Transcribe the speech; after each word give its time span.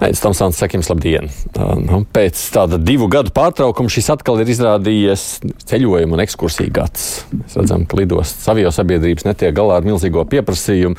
Aizsmeļamies, 0.00 0.20
Tomsons, 0.24 0.56
sakim, 0.56 0.80
labdien! 0.88 1.26
Nu, 1.84 1.98
pēc 2.08 2.40
tāda 2.54 2.78
divu 2.80 3.04
gadu 3.12 3.34
pārtraukuma 3.36 3.92
šis 3.92 4.06
atkal 4.14 4.40
ir 4.40 4.48
izrādījies 4.48 5.24
ceļojuma 5.68 6.16
un 6.16 6.22
ekskursiju 6.24 6.72
gads. 6.72 7.04
Mēs 7.36 7.58
redzam, 7.58 7.84
ka 7.84 7.98
lidostas 8.00 8.48
avio 8.48 8.72
sabiedrības 8.72 9.28
netiek 9.28 9.52
galā 9.52 9.76
ar 9.76 9.84
milzīgo 9.84 10.24
pieprasījumu. 10.32 10.96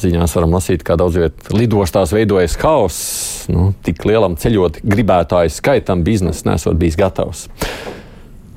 Ziņās 0.00 0.38
varam 0.38 0.56
lasīt, 0.56 0.80
kā 0.80 0.96
daudz 0.96 1.20
vietā 1.20 1.52
lidostās 1.58 2.16
veidojas 2.16 2.56
haoss. 2.64 3.04
Nu, 3.52 3.74
tik 3.84 4.08
lielam 4.08 4.40
ceļot 4.40 4.80
gribētāju 4.80 5.52
skaitam 5.52 6.08
biznesa 6.08 6.48
nesot 6.48 6.80
bijis 6.80 6.96
gatavs. 6.96 7.50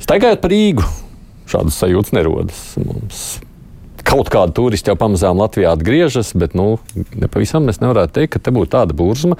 Staigājot 0.08 0.39
par 0.39 0.55
Rīgu, 0.55 0.91
šādas 1.52 1.83
sajūtas 1.83 2.16
nerodas. 2.16 2.67
Mums 2.80 3.41
kaut 4.07 4.31
kādi 4.33 4.55
turisti 4.57 4.91
jau 4.91 4.97
pamazām 4.99 5.39
Latvijā 5.41 5.73
atgriežas, 5.75 6.33
bet 6.37 6.55
nu, 6.57 6.75
nepavisam 7.13 7.67
mēs 7.67 7.81
nevarētu 7.83 8.17
teikt, 8.19 8.35
ka 8.35 8.43
te 8.43 8.53
būtu 8.55 8.73
tāda 8.75 8.97
burzma, 8.97 9.37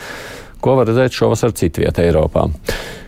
ko 0.62 0.78
var 0.80 0.90
redzēt 0.90 1.18
šovasar 1.18 1.56
citvietā 1.58 2.06
Eiropā. 2.08 2.48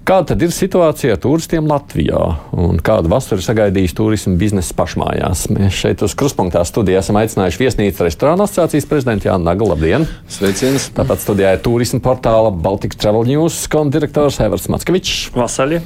Kāda 0.03 0.33
tad 0.33 0.41
ir 0.43 0.51
situācija 0.51 1.13
ar 1.15 1.19
turistiem 1.23 1.63
Latvijā 1.63 2.19
un 2.59 2.75
kādu 2.83 3.07
vasaru 3.07 3.39
sagaidījis 3.39 3.93
turismu 3.95 4.33
biznesa 4.35 4.75
pašmājās? 4.75 5.45
Mēs 5.55 5.77
šeit 5.79 6.03
uz 6.03 6.11
Kruspunktā 6.19 6.59
studijā 6.67 6.99
esam 6.99 7.21
aicinājuši 7.21 7.61
viesnīcas 7.61 8.03
restorāna 8.09 8.43
asociācijas 8.43 8.89
prezidentu 8.91 9.29
Jānu 9.29 9.47
Nagu. 9.47 9.69
Labdien! 9.71 10.03
Sveiciens! 10.27 10.89
Tāpat 10.97 11.23
studijā 11.23 11.55
ir 11.55 11.63
turismu 11.63 12.03
portāla 12.03 12.51
Baltic 12.51 12.99
Travel 12.99 13.31
News 13.31 13.63
kondirektors 13.71 14.43
Evers 14.43 14.67
Mackevičs. 14.75 15.29
Vasaļi! 15.39 15.79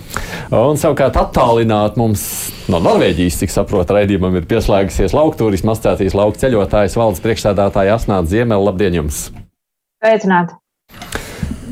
Un 0.66 0.82
savukārt 0.82 1.22
attālināt 1.22 2.02
mums 2.02 2.24
no 2.74 2.82
Norvēģijas, 2.82 3.38
cik 3.44 3.54
saprotu, 3.54 4.00
raidījumam 4.00 4.42
ir 4.42 4.50
pieslēgusies 4.50 5.14
lauka 5.14 5.44
turisma 5.44 5.78
asociācijas 5.78 6.18
lauka 6.18 6.42
ceļotājs 6.42 6.98
valdes 6.98 7.22
priekšsēdētāja 7.22 8.02
Asnāta 8.02 8.34
Ziemela. 8.34 8.72
Labdien 8.72 8.98
jums! 9.04 9.28
Sveicināti! 10.02 10.58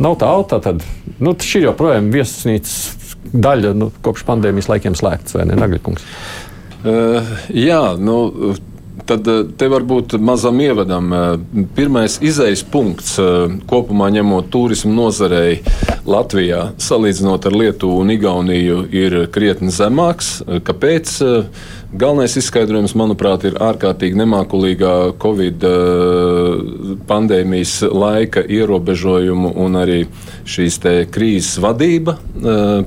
Nav 0.01 0.17
tā, 0.19 0.29
tā 0.51 0.59
tad 0.63 0.83
nu, 1.23 1.35
šī 1.39 1.65
joprojām 1.65 2.11
viesnīcas 2.13 2.75
daļa 3.31 3.73
nu, 3.77 3.89
kopš 4.05 4.25
pandēmijas 4.27 4.69
laikiem 4.71 4.95
slēgts, 4.97 5.35
vai 5.37 5.47
ne, 5.49 5.57
Nagļakungs? 5.59 6.07
Uh, 6.85 7.35
jā, 7.55 7.81
nu. 7.97 8.55
Tad 9.05 9.27
te 9.57 9.67
var 9.69 9.85
būt 9.85 10.15
mazam 10.17 10.59
ievadam. 10.63 11.11
Pirmais 11.77 12.17
izējas 12.25 12.63
punkts 12.73 13.15
kopumā 13.69 14.09
ņemot 14.15 14.49
turismu 14.53 14.93
nozarei 14.95 15.59
Latvijā, 16.09 16.71
salīdzinot 16.81 17.45
ar 17.45 17.57
Lietuvu 17.57 18.01
un 18.01 18.13
Igauniju, 18.13 18.83
ir 18.93 19.17
krietni 19.33 19.73
zemāks. 19.73 20.39
Kāpēc? 20.65 21.19
Galvenais 21.95 22.33
izskaidrojums, 22.35 22.91
manuprāt, 22.99 23.45
ir 23.47 23.59
ārkārtīgi 23.61 24.17
nemākulīgā 24.19 24.95
Covid 25.21 25.63
uh, 25.63 26.95
pandēmijas 27.07 27.77
laika 27.87 28.43
ierobežojumu 28.43 29.53
un 29.63 29.79
arī 29.79 30.01
šīs 30.45 30.79
krīzes 31.13 31.59
vadība. 31.63 32.17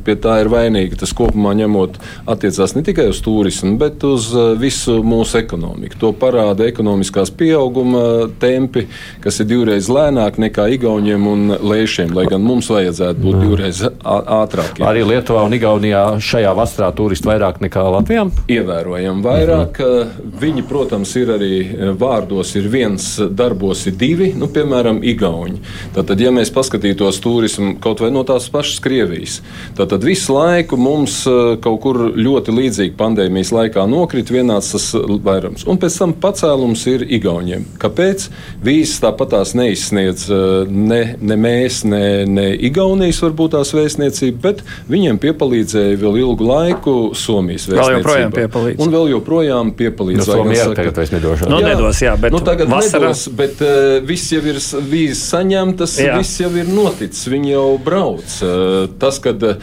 Pie 0.05 0.17
tā 0.21 0.39
ir 0.43 0.51
vainīga. 0.53 1.01
Tas 1.01 1.15
kopumā 1.17 1.55
ņemot 1.59 1.99
attiecās 2.31 2.75
ne 2.77 2.85
tikai 2.87 3.09
uz 3.13 3.21
turismu, 3.25 3.77
bet 3.81 4.05
uz 4.07 4.31
visu 4.61 4.99
mūsu 5.07 5.41
ekonomiku. 5.43 5.99
To 6.03 6.13
parāda 6.17 6.69
ekonomiskās 6.69 7.33
pieauguma 7.35 8.29
tempi, 8.41 8.87
kas 9.25 9.41
ir 9.43 9.51
divreiz 9.51 9.91
lēnāk 9.93 10.41
nekā 10.43 10.69
Igauniem 10.79 11.27
un 11.29 11.47
Lēšiem, 11.59 12.13
lai 12.15 12.29
gan 12.31 12.45
mums 12.45 12.69
vajadzētu 12.73 13.25
būt 13.25 13.41
divreiz 13.43 13.83
ātrākiem. 13.89 14.87
Arī 14.87 15.05
Lietuvā 15.09 15.45
un 15.49 15.57
Igaunijā 15.59 16.05
šajā 16.23 16.55
vasarā 16.57 16.93
turisti 16.97 17.31
vairāk 17.31 17.63
nekā 17.65 17.87
Latvijā? 17.99 18.29
Ievērojami 18.47 18.79
ievērojami 18.79 19.23
vairāk. 19.25 19.79
Mhm. 19.79 20.31
Viņi, 20.39 20.63
protams, 20.69 21.17
ir 21.17 21.29
arī 21.29 21.55
vārdos, 21.99 22.55
ir 22.57 22.69
viens, 22.69 23.19
darbos 23.31 23.87
ir 23.87 23.93
divi, 23.93 24.33
nu, 24.35 24.47
piemēram, 24.47 25.03
Igauni. 25.03 25.59
Tātad, 25.95 26.21
ja 26.21 26.31
mēs 26.31 26.51
paskatītos 26.51 27.21
turismu 27.21 27.48
kaut 27.83 28.03
vai 28.05 28.11
no 28.15 28.25
tās 28.29 28.49
pašas 28.53 28.83
Krievijas, 28.85 29.39
tad 29.79 29.97
visu 30.05 30.35
laiku 30.37 30.79
mums 30.81 31.21
kaut 31.65 31.81
kur 31.85 32.01
ļoti 32.17 32.55
līdzīgi 32.55 32.97
pandēmijas 32.99 33.53
laikā 33.55 33.87
nokrita 33.89 34.35
vienāds 34.35 34.73
tas 34.75 34.91
vairums. 35.25 35.65
Un 35.69 35.81
pēc 35.81 35.99
tam 36.03 36.15
pacēlums 36.21 36.85
ir 36.91 37.07
Igauniem. 37.19 37.65
Kāpēc? 37.81 38.29
Vīzes 38.65 38.99
tāpat 39.03 39.33
tās 39.37 39.55
neizsniedz 39.59 40.29
ne, 40.69 41.01
ne 41.21 41.39
mēs, 41.41 41.83
ne, 41.89 42.25
ne 42.29 42.49
Igaunijas 42.69 43.21
varbūt 43.25 43.57
tās 43.57 43.73
vēstniecība, 43.77 44.41
bet 44.43 44.63
viņiem 44.91 45.21
piepalīdzēja 45.23 45.99
vēl 46.01 46.21
ilgu 46.25 46.49
laiku 46.49 46.97
Somijas 47.19 47.69
vēstniecība. 47.69 47.89
Vēl 47.89 47.99
joprojām 47.99 48.35
piepalīdz 48.37 48.85
un 48.85 48.95
vēl 48.95 49.11
joprojām 49.15 49.73
piepalīdz. 49.79 50.23
No 50.23 50.29
Somija 50.29 50.67
ir 50.69 50.77
tagad 50.79 51.03
es 51.05 51.13
nedošu. 51.15 51.49
Nu, 51.51 51.61
jā, 51.63 51.73
nedos, 51.73 52.03
jā, 52.05 52.15
bet 52.21 52.35
nu, 52.35 52.43
tagad 52.45 52.71
vasarā... 52.73 53.09
nedos, 53.09 53.25
bet 53.39 53.63
uh, 53.65 53.99
viss 54.07 54.33
jau 54.35 54.43
ir 54.45 54.61
vīzes 54.91 55.23
saņemtas, 55.33 55.97
jā. 56.03 56.17
viss 56.19 56.43
jau 56.43 56.51
ir 56.59 56.71
noticis, 56.73 57.29
viņi 57.39 57.55
jau 57.55 57.79
brauc. 57.83 58.27
Uh, 58.43 58.89
tas, 59.01 59.21
kad 59.23 59.43
uh, 59.43 59.57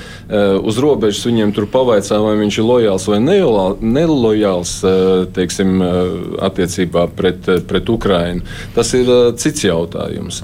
uz 0.64 0.80
robežas 0.82 1.26
viņiem 1.28 1.54
tur 1.56 1.68
pavaicā, 1.72 2.20
vai 2.24 2.36
viņš 2.40 2.60
ir 2.62 2.70
lojāls 2.70 3.08
vai 3.12 3.20
nelojāls, 3.22 4.78
uh, 4.88 5.26
teiksim, 5.36 5.78
attiecībā 6.46 7.08
pret, 7.16 7.52
pret 7.68 7.92
Ukrainu, 7.92 8.46
tas 8.76 8.94
ir 8.98 9.12
cits 9.42 9.68
jautājums. 9.68 10.42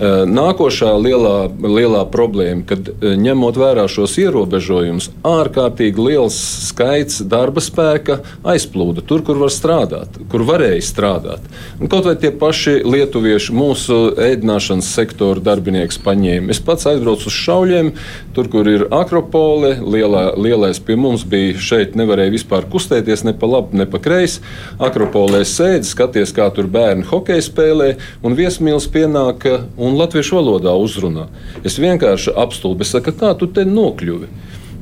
Eh, 0.00 0.24
nākošā 0.24 0.88
lielā, 0.96 1.50
lielā 1.60 2.00
problēma, 2.10 2.64
kad 2.66 2.88
eh, 2.88 3.12
ņemot 3.20 3.58
vērā 3.60 3.84
šos 3.92 4.16
ierobežojumus, 4.22 5.10
ārkārtīgi 5.28 6.00
liels 6.00 6.38
skaits 6.70 7.20
darba 7.28 7.60
spēka 7.60 8.22
aizplūda 8.48 9.04
tur, 9.04 9.20
kur 9.26 9.36
var 9.42 9.52
strādāt, 9.52 10.16
kur 10.32 10.46
varēja 10.48 10.80
strādāt. 10.86 11.44
Un 11.76 11.92
kaut 11.92 12.08
vai 12.08 12.14
tie 12.18 12.30
paši 12.32 12.78
lietuvieši, 12.88 13.52
mūsu 13.54 13.98
ēdināšanas 14.16 14.88
sektora 14.96 15.44
darbinieks 15.44 16.00
paņēma. 16.02 16.50
Es 16.54 16.62
pats 16.64 16.88
aizbraucu 16.88 17.28
uz 17.28 17.36
šauļiem, 17.36 17.92
tur, 18.34 18.48
kur 18.50 18.72
ir 18.72 18.86
akropole, 18.96 19.74
lielā, 19.84 20.24
lielais 20.40 20.80
pie 20.80 20.96
mums 20.96 21.26
bija 21.28 21.60
šeit, 21.60 21.98
nevarēja 22.00 22.32
vispār 22.38 22.66
kustēties 22.72 23.26
ne 23.28 23.36
pa 23.36 23.50
labi, 23.58 23.82
ne 23.82 23.88
pa 23.92 24.00
kreisi. 24.02 24.40
Akropolē 24.82 25.44
sēdi, 25.46 25.84
skaties, 25.92 26.32
kā 26.32 26.48
tur 26.56 26.70
bērni 26.72 27.04
hokeju 27.12 27.44
spēlē, 27.44 27.92
un 28.24 28.40
viesmīlis 28.40 28.88
pienāk 28.92 29.46
un 29.82 29.91
un 29.92 30.00
latviešu 30.00 30.40
valodā 30.40 30.74
uzrunā. 30.80 31.28
Es 31.66 31.78
vienkārši 31.82 32.34
apstulbu, 32.42 32.82
es 32.82 32.92
saku, 32.96 33.14
kā 33.20 33.34
tu 33.38 33.50
te 33.52 33.66
nokļuvi. 33.68 34.30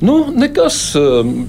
Nu, 0.01 0.31
nekas. 0.33 0.95
Um, 0.97 1.49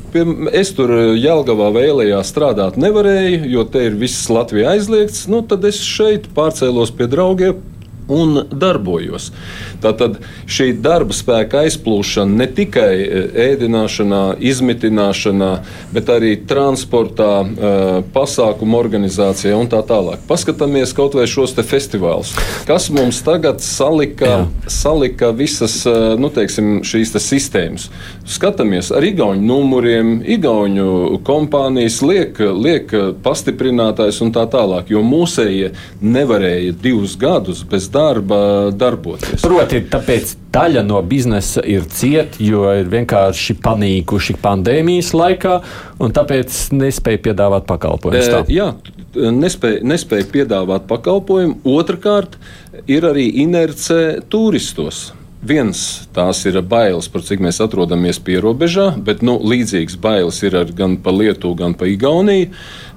es 0.51 0.73
tur 0.75 0.91
Jālgavā 1.15 1.69
vēlējās 1.71 2.33
strādāt 2.33 2.75
nevarēju, 2.81 3.45
jo 3.53 3.63
te 3.63 3.85
ir 3.87 3.95
viss 3.99 4.27
Latvijas 4.27 4.73
aizliegts. 4.75 5.27
Nu, 5.31 5.39
tad 5.47 5.63
es 5.69 5.79
šeit 5.79 6.27
pārcēlos 6.35 6.91
pie 6.97 7.07
draugiem 7.11 7.61
un 8.11 8.43
darbojos. 8.51 9.29
Tātad 9.81 10.19
šī 10.51 10.71
darba 10.83 11.15
spēka 11.15 11.63
aizplūšana 11.65 12.41
ne 12.41 12.47
tikai 12.51 12.91
e, 13.01 13.21
ēdināšanā, 13.47 14.21
izmitināšanā, 14.51 15.51
bet 15.95 16.11
arī 16.11 16.33
transportā, 16.47 17.31
e, 17.41 17.73
pasākumu 18.13 18.77
organizācijā 18.77 19.55
un 19.57 19.69
tā 19.71 19.81
tālāk. 19.87 20.25
Paskatāmies 20.29 20.93
kaut 20.97 21.15
vai 21.17 21.27
šos 21.29 21.55
festivālus, 21.61 22.33
kas 22.67 22.89
mums 22.93 23.21
tagad 23.25 23.61
salika, 23.63 24.31
Jā. 24.31 24.69
salika 24.81 25.31
visas 25.35 25.79
e, 25.87 25.95
nu, 26.19 26.31
teiksim, 26.33 26.81
šīs 26.87 27.15
te 27.15 27.23
sistēmas. 27.23 27.87
Skatāmies 28.27 28.91
ar 28.95 29.05
igauņu 29.07 29.45
numuriem, 29.47 30.13
igauņu 30.37 31.21
kompānijas 31.27 32.01
liek, 32.05 32.39
liek 32.39 32.91
pastiprinātājs 33.23 34.21
un 34.25 34.33
tā 34.35 34.45
tālāk, 34.51 34.91
jo 34.91 35.03
mūsējie 35.05 35.71
nevarēja 36.01 36.75
divus 36.81 37.17
gadus 37.19 37.63
bez 37.67 37.87
darba 37.91 38.00
darboties. 38.77 39.43
Proti, 39.43 39.83
tāpēc 39.91 40.35
daļa 40.53 40.83
no 40.87 41.01
biznesa 41.07 41.63
ir 41.67 41.87
cieta, 41.91 42.41
jo 42.43 42.65
ir 42.75 42.89
vienkārši 42.91 43.57
panīkuši 43.63 44.37
pandēmijas 44.41 45.13
laikā, 45.17 45.59
un 46.01 46.15
tāpēc 46.15 46.57
nespēja 46.75 47.23
piedāvāt 47.29 47.67
pakalpojumus. 47.69 48.29
E, 48.41 48.43
jā, 48.57 48.71
nespēja, 49.15 49.81
nespēja 49.93 50.27
piedāvāt 50.33 50.87
pakalpojumu. 50.89 51.61
Otrakārt, 51.77 52.37
ir 52.89 53.07
arī 53.09 53.29
inerce 53.43 54.21
turistos. 54.31 55.09
Viens 55.41 55.79
tās 56.13 56.43
ir 56.45 56.59
bailes, 56.61 57.07
par 57.09 57.23
cik 57.25 57.39
mēs 57.41 57.57
atrodamies 57.63 58.19
pierobežā, 58.21 58.91
bet 59.01 59.23
nu, 59.25 59.39
līdzīgas 59.41 59.97
bailes 59.97 60.37
ir 60.45 60.53
gan 60.77 60.99
pa 61.01 61.09
Lietuvu, 61.15 61.55
gan 61.57 61.73
pa 61.73 61.87
Igauniju. 61.89 62.51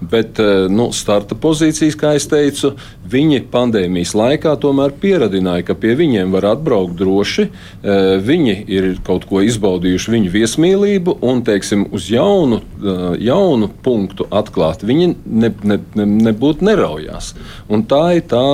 Bet 0.05 0.37
eh, 0.43 0.67
nu, 0.69 0.91
starta 0.93 1.39
pozīcijas, 1.41 1.97
kā 1.97 2.11
jau 2.19 2.27
teicu, 2.35 2.75
viņi 3.09 3.47
pandēmijas 3.49 4.13
laikā 4.19 4.53
tomēr 4.61 4.93
pieradināja, 5.01 5.65
ka 5.71 5.77
pie 5.81 5.95
viņiem 5.97 6.35
var 6.37 6.51
atbraukt 6.51 6.99
droši. 6.99 7.47
Eh, 7.49 8.01
viņi 8.21 8.57
ir 8.77 8.91
kaut 9.07 9.25
ko 9.31 9.41
izbaudījuši, 9.47 10.13
viņu 10.13 10.33
viesmīlību, 10.35 11.17
un 11.25 11.41
teiksim, 11.47 11.87
uz 11.97 12.11
jaunu, 12.13 12.61
eh, 12.61 13.07
jaunu 13.25 13.71
punktu 13.87 14.29
atklāt 14.29 14.85
viņi 14.85 15.15
ne, 15.25 15.55
ne, 15.65 15.81
ne, 15.97 16.11
nebūtu 16.29 16.69
neraujās. 16.69 17.33
Un 17.73 17.89
tā 17.89 18.19
ir 18.19 18.29
tā 18.29 18.45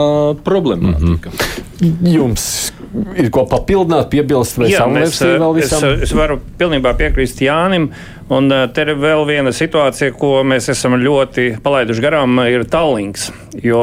problemātika. 0.47 1.35
Mm 1.35 1.91
-hmm. 1.91 2.13
Jums 2.13 2.71
ir 3.19 3.31
ko 3.35 3.45
papildināt, 3.51 4.09
piebilst 4.13 4.59
vai 4.61 4.71
savu 4.73 4.97
versiju 4.99 5.37
vēl 5.43 5.59
visam? 5.61 5.87
Es, 5.93 6.09
es 6.09 6.15
varu 6.17 6.41
pilnībā 6.61 6.95
piekrist 6.99 7.43
Jānim. 7.45 7.91
Un 8.31 8.47
te 8.47 8.85
ir 8.85 8.93
vēl 8.95 9.25
viena 9.27 9.51
situācija, 9.51 10.13
ko 10.15 10.45
mēs 10.47 10.69
esam 10.71 10.95
ļoti 11.03 11.57
palaiduši 11.65 12.03
garām, 12.05 12.37
ir 12.47 12.63
Tallinks. 12.71 13.31
Jo, 13.59 13.81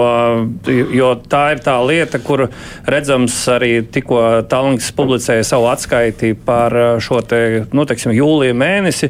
jo 0.96 1.10
tā 1.28 1.42
ir 1.52 1.60
tā 1.66 1.74
lieta, 1.84 2.22
kur 2.24 2.46
redzams 2.88 3.36
arī 3.52 3.82
tikko 3.84 4.22
Tallinks 4.48 4.88
publicēja 4.96 5.44
savu 5.50 5.68
atskaiti 5.68 6.32
par 6.48 6.72
šo 7.04 7.20
te, 7.28 7.42
nu, 7.76 7.84
teiksim, 7.90 8.14
jūlija 8.16 8.56
mēnesi 8.56 9.10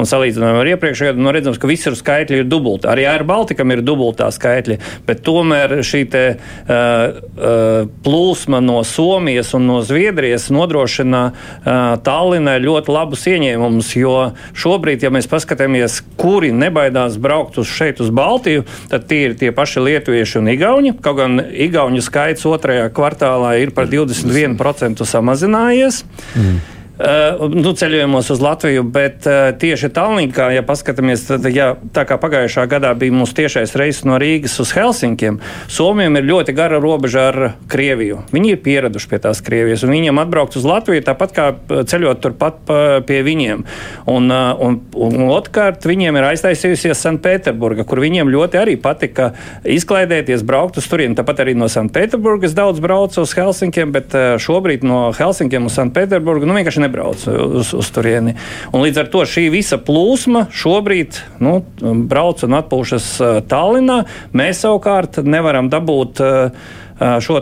un 0.00 0.08
salīdzinājumā 0.08 0.62
ar 0.62 0.70
iepriekšējo 0.72 1.12
gadu. 1.12 1.24
Nu, 1.26 1.34
redzams, 1.36 1.60
ka 1.60 1.68
visur 1.68 1.98
skaitļi 1.98 2.40
ir 2.40 2.48
dubulti. 2.48 2.88
Arī 2.88 3.04
ar 3.10 3.26
Baltikam 3.28 3.68
ir 3.74 3.84
dubultā 3.84 4.30
skaitļi, 4.32 4.80
bet 5.04 5.20
tomēr 5.26 5.76
šī 5.84 6.02
te, 6.08 6.24
uh, 6.32 7.20
uh, 7.36 7.84
plūsma 8.08 8.62
no 8.64 8.80
Somijas 8.88 9.52
un 9.58 9.68
no 9.68 9.82
Zviedrijas 9.84 10.48
nodrošina 10.54 11.22
uh, 11.28 11.76
Tallinai 12.08 12.56
ļoti 12.64 12.96
labus 12.96 13.28
ieņēmumus, 13.28 13.92
jo 14.00 14.16
šo 14.56 14.77
šobrīd, 14.78 15.02
ja 15.02 15.10
mēs 15.10 15.26
paskatāmies, 15.26 15.98
kuri 16.20 16.52
nebaidās 16.54 17.18
braukt 17.18 17.58
uz 17.58 17.66
šeit, 17.66 17.98
uz 18.00 18.12
Baltiju, 18.14 18.64
tad 18.90 19.08
tie 19.10 19.24
ir 19.28 19.34
tie 19.38 19.50
paši 19.50 19.82
lietuvieši 19.82 20.38
un 20.38 20.50
igauņi. 20.54 20.94
Kaut 21.02 21.18
gan 21.18 21.40
igauņu 21.42 22.02
skaits 22.04 22.46
otrajā 22.46 22.86
kvartālā 22.94 23.56
ir 23.58 23.74
par 23.74 23.90
21% 23.90 25.02
samazinājies. 25.02 26.04
Mm. 26.38 26.77
Uh, 26.98 27.44
nu, 27.54 27.70
ceļojumos 27.78 28.26
uz 28.34 28.40
Latviju, 28.42 28.82
bet 28.82 29.22
uh, 29.30 29.52
tieši 29.54 29.86
Tallinkā, 29.94 30.48
ja 30.50 30.64
paskatāmies, 30.66 31.28
tad, 31.28 31.44
ja 31.54 31.68
tā 31.94 32.02
kā 32.02 32.16
pagājušā 32.18 32.64
gadā 32.66 32.90
bija 32.98 33.14
mūsu 33.14 33.36
tiešais 33.38 33.76
reiss 33.78 34.02
no 34.02 34.16
Rīgas 34.18 34.56
uz 34.58 34.72
Helsinkiem, 34.74 35.38
Somijam 35.70 36.18
ir 36.18 36.26
ļoti 36.26 36.54
gara 36.58 36.80
robeža 36.82 37.28
ar 37.30 37.38
Krieviju. 37.70 38.24
Viņi 38.34 38.50
ir 38.50 38.58
pieraduši 38.64 39.10
pie 39.12 39.20
tās 39.22 39.38
Krievijas, 39.46 39.84
un 39.86 39.94
viņiem 39.94 40.18
atbraukt 40.18 40.58
uz 40.58 40.66
Latviju 40.66 41.04
tāpat 41.06 41.36
kā 41.36 41.46
ceļot 41.68 42.22
turpat 42.24 42.58
pie 43.06 43.20
viņiem. 43.22 43.62
Un, 44.10 44.26
un, 44.34 44.80
un, 44.98 45.14
un 45.22 45.30
otrkārt, 45.36 45.86
viņiem 45.86 46.18
ir 46.18 46.28
aiztaisījusies 46.32 46.98
Sanktpēterburga, 46.98 47.86
kur 47.86 48.02
viņiem 48.02 48.34
ļoti 48.34 48.58
arī 48.58 48.74
patika 48.74 49.30
izklaidēties, 49.62 50.42
braukt 50.42 50.82
uz 50.82 50.90
turieni. 50.90 51.14
Tāpat 51.18 51.44
arī 51.46 51.54
no 51.54 51.70
Sanktpēterburgas 51.70 52.58
daudz 52.58 52.82
brauc 52.82 53.22
uz 53.22 53.38
Helsinkiem, 53.38 53.94
bet 53.94 54.18
šobrīd 54.42 54.82
no 54.88 55.12
Helsinkiem 55.14 55.70
uz 55.70 55.78
Sanktpēterburgu 55.78 56.48
nu, 56.48 56.58
vienkārši 56.58 56.87
nebrauc 56.88 57.28
uz, 57.28 57.72
uz 57.76 57.92
turieni. 57.92 58.34
Un 58.72 58.84
līdz 58.86 59.04
ar 59.04 59.12
to 59.12 59.24
šī 59.28 59.48
visa 59.52 59.78
plūsma 59.78 60.48
šobrīd 60.54 61.20
nu, 61.44 61.60
brauc 62.08 62.42
un 62.46 62.58
atpūšas 62.58 63.10
Tallinā. 63.50 64.02
Mēs 64.36 64.64
savukārt 64.64 65.20
nevaram 65.24 65.70
dabūt 65.72 66.24
uh, 66.24 66.68
šo 66.98 67.38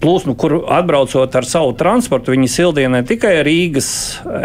plūsmu, 0.00 0.34
kur 0.40 0.56
atbraucot 0.72 1.34
ar 1.36 1.46
savu 1.48 1.74
transportu, 1.76 2.32
viņi 2.34 2.48
sildīja 2.50 2.90
ne 2.92 3.02
tikai 3.06 3.34
Rīgas 3.44 3.88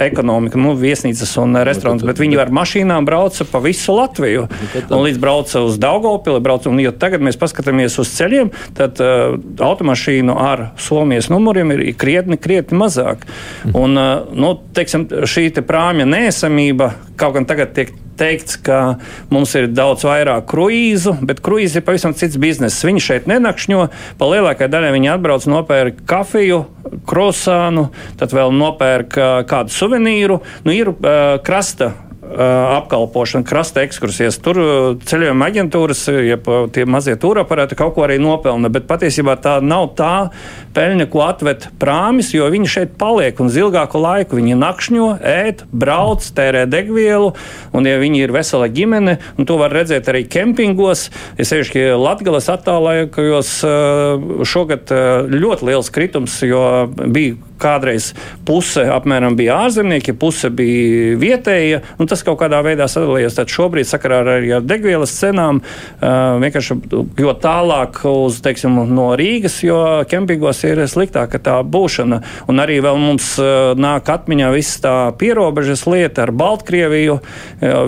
ekonomiku, 0.09 0.59
nu, 0.59 0.73
viesnīcas 0.79 1.31
un 1.41 1.61
restorāns, 1.67 2.03
bet 2.07 2.19
viņi 2.19 2.39
ar 2.41 2.51
mašīnām 2.55 3.07
brauca 3.07 3.47
pa 3.49 3.61
visu 3.63 3.95
Latviju. 3.95 4.47
Un 4.89 5.05
līdz 5.05 5.21
brauca 5.21 5.63
uz 5.65 5.79
Daugopili, 5.81 6.41
brauca, 6.43 6.71
un 6.71 6.81
ja 6.83 6.91
tagad 6.91 7.23
mēs 7.25 7.39
paskatāmies 7.39 7.95
uz 8.01 8.11
ceļiem, 8.17 8.51
tad 8.77 8.99
uh, 9.03 9.37
automašīnu 9.63 10.35
ar 10.39 10.69
Somijas 10.79 11.31
numuriem 11.31 11.73
ir 11.75 11.85
krietni, 11.99 12.39
krietni 12.41 12.79
mazāk. 12.79 13.25
Un, 13.71 13.95
uh, 13.95 14.27
nu, 14.35 14.53
teiksim, 14.75 15.07
šī 15.29 15.49
te 15.55 15.65
prāmja 15.65 16.07
neesamība 16.09 16.93
kaut 17.19 17.35
gan 17.35 17.47
tagad 17.47 17.75
tiek 17.75 17.95
teikts, 18.19 18.57
ka 18.63 18.99
mums 19.31 19.53
ir 19.55 19.69
daudz 19.71 20.03
vairāk 20.07 20.47
kruīzu, 20.51 21.15
bet 21.25 21.41
kruīzi 21.45 21.79
ir 21.79 21.85
pavisam 21.87 22.15
cits 22.17 22.39
bizness. 22.41 22.83
Viņi 22.85 23.03
šeit 23.03 23.29
nenakšņo, 23.31 23.85
pa 24.19 24.29
lielākajai 24.49 24.71
daļai 24.73 24.93
viņi 24.95 25.09
atbrauc 25.13 25.45
nopērk 25.45 25.99
kafiju, 26.09 26.59
krosānu, 27.07 27.89
tad 28.17 28.33
vēl 28.33 28.53
nopērk 28.55 29.17
kādu 29.49 29.73
suvenīru. 29.73 30.39
Nu, 30.65 30.73
ir 30.73 30.89
uh, 30.89 31.37
krasta 31.45 31.93
apkalpošana, 32.29 33.45
krasta 33.47 33.83
ekskursijas. 33.85 34.37
Tur 34.43 34.59
ceļojuma 35.07 35.47
aģentūras, 35.49 36.03
ja 36.27 36.37
tie 36.73 36.85
mazie 36.89 37.15
tūraparāti 37.19 37.77
kaut 37.79 37.95
ko 37.95 38.05
arī 38.05 38.19
nopelna, 38.21 38.71
bet 38.71 38.87
patiesībā 38.89 39.35
tā 39.41 39.57
nav 39.65 39.91
tā 39.99 40.29
peļņa, 40.75 41.09
ko 41.11 41.23
atved 41.25 41.67
prāmis, 41.81 42.31
jo 42.35 42.47
viņi 42.51 42.69
šeit 42.69 42.95
paliek 43.01 43.39
un 43.41 43.49
ilgāku 43.49 44.01
laiku 44.01 44.39
viņi 44.39 44.59
nakšņo, 44.59 45.09
ēd, 45.25 45.65
brauc, 45.71 46.25
tērē 46.37 46.65
degvielu, 46.69 47.33
un 47.73 47.89
ja 47.89 47.97
viņi 48.01 48.23
ir 48.23 48.35
vesela 48.35 48.69
ģimene, 48.71 49.17
un 49.37 49.49
to 49.49 49.57
var 49.59 49.73
redzēt 49.75 50.09
arī 50.11 50.25
kempingos, 50.29 51.09
ja 51.39 51.49
sevišķi 51.49 51.89
Latgales 51.99 52.49
attālākajos 52.53 53.53
šogad 54.47 54.93
ļoti 55.33 55.71
liels 55.71 55.93
kritums, 55.93 56.39
jo 56.45 56.63
bija 57.09 57.37
kādreiz 57.61 58.11
puse 58.47 58.85
apmēram 58.89 59.37
bija 59.39 59.59
ārzemnieki, 59.65 60.15
puse 60.19 60.51
bija 60.53 61.17
vietējie, 61.19 61.81
un 61.99 62.09
tas 62.09 62.23
kaut 62.25 62.39
kādā 62.41 62.61
veidā 62.65 62.87
sadalījās. 62.89 63.37
Tad 63.37 63.51
šobrīd 63.53 63.89
sakarā 63.89 64.21
ar, 64.23 64.31
ar 64.59 64.65
degvielas 64.65 65.13
cenām 65.19 65.61
vienkārši 66.01 66.77
jo 67.19 67.33
tālāk 67.41 68.01
uz, 68.09 68.39
teiksim, 68.45 68.77
no 68.89 69.09
Rīgas, 69.19 69.59
jo 69.65 69.79
kempingos 70.09 70.61
ir 70.67 70.81
sliktāka 70.89 71.41
tā 71.43 71.59
būšana. 71.63 72.21
Un 72.51 72.63
arī 72.63 72.79
vēl 72.83 72.99
mums 72.99 73.31
nāk 73.79 74.09
atmiņā 74.13 74.51
viss 74.55 74.79
tā 74.83 74.95
pierobežas 75.19 75.85
lieta 75.89 76.25
ar 76.25 76.33
Baltkrieviju. 76.35 77.19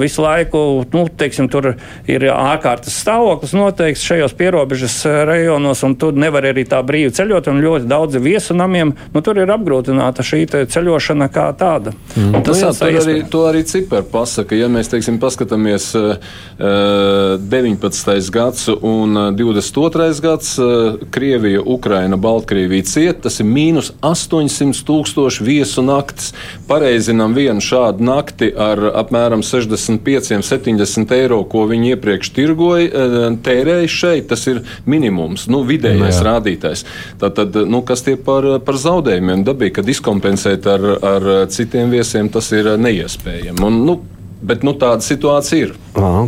Visu 0.02 0.26
laiku, 0.26 0.64
nu, 0.94 1.06
teiksim, 1.08 1.50
tur 1.52 1.74
ir 2.10 2.28
ārkārtas 2.32 3.00
stāvoklis 3.04 3.56
noteikts 3.58 4.06
šajos 4.08 4.36
pierobežas 4.38 4.98
rajonos, 5.28 5.84
un 5.88 5.96
tur 6.00 6.18
nevar 6.18 6.50
arī 6.52 6.66
tā 6.70 6.82
brīvi 6.86 7.14
ceļot, 7.16 7.50
un 7.52 7.64
ļoti 7.64 7.90
daudzi 7.92 8.22
viesunamiem, 8.24 8.96
nu, 9.14 9.24
tur 9.26 9.40
ir 9.42 9.52
apgrozījumi 9.52 9.61
apgrūtināta 9.62 10.26
šī 10.26 10.44
ceļošana 10.50 11.30
kā 11.32 11.48
tāda. 11.58 11.94
Mm. 12.16 12.42
Tas 12.46 12.58
nu, 12.58 12.66
jā, 12.66 12.72
tā 12.76 12.90
arī, 13.00 13.18
to 13.30 13.44
arī 13.48 13.64
cipari 13.68 14.06
pasaka. 14.12 14.58
Ja 14.58 14.68
mēs 14.72 14.90
teiksim, 14.92 15.20
paskatāmies 15.22 15.92
uh, 15.98 16.18
eh, 16.58 17.38
19. 17.52 18.16
Eh, 18.16 18.30
gads 18.34 18.68
un 18.74 19.20
22. 19.38 20.08
Eh, 20.10 20.22
gads, 20.24 20.54
uh, 20.60 21.00
Krievija, 21.14 21.62
Ukraina, 21.62 22.18
Baltkrievija 22.18 22.88
ciet, 22.90 23.22
tas 23.26 23.40
ir 23.40 23.50
mīnus 23.50 23.92
800 24.02 24.84
tūkstoši 24.88 25.46
viesu 25.46 25.86
naktis. 25.86 26.34
Pareizinām 26.70 27.36
vienu 27.38 27.64
šādu 27.64 28.06
nakti 28.06 28.52
ar 28.52 28.82
apmēram 29.04 29.46
65, 29.46 30.42
70 30.48 31.16
eiro, 31.16 31.42
ko 31.48 31.66
viņi 31.70 31.96
iepriekš 31.96 32.34
tirgoja, 32.36 32.90
uh, 32.90 33.30
tērēja 33.46 33.92
šeit. 33.92 34.30
Tas 34.32 34.46
ir 34.48 34.64
minimums, 34.90 35.48
nu, 35.52 35.64
vidējais 35.68 36.20
Jā. 36.20 36.28
rādītājs. 36.30 36.86
Tātad, 37.22 37.56
nu, 37.68 37.82
kas 37.86 38.06
tie 38.06 38.16
par, 38.20 38.46
par 38.66 38.78
zaudējumiem? 38.80 39.44
Dabīgi, 39.52 39.76
ka 39.78 39.86
diskompensēt 39.86 40.68
ar, 40.72 40.88
ar 41.06 41.30
citiem 41.54 41.94
viesiem 41.94 42.32
tas 42.34 42.50
ir 42.56 42.74
neiespējami. 42.82 43.62
Un, 43.68 43.84
nu, 43.86 44.00
bet 44.42 44.66
nu, 44.66 44.74
tāda 44.80 45.06
situācija 45.06 45.70
ir. 45.70 45.78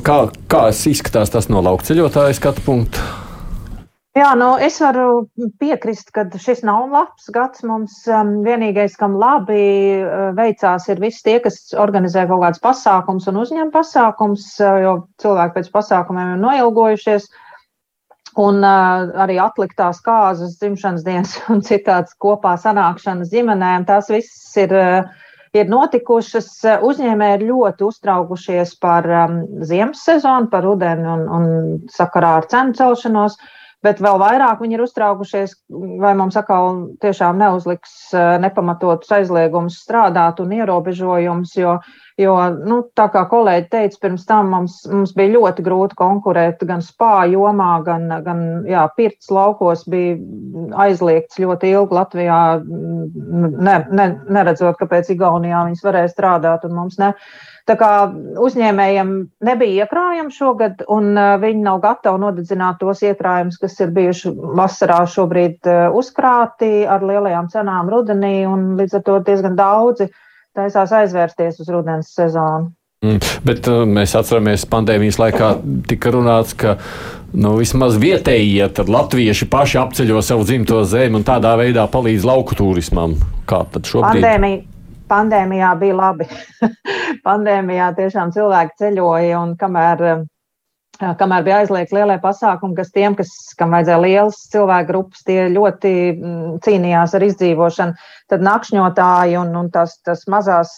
Kā, 0.05 0.19
kā 0.51 0.63
izskatās 0.69 1.33
tas 1.33 1.49
no 1.49 1.63
laukceļotāja 1.65 2.37
skatu 2.37 2.65
punkta? 2.65 3.11
Jā, 4.13 4.35
nu, 4.37 4.51
es 4.61 4.75
varu 4.77 5.23
piekrist, 5.57 6.11
ka 6.13 6.27
šis 6.37 6.61
nav 6.67 6.91
labs 6.93 7.31
gads. 7.33 7.63
Mums 7.65 8.03
um, 8.05 8.35
vienīgais, 8.45 8.93
kam 8.99 9.15
labi 9.17 9.63
uh, 10.03 10.27
veicās, 10.37 10.85
ir 10.93 11.01
visi 11.01 11.23
tie, 11.25 11.39
kas 11.41 11.57
organizē 11.81 12.27
kaut 12.29 12.43
kādus 12.43 12.61
pasākumus 12.61 13.25
un 13.31 13.39
uzņem 13.41 13.71
pasākumus, 13.73 14.45
uh, 14.61 14.75
jo 14.83 14.93
cilvēki 15.23 15.57
pēc 15.57 15.71
pasākumiem 15.73 16.35
ir 16.35 16.43
noilgojušies. 16.45 17.25
Uh, 17.25 17.42
Un 18.39 18.63
uh, 18.65 19.11
arī 19.21 19.35
atliktās 19.37 19.99
kārtas, 20.01 20.55
dzimšanas 20.57 21.03
dienas 21.05 21.35
un 21.53 21.61
citādas 21.65 22.15
kopā 22.17 22.55
sanākšanas 22.57 23.29
ģimenēm, 23.33 23.85
tās 23.89 24.09
visas 24.09 24.57
ir, 24.63 24.73
uh, 24.73 25.33
ir 25.53 25.69
notikušas. 25.69 26.49
Uzņēmēji 26.87 27.39
ir 27.39 27.47
ļoti 27.51 27.85
uztraukušies 27.89 28.73
par 28.81 29.09
um, 29.09 29.41
ziemas 29.61 30.01
sezonu, 30.07 30.49
par 30.49 30.65
rudeni 30.65 31.05
un, 31.05 31.27
un 31.29 31.51
sakarā 31.93 32.39
ar 32.39 32.49
cenu 32.49 32.73
celšanos. 32.79 33.37
Bet 33.83 33.99
vēl 34.03 34.19
vairāk 34.21 34.61
viņi 34.63 34.77
ir 34.77 34.85
uztraukušies, 34.85 35.57
vai 35.99 36.13
mums 36.15 36.37
atkal 36.39 36.85
tiešām 37.03 37.41
neuzliks 37.41 38.13
uh, 38.15 38.37
nepamatotus 38.43 39.11
aizliegumus 39.19 39.81
strādāt 39.83 40.39
un 40.43 40.55
ierobežojumus, 40.55 41.57
jo 41.59 41.77
uh, 41.79 41.93
Jo, 42.21 42.33
nu, 42.69 42.75
tā 42.93 43.07
kā 43.09 43.23
kolēģi 43.25 43.69
teica, 43.73 43.97
pirms 44.03 44.27
tam 44.29 44.51
mums, 44.53 44.75
mums 44.85 45.15
bija 45.17 45.33
ļoti 45.33 45.63
grūti 45.65 45.97
konkurēt 45.97 46.61
gan 46.69 46.83
spā 46.85 47.23
jomā, 47.31 47.71
gan, 47.87 48.05
gan 48.25 48.43
jā, 48.69 48.83
pirts 48.93 49.31
laukos 49.33 49.81
bija 49.89 50.19
aizliegts 50.85 51.41
ļoti 51.41 51.71
ilgi 51.73 51.97
Latvijā, 51.97 52.37
ne, 52.61 53.79
ne, 53.89 54.05
neredzot, 54.29 54.77
kāpēc 54.77 55.09
Igaunijā 55.15 55.63
viņas 55.71 55.81
varēja 55.87 56.13
strādāt 56.13 56.69
un 56.69 56.77
mums 56.77 57.01
ne. 57.01 57.15
Tā 57.63 57.77
kā 57.79 57.89
uzņēmējiem 58.43 59.11
nebija 59.47 59.85
iekrājumi 59.85 60.33
šogad, 60.35 60.81
un 60.91 61.13
uh, 61.15 61.37
viņi 61.39 61.63
nav 61.63 61.79
gatavi 61.85 62.19
nodedzināt 62.19 62.81
tos 62.81 63.05
iekrājumus, 63.07 63.55
kas 63.61 63.77
ir 63.79 63.93
bijuši 63.95 64.33
vasarā 64.59 64.99
šobrīd 65.07 65.69
uh, 65.71 65.85
uzkrāti 65.95 66.83
ar 66.83 67.05
lielajām 67.07 67.47
cenām 67.53 67.91
rudenī, 67.93 68.41
un 68.49 68.73
līdz 68.81 68.99
ar 68.99 69.05
to 69.07 69.15
diezgan 69.29 69.55
daudzi 69.55 70.09
taisās 70.53 70.91
aizvērsties 70.91 71.63
uz 71.63 71.71
rudens 71.71 72.11
sezonu. 72.11 72.73
Mm, 73.03 73.23
bet 73.47 73.67
uh, 73.71 73.85
mēs 73.87 74.17
atceramies, 74.19 74.67
pandēmijas 74.67 75.21
laikā 75.23 75.55
tika 75.87 76.11
runāts, 76.15 76.51
ka 76.59 76.75
nu, 77.31 77.55
vismaz 77.59 77.95
vietējie, 77.99 78.67
latvieši 78.91 79.47
paši 79.51 79.79
apceļo 79.81 80.19
savu 80.23 80.43
dzimto 80.47 80.83
zemi 80.87 81.19
un 81.19 81.25
tādā 81.27 81.55
veidā 81.59 81.87
palīdz 81.91 82.27
lauku 82.27 82.59
turismam. 82.59 83.15
Kā 83.47 83.63
tad 83.71 83.87
šobrīd? 83.87 84.23
Pandēmija, 84.23 84.61
pandēmijā 85.13 85.71
bija 85.79 85.97
labi. 85.99 86.27
pandēmijā 87.27 87.93
tiešām 87.97 88.33
cilvēki 88.35 88.79
ceļoja 88.81 89.39
un 89.39 89.55
kamēr, 89.59 90.03
kamēr 91.21 91.45
bija 91.45 91.59
aizliegts 91.63 91.95
lielie 91.95 92.17
pasākumi, 92.23 92.77
kas 92.79 92.91
tiem, 92.95 93.17
kas, 93.19 93.31
kam 93.59 93.75
vajadzēja 93.75 93.99
lielas 94.03 94.39
cilvēku 94.53 94.89
grupas, 94.91 95.25
tie 95.27 95.45
ļoti 95.53 95.93
mm, 96.13 96.55
cīnījās 96.65 97.13
ar 97.17 97.27
izdzīvošanu, 97.29 98.07
tad 98.33 98.47
nakšņotāji 98.49 99.37
un, 99.41 99.53
un 99.61 99.69
tās, 99.73 99.99
tās 100.05 100.25
mazās 100.31 100.73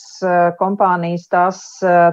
kompānijas, 0.60 1.30
tās, 1.32 1.64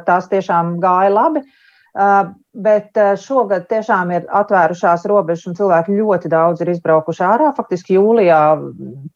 tās 0.07 0.31
tiešām 0.33 0.79
gāja 0.83 1.13
labi. 1.13 1.45
Uh, 1.93 2.31
bet 2.57 2.97
uh, 2.97 3.11
šogad 3.21 3.67
tiešām 3.69 4.15
ir 4.17 4.23
atvērušās 4.33 5.03
robežas, 5.11 5.45
un 5.51 5.57
cilvēki 5.59 5.99
ļoti 5.99 6.31
daudz 6.33 6.63
ir 6.65 6.71
izbraukuši 6.73 7.25
ārā. 7.27 7.51
Faktiski 7.53 7.99
jūlijā 7.99 8.39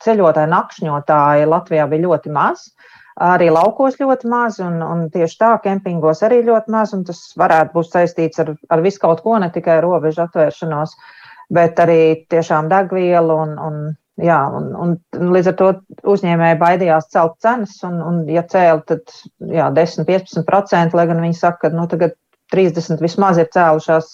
ceļotāji, 0.05 0.51
nakšņotāji 0.53 1.49
Latvijā 1.49 1.87
bija 1.89 2.05
ļoti 2.05 2.35
maz. 2.37 2.67
Arī 3.16 3.46
laukos 3.49 3.94
ļoti 3.96 4.28
maz, 4.28 4.58
un, 4.61 4.82
un 4.85 5.06
tieši 5.12 5.38
tā, 5.40 5.54
kempingos 5.64 6.20
arī 6.26 6.42
ļoti 6.44 6.73
maz. 6.75 6.92
Tas 7.08 7.20
varētu 7.40 7.73
būt 7.73 7.92
saistīts 7.92 8.42
ar, 8.42 8.52
ar 8.68 8.82
visu 8.85 9.00
kaut 9.00 9.23
ko, 9.25 9.38
ne 9.40 9.49
tikai 9.54 9.78
robežu 9.85 10.26
atvēršanos, 10.26 10.92
bet 11.56 11.80
arī 11.80 12.00
tiešām 12.32 12.68
degvielu 12.73 13.38
un, 13.46 13.54
un 13.68 13.78
Jā, 14.16 14.38
un, 14.49 14.70
un 14.80 15.32
līdz 15.35 15.50
ar 15.50 15.54
to 15.58 15.66
uzņēmēji 16.08 16.56
baidījās 16.56 17.11
celt 17.12 17.35
cenas, 17.44 17.75
un, 17.85 17.99
un 18.00 18.23
ja 18.32 18.40
cēla, 18.49 18.80
tad 18.88 19.12
jā, 19.52 19.66
10-15%, 19.76 20.96
lai 20.96 21.04
gan 21.11 21.20
viņi 21.20 21.37
saka, 21.37 21.66
ka 21.66 21.76
nu, 21.76 21.85
tagad 21.90 22.14
30 22.54 23.02
vismaz 23.04 23.37
ir 23.42 23.50
cēlušās 23.52 24.08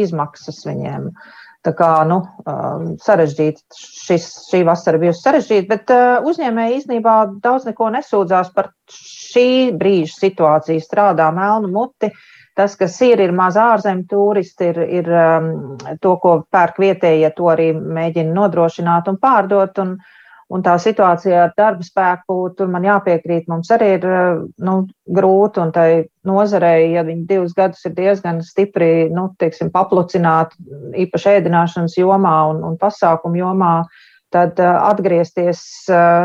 izmaksas 0.00 0.62
viņiem. 0.64 1.10
Tā 1.64 1.72
kā 1.76 1.90
nu, 2.04 2.18
sarežģīta 3.00 3.78
šis, 3.78 4.26
šī 4.50 4.60
vasara 4.68 5.00
bijusi 5.00 5.22
sarežģīta, 5.24 5.68
bet 5.70 5.92
uzņēmēji 6.28 6.80
īstenībā 6.80 7.14
daudz 7.44 7.64
neko 7.70 7.88
nesūdzās 7.94 8.50
par 8.56 8.68
šī 8.92 9.72
brīža 9.80 10.18
situāciju. 10.26 10.84
Strādā 10.84 11.30
melnu 11.32 11.72
muti. 11.72 12.12
Tas, 12.54 12.76
kas 12.78 13.00
ir, 13.02 13.18
ir 13.24 13.32
maz 13.34 13.56
ārzemju 13.58 14.04
turisti, 14.12 14.68
ir, 14.70 14.82
ir 15.00 15.08
to, 16.04 16.12
ko 16.22 16.36
pērk 16.54 16.76
vietējie, 16.84 17.24
ja 17.24 17.32
to 17.34 17.48
arī 17.50 17.72
mēģina 17.74 18.36
nodrošināt 18.36 19.08
un 19.10 19.18
pārdot. 19.24 19.80
Un, 19.82 19.96
uh, 19.96 20.23
Un 20.54 20.62
tā 20.62 20.76
situācija 20.78 21.38
ar 21.48 21.52
darba 21.58 21.82
spēku, 21.82 22.36
tur 22.54 22.68
man 22.70 22.84
jāpiekrīt, 22.86 23.48
mums 23.50 23.72
arī 23.74 23.88
ir 23.96 24.04
nu, 24.62 24.74
grūti. 25.16 25.58
Un 25.64 25.72
tai 25.74 25.88
nozarei, 26.26 26.92
ja 26.94 27.02
viņi 27.06 27.26
divus 27.26 27.56
gadus 27.56 27.82
ir 27.88 27.96
diezgan 27.96 28.38
stipri 28.46 29.08
nu, 29.10 29.32
teiksim, 29.40 29.72
paplucināti, 29.74 30.60
īpaši 31.06 31.32
ēdināšanas 31.40 31.98
jomā 31.98 32.36
un, 32.52 32.62
un 32.70 32.78
pasākumu 32.78 33.42
jomā, 33.42 33.74
tad 34.34 34.62
atgriezties 34.62 35.64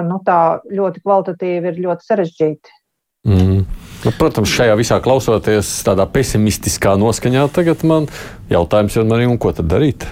nu, 0.06 0.22
tā 0.26 0.40
ļoti 0.70 1.02
kvalitatīvi 1.02 1.74
ir 1.74 1.84
ļoti 1.88 2.12
sarežģīti. 2.12 2.78
Mm. 3.30 3.66
Nu, 4.00 4.14
protams, 4.16 4.54
šajā 4.54 4.78
visā 4.80 5.02
klausoties 5.04 5.74
tādā 5.84 6.06
pesimistiskā 6.08 6.94
noskaņā, 7.02 7.50
tagad 7.52 7.82
man 7.84 8.08
jautājums 8.52 8.96
ir, 8.96 9.10
ko 9.42 9.52
tad 9.58 9.68
darīt? 9.74 10.06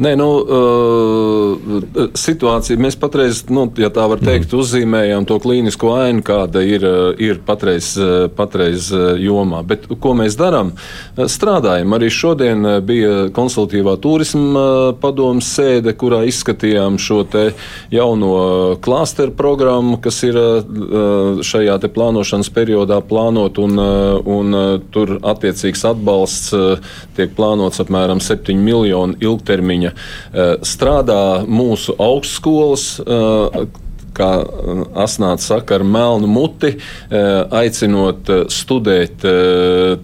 Nē, 0.00 0.14
nu, 0.16 0.28
uh, 0.40 2.10
situācija 2.16 2.80
mēs 2.80 2.96
patreiz, 3.00 3.42
nu, 3.52 3.66
ja 3.80 3.90
tā 3.92 4.06
var 4.10 4.20
teikt, 4.22 4.48
mm. 4.48 4.62
uzzīmējam 4.62 5.26
to 5.28 5.36
klīnisko 5.42 5.92
ainu, 5.92 6.22
kāda 6.24 6.62
ir, 6.64 6.84
ir 7.20 7.40
patreiz, 7.46 7.92
patreiz 8.36 8.90
jomā. 9.20 9.60
Bet 9.66 9.86
ko 10.00 10.14
mēs 10.16 10.38
darām? 10.40 10.72
Strādājam. 11.20 11.92
Arī 11.96 12.10
šodien 12.12 12.64
bija 12.86 13.28
konsultīvā 13.36 13.96
turisma 14.00 14.64
padomas 15.00 15.50
sēde, 15.56 15.94
kurā 15.98 16.22
izskatījām 16.30 16.96
šo 17.00 17.20
jauno 17.92 18.32
klāsteru 18.80 19.34
programmu, 19.36 19.98
kas 20.00 20.22
ir 20.24 20.38
šajā 21.44 21.76
plānošanas 21.92 22.48
periodā 22.54 23.00
plānot, 23.04 23.60
un, 23.60 23.76
un 24.24 24.58
tur 24.94 25.18
attiecīgs 25.20 25.84
atbalsts 25.92 26.54
tiek 27.18 27.34
plānots 27.36 27.82
apmēram 27.84 28.22
7 28.24 28.56
miljonu 28.56 29.18
ilgtermiņa 29.20 29.89
viņa 29.90 29.94
eh, 30.32 30.58
strādā 30.62 31.44
mūsu 31.46 31.94
augstskolas 31.98 33.00
eh, 33.00 33.62
kā 34.14 34.30
eh, 34.42 34.82
Asnāts 35.00 35.46
saka, 35.46 35.78
ar 35.78 35.84
melnu 35.84 36.26
muti, 36.26 36.76
aicinot 37.10 38.28
studēt 38.50 39.22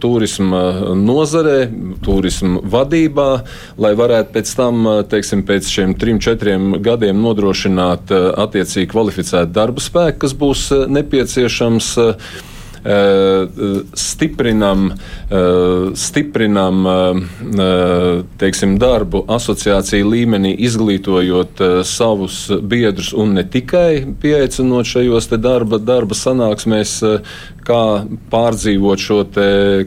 turisma 0.00 0.94
nozarē, 0.94 1.68
turisma 2.04 2.62
vadībā, 2.62 3.28
lai 3.78 3.92
varētu 3.98 4.32
pēc 4.32 4.52
tam, 4.56 4.88
teiksim, 5.10 5.42
pēc 5.46 5.68
šiem 5.68 5.94
trim, 5.98 6.20
četriem 6.22 6.78
gadiem 6.82 7.20
nodrošināt 7.22 8.14
attiecīgi 8.14 8.92
kvalificētu 8.94 9.52
darba 9.52 9.82
spēku, 9.82 10.22
kas 10.24 10.36
būs 10.38 10.68
nepieciešams 10.88 11.96
Eh, 11.98 12.55
stiprinam, 13.94 14.92
eh, 15.30 15.90
stiprinam 15.94 16.86
eh, 16.86 18.22
teiksim, 18.38 18.78
darbu 18.78 19.24
asociāciju 19.28 20.10
līmenī, 20.12 20.54
izglītojot 20.68 21.62
savus 21.84 22.50
biedrus 22.62 23.12
un 23.12 23.34
ne 23.34 23.44
tikai 23.44 24.06
pieaicinot 24.22 24.86
šajos 24.86 25.30
darba, 25.36 25.78
darba 25.78 26.14
sanāksmēs, 26.14 27.00
kā 27.66 27.82
pārdzīvot 28.32 29.02
šo 29.02 29.18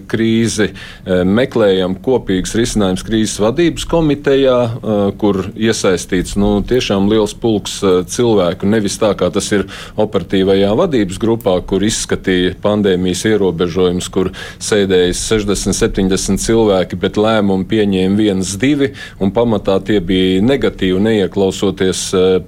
krīzi. 0.10 0.70
Meklējam 1.08 1.96
kopīgus 2.04 2.56
risinājumus 2.60 3.06
krīzes 3.08 3.40
vadības 3.42 3.86
komitejā, 3.90 4.58
kur 5.22 5.42
iesaistīts 5.56 6.36
nu, 6.40 6.58
tiešām 6.68 7.10
liels 7.12 7.36
pulks 7.40 7.80
cilvēku. 8.12 8.70
Nevis 8.70 9.00
tā, 9.02 9.14
kā 9.18 9.32
tas 9.34 9.48
ir 9.56 9.66
operatīvajā 10.00 10.74
vadības 10.80 11.22
grupā, 11.22 11.56
kur 11.68 11.86
izskatīja 11.88 12.56
pandēmijas 12.64 13.26
ierobežojumus, 13.32 14.10
kur 14.14 14.32
sēdēja 14.64 15.16
60, 15.18 15.76
70 15.78 16.44
cilvēki, 16.44 17.00
bet 17.00 17.20
lēmumu 17.20 17.68
pieņēma 17.70 18.20
viens, 18.20 18.56
divi, 18.60 18.92
un 19.24 19.34
pamatā 19.36 19.80
tie 19.86 20.00
bija 20.04 20.44
negatīvi, 20.46 21.00
neieklausoties 21.10 22.04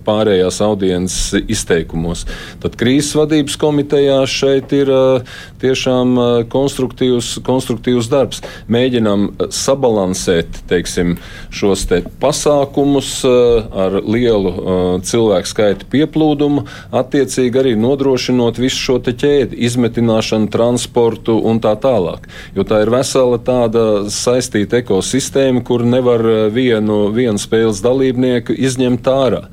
pārējās 0.05 0.61
audiences 0.65 1.45
izteikumos. 1.47 2.25
Tad 2.61 2.75
krīzes 2.79 3.15
vadības 3.17 3.57
komitejā 3.61 4.19
šeit 4.29 4.73
ir 4.75 4.91
eh, 4.91 5.20
tiešām 5.61 6.15
konstruktīvs, 6.51 7.33
konstruktīvs 7.47 8.09
darbs. 8.11 8.41
Mēģinām 8.71 9.27
sabalansēt 9.53 10.61
teiksim, 10.69 11.17
šos 11.53 11.85
te 11.89 12.01
pasākumus 12.21 13.13
ar 13.25 13.99
lielu 14.01 14.99
cilvēku 15.05 15.51
skaitu 15.51 15.89
pieplūdumu, 15.91 16.65
attiecīgi 16.95 17.61
arī 17.61 17.75
nodrošinot 17.79 18.59
visu 18.61 18.79
šo 18.81 18.97
ķēdi, 19.01 19.57
izmetināšanu 19.67 20.49
transportu 20.53 21.37
un 21.47 21.61
tā 21.63 21.73
tālāk. 21.81 22.27
Jo 22.55 22.65
tā 22.67 22.81
ir 22.85 22.91
vesela 22.93 23.39
tāda 23.41 23.85
saistīta 24.11 24.81
ekosistēma, 24.81 25.63
kur 25.67 25.85
nevar 25.87 26.23
vienu, 26.53 27.07
vienu 27.15 27.41
spēles 27.41 27.81
dalībnieku 27.83 28.55
izņemt 28.57 29.09
ārā. 29.11 29.45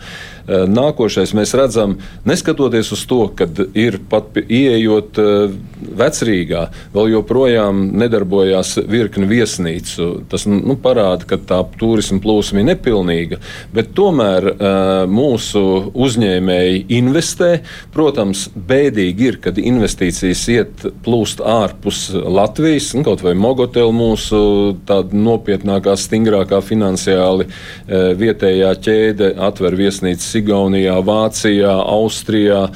Eh, 0.49 0.65
nākošais 0.65 1.35
mēs 1.37 1.53
redzam, 1.59 1.99
neskatoties 2.25 2.89
uz 2.97 3.03
to, 3.09 3.21
ka 3.37 3.45
ir 3.77 3.99
pat 4.09 4.39
ieejot 4.41 5.19
eh, 5.21 5.57
vecrīgā, 6.01 6.63
vēl 6.95 7.11
joprojām 7.13 7.83
nedarbojās 8.01 8.79
virkni 8.89 9.29
viesnīcu. 9.29 10.07
Tas 10.33 10.47
nu, 10.49 10.79
parāda, 10.81 11.29
ka 11.29 11.37
tā 11.51 11.59
turisma 11.77 12.23
plūsma 12.25 12.63
ir 12.63 12.69
nepilnīga, 12.71 13.41
bet 13.77 13.93
tomēr 13.99 14.49
eh, 14.55 14.79
mūsu 15.13 15.65
uzņēmēji 15.93 16.87
investē. 16.97 17.51
Protams, 17.93 18.47
bēdīgi 18.57 19.29
ir, 19.29 19.39
kad 19.45 19.61
investīcijas 19.61 20.47
iet 20.55 20.89
plūst 21.05 21.45
ārpus 21.45 22.07
Latvijas, 22.17 22.95
nu, 22.97 23.05
kaut 23.05 23.27
vai 23.27 23.37
Mogotela 23.37 23.93
mūsu 23.93 24.41
nopietnākā, 25.13 25.93
stingrākā 26.01 26.63
finansiāli 26.65 27.51
vietējā 27.89 28.73
ķēde 28.85 29.31
atver 29.49 29.77
viesnīcas 29.77 30.38
Igaunijā, 30.41 30.99
Vācijā, 31.05 31.75
Austrijā. 31.95 32.69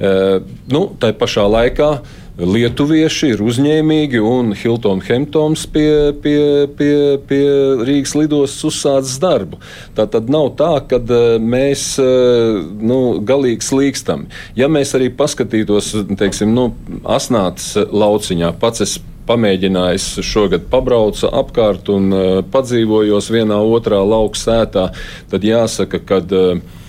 Eh, 0.00 0.40
nu, 0.72 0.86
tā 1.00 1.12
pašā 1.16 1.46
laikā 1.50 1.92
Lietuvieši 2.40 3.34
ir 3.34 3.42
uzņēmīgi 3.44 4.20
un 4.24 4.54
Hiltons 4.56 5.04
Hemptons 5.10 5.66
pie, 5.68 6.14
pie, 6.24 6.68
pie, 6.78 6.94
pie 7.28 7.42
Rīgas 7.84 8.14
lidostas 8.16 8.64
uzsācis 8.70 9.18
darbu. 9.20 9.58
Tā 9.96 10.06
tad 10.08 10.32
nav 10.32 10.54
tā, 10.56 10.70
ka 10.88 11.02
eh, 11.02 11.36
mēs 11.36 11.84
eh, 12.00 12.62
nu, 12.80 13.20
galīgi 13.26 13.66
slīkstam. 13.66 14.24
Ja 14.56 14.70
mēs 14.72 14.94
arī 14.96 15.10
paskatītos, 15.12 15.92
teiksim, 16.16 16.54
nu, 16.56 16.70
asnātas 17.04 17.74
lauciņā, 17.76 18.54
pats 18.62 18.86
es 18.86 18.96
pamēģinājis 19.30 20.06
šogad 20.26 20.64
pabraucu 20.72 21.28
apkārt 21.28 21.90
un 21.92 22.10
uh, 22.10 22.28
padzīvojos 22.50 23.30
vienā 23.30 23.60
otrā 23.62 24.00
lauka 24.02 24.40
sētā, 24.40 24.88
tad 25.30 25.46
jāsaka, 25.46 26.00
ka 26.02 26.18
uh, 26.24 26.79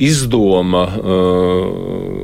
izdoma, 0.00 0.84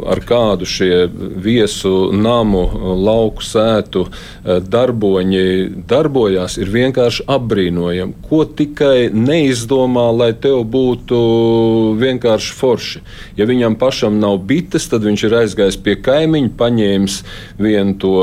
ar 0.07 0.21
kādu 0.25 0.64
šie 0.69 1.05
viesu 1.12 2.11
namu, 2.14 2.62
lauku 2.97 3.45
sētu 3.45 4.07
darboņi 4.45 5.43
darbojās, 5.88 6.57
ir 6.62 6.71
vienkārši 6.73 7.26
apbrīnojami. 7.37 8.16
Ko 8.28 8.45
tikai 8.49 9.11
neizdomā, 9.12 10.07
lai 10.16 10.31
tev 10.33 10.62
būtu 10.73 11.19
vienkārši 12.00 12.57
forši. 12.57 13.02
Ja 13.37 13.49
viņam 13.49 13.76
pašam 13.81 14.16
nav 14.23 14.38
bites, 14.49 14.88
tad 14.88 15.05
viņš 15.05 15.26
ir 15.28 15.38
aizgājis 15.43 15.81
pie 15.83 15.99
kaimiņa, 16.00 16.55
paņēmis 16.57 17.19
vienu 17.61 17.97
to, 18.00 18.16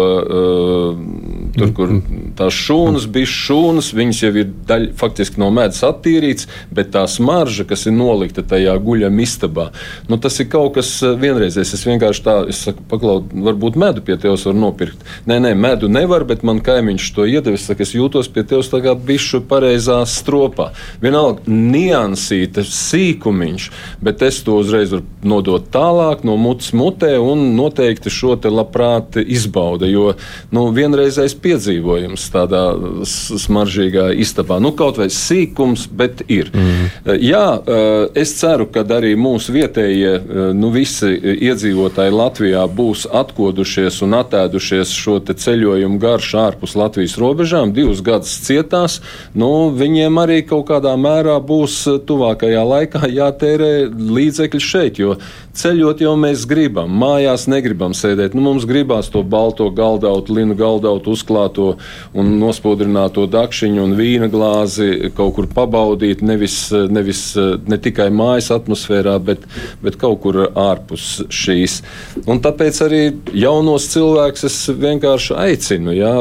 tur, 1.58 1.74
kur 1.78 1.96
tās 2.40 2.56
šūnas 2.56 3.10
bija 3.12 3.30
šūnas, 3.30 3.92
viņas 3.98 4.24
jau 4.24 4.34
ir 4.42 4.52
daļa, 4.70 4.94
faktiski 5.00 5.44
no 5.44 5.52
medus 5.54 5.84
attīrīts, 5.86 6.50
bet 6.74 6.94
tā 6.96 7.06
smarža, 7.10 7.68
kas 7.70 7.88
ir 7.90 7.98
nolikta 7.98 8.46
tajā 8.48 8.74
guļamā, 8.80 8.94
guļam 8.94 9.20
istabā. 9.24 9.70
Nu, 10.10 10.20
tas 10.22 10.38
ir 10.40 10.50
kaut 10.52 10.76
kas 10.78 10.92
eh, 11.04 11.16
vienreizējs. 11.20 11.74
Es 11.76 11.86
vienkārši 11.88 12.24
tā, 12.26 12.36
es 12.52 12.62
saku, 12.68 12.84
paklaud, 12.92 13.32
varbūt 13.48 13.78
medu 13.80 14.04
pie 14.06 14.18
tevis 14.22 14.46
var 14.48 14.58
nopirkt. 14.58 15.02
Nē, 15.30 15.40
nē, 15.44 15.54
medu 15.58 15.90
nevar, 15.92 16.26
bet 16.30 16.44
man 16.46 16.62
kaimiņš 16.64 17.10
to 17.16 17.28
iedevis. 17.30 17.68
Es, 17.70 17.84
es 17.88 17.96
jūtos 17.96 18.30
pie 18.34 18.46
tevis 18.48 18.72
tā 18.72 18.84
kā 18.84 18.96
bišu 18.96 19.44
pareizā 19.50 20.02
stropā. 20.10 20.72
Vienalga, 21.04 21.44
niansīta, 21.50 22.66
sīkumiņš, 22.68 23.70
bet 24.04 24.24
es 24.26 24.42
to 24.46 24.60
uzreiz 24.62 24.94
varu 24.94 25.08
nodot 25.24 25.70
tālāk 25.74 26.24
no 26.28 26.36
mutes 26.40 26.74
mutē 26.76 27.16
un 27.22 27.54
noteikti 27.58 28.12
šo 28.14 28.36
te 28.42 28.52
labprāt 28.52 29.18
izbauda, 29.24 29.88
jo 29.90 30.14
nu, 30.54 30.68
vienreizējs 30.76 31.36
piedzīvojums 31.44 32.23
tādā 32.34 32.64
smaržīgā 33.10 34.10
istabā. 34.24 34.60
Nu, 34.64 34.74
kaut 34.78 35.00
vai 35.02 35.10
sīkums, 35.14 35.88
bet 35.92 36.24
ir. 36.32 36.52
Mm. 36.54 37.18
Jā, 37.24 37.46
es 38.20 38.36
ceru, 38.40 38.68
ka 38.72 38.86
arī 38.96 39.14
mūsu 39.20 39.56
vietējie, 39.56 40.14
nu, 40.58 40.72
visi 40.74 41.12
iedzīvotāji 41.50 42.14
Latvijā 42.16 42.64
būs 42.72 43.06
atkodušies 43.12 44.02
un 44.06 44.18
atēdušies 44.22 44.94
šo 44.96 45.20
ceļojumu 45.24 46.00
garšu 46.02 46.40
ārpus 46.42 46.76
Latvijas 46.80 47.18
robežām, 47.22 47.74
divus 47.76 48.02
gadus 48.06 48.36
cietās, 48.46 49.00
nu, 49.38 49.70
viņiem 49.74 50.20
arī 50.24 50.42
kaut 50.48 50.68
kādā 50.72 50.94
mērā 51.00 51.38
būs 51.44 51.84
tuvākajā 52.08 52.64
laikā 52.68 53.10
jātērē 53.14 53.74
līdzekļi 53.94 54.64
šeit, 54.64 55.02
jo 55.02 55.18
ceļot 55.58 56.02
jau 56.04 56.14
mēs 56.20 56.48
gribam, 56.50 56.92
mājās 57.00 57.46
negribam 57.52 57.94
sēdēt. 57.98 58.34
Nu, 58.34 58.44
mums 58.48 58.68
gribās 58.70 59.12
to 59.14 59.24
balto 59.24 59.70
galdautu, 59.74 60.34
linu 60.40 60.58
galdautu, 60.58 61.14
uzklāto 61.14 61.74
un 62.18 62.30
nospodrināto 62.42 63.26
dakšiņu 63.32 63.84
un 63.84 63.96
vīna 63.98 64.30
glāzi 64.32 65.12
kaut 65.18 65.34
kur 65.38 65.48
pabaudīt, 65.50 66.22
nevis, 66.26 66.58
nevis 66.94 67.24
ne 67.70 67.80
tikai 67.82 68.10
mājas 68.14 68.52
atmosfērā, 68.54 69.16
bet, 69.24 69.46
bet 69.84 69.98
kaut 70.02 70.22
kur 70.26 70.40
ārpus 70.48 71.24
šīs. 71.34 71.80
Un 72.30 72.42
tāpēc 72.44 72.82
arī 72.86 73.02
jaunos 73.38 73.90
cilvēkus 73.94 74.48
es 74.50 74.60
vienkārši 74.84 75.38
aicinu, 75.46 75.96
jā, 75.98 76.14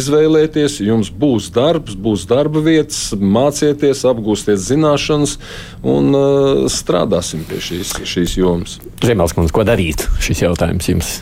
izvēlēties, 0.00 0.80
jums 0.84 1.12
būs 1.12 1.50
darbs, 1.54 1.98
būs 1.98 2.26
darba 2.30 2.64
vietas, 2.64 3.12
mācieties, 3.18 4.04
apgūstiet 4.08 4.60
zināšanas 4.64 5.36
un 5.84 6.10
uh, 6.16 6.64
strādāsim 6.72 7.44
pie 7.48 7.60
šīs, 7.64 7.98
šīs 8.08 8.38
jomas. 8.40 8.80
Ziemelskunds, 9.04 9.54
ko 9.54 9.66
darīt? 9.68 10.08
Šis 10.24 10.46
jautājums 10.46 10.92
jums. 10.94 11.14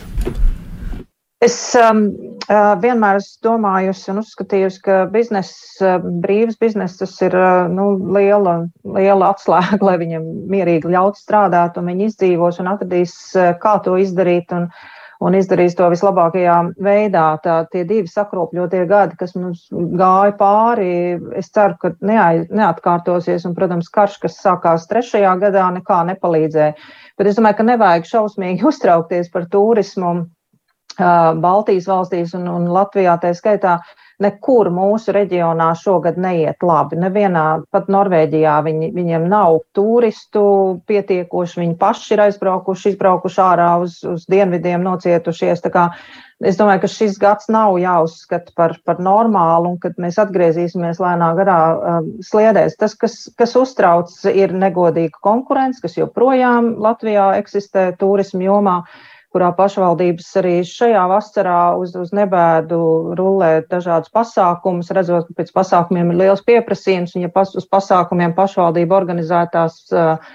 Es 1.43 1.55
um, 1.75 2.05
uh, 2.47 2.73
vienmēr 2.79 3.17
esmu 3.19 3.41
domājusi 3.49 4.11
un 4.13 4.21
uzskatījusi, 4.21 4.79
ka 4.85 4.97
bizness, 5.11 5.73
uh, 5.83 5.97
brīvs 6.23 6.55
bizness, 6.61 6.95
tas 7.01 7.17
ir 7.25 7.33
uh, 7.35 7.65
nu, 7.67 7.89
liela, 8.15 8.61
liela 8.95 9.33
atslēga, 9.33 9.81
lai 9.87 9.97
viņam 9.99 10.23
mierīgi 10.53 10.93
ļaut 10.93 11.17
strādāt, 11.19 11.75
un 11.79 11.89
viņi 11.91 12.07
izdzīvos 12.07 12.61
un 12.63 12.69
atradīs, 12.71 13.15
kā 13.59 13.73
to 13.83 13.97
izdarīt. 13.99 14.53
Un, 14.55 14.69
un 15.23 15.35
izdarīs 15.35 15.75
to 15.79 15.87
vislabākajā 15.91 16.55
veidā. 16.83 17.25
Tā, 17.43 17.57
tie 17.71 17.83
divi 17.87 18.11
sakropļotie 18.11 18.85
gadi, 18.89 19.15
kas 19.19 19.35
mums 19.35 19.65
gāja 19.71 20.33
pāri, 20.39 20.87
es 21.39 21.51
ceru, 21.55 21.75
ka 21.79 21.91
neai, 22.03 22.45
neatkārtosies. 22.51 23.43
Un, 23.47 23.55
protams, 23.57 23.91
karš, 23.91 24.17
kas 24.23 24.39
sākās 24.43 24.87
trešajā 24.91 25.35
gadā, 25.43 25.67
nekā 25.75 25.99
nepalīdzēja. 26.11 26.75
Bet 27.19 27.31
es 27.31 27.39
domāju, 27.39 27.59
ka 27.59 27.67
nevajag 27.71 28.09
šausmīgi 28.13 28.67
uztraukties 28.71 29.31
par 29.35 29.47
turismu 29.51 30.13
Baltijas 30.97 31.87
valstīs 31.89 32.33
un, 32.37 32.47
un 32.49 32.71
Latvijā 32.73 33.17
tā 33.21 33.33
skaitā. 33.37 33.79
Nekur 34.21 34.69
mūsu 34.71 35.11
reģionā 35.11 35.71
šogad 35.75 36.19
neiet 36.21 36.61
labi. 36.63 36.99
Nevienā, 37.01 37.63
pat 37.73 37.89
Norvēģijā 37.91 38.59
viņi, 38.63 38.91
viņiem 38.93 39.25
nav 39.27 39.57
turistu 39.75 40.43
pietiekoši. 40.87 41.59
Viņi 41.63 41.73
paši 41.81 42.13
ir 42.13 42.21
aizbraukuši, 42.27 42.93
izbraukuši 42.93 43.41
ārā 43.43 43.71
uz, 43.83 43.97
uz 44.07 44.27
dienvidiem, 44.29 44.85
nocietušies. 44.85 45.65
Es 46.43 46.59
domāju, 46.59 46.83
ka 46.83 46.91
šis 46.91 47.17
gads 47.19 47.49
nav 47.51 47.79
jāuzskata 47.81 48.53
par, 48.55 48.75
par 48.85 49.01
normālu 49.01 49.73
un 49.73 49.79
kad 49.81 49.97
mēs 50.01 50.19
atgriezīsimies 50.21 51.01
lēnā 51.01 51.31
garā 51.39 51.57
uh, 51.73 52.09
sliedēs. 52.23 52.77
Tas, 52.79 52.93
kas, 52.99 53.17
kas 53.39 53.57
uztrauc, 53.59 54.13
ir 54.29 54.53
negodīga 54.53 55.23
konkurence, 55.25 55.81
kas 55.81 55.97
joprojām 55.97 56.75
Latvijā 56.83 57.31
eksistē 57.41 57.89
turismu 57.97 58.45
jomā. 58.45 58.83
Uh, 58.83 59.09
kurā 59.33 59.49
pašvaldības 59.57 60.29
arī 60.41 60.53
šajā 60.67 61.03
vasarā 61.09 61.59
uz, 61.81 61.95
uz 61.97 62.13
nebēdu 62.15 62.79
rullē 63.17 63.51
dažādus 63.69 64.13
pasākumus, 64.13 64.91
redzot, 64.95 65.27
ka 65.29 65.41
pēc 65.41 65.51
pasākumiem 65.55 66.13
ir 66.13 66.21
liels 66.23 66.43
pieprasījums, 66.45 67.15
un 67.17 67.25
ja 67.25 67.31
pas, 67.33 67.53
uz 67.57 67.65
pasākumiem 67.69 68.35
pašvaldība 68.37 68.97
organizētās 68.99 69.79
uh, 69.95 70.29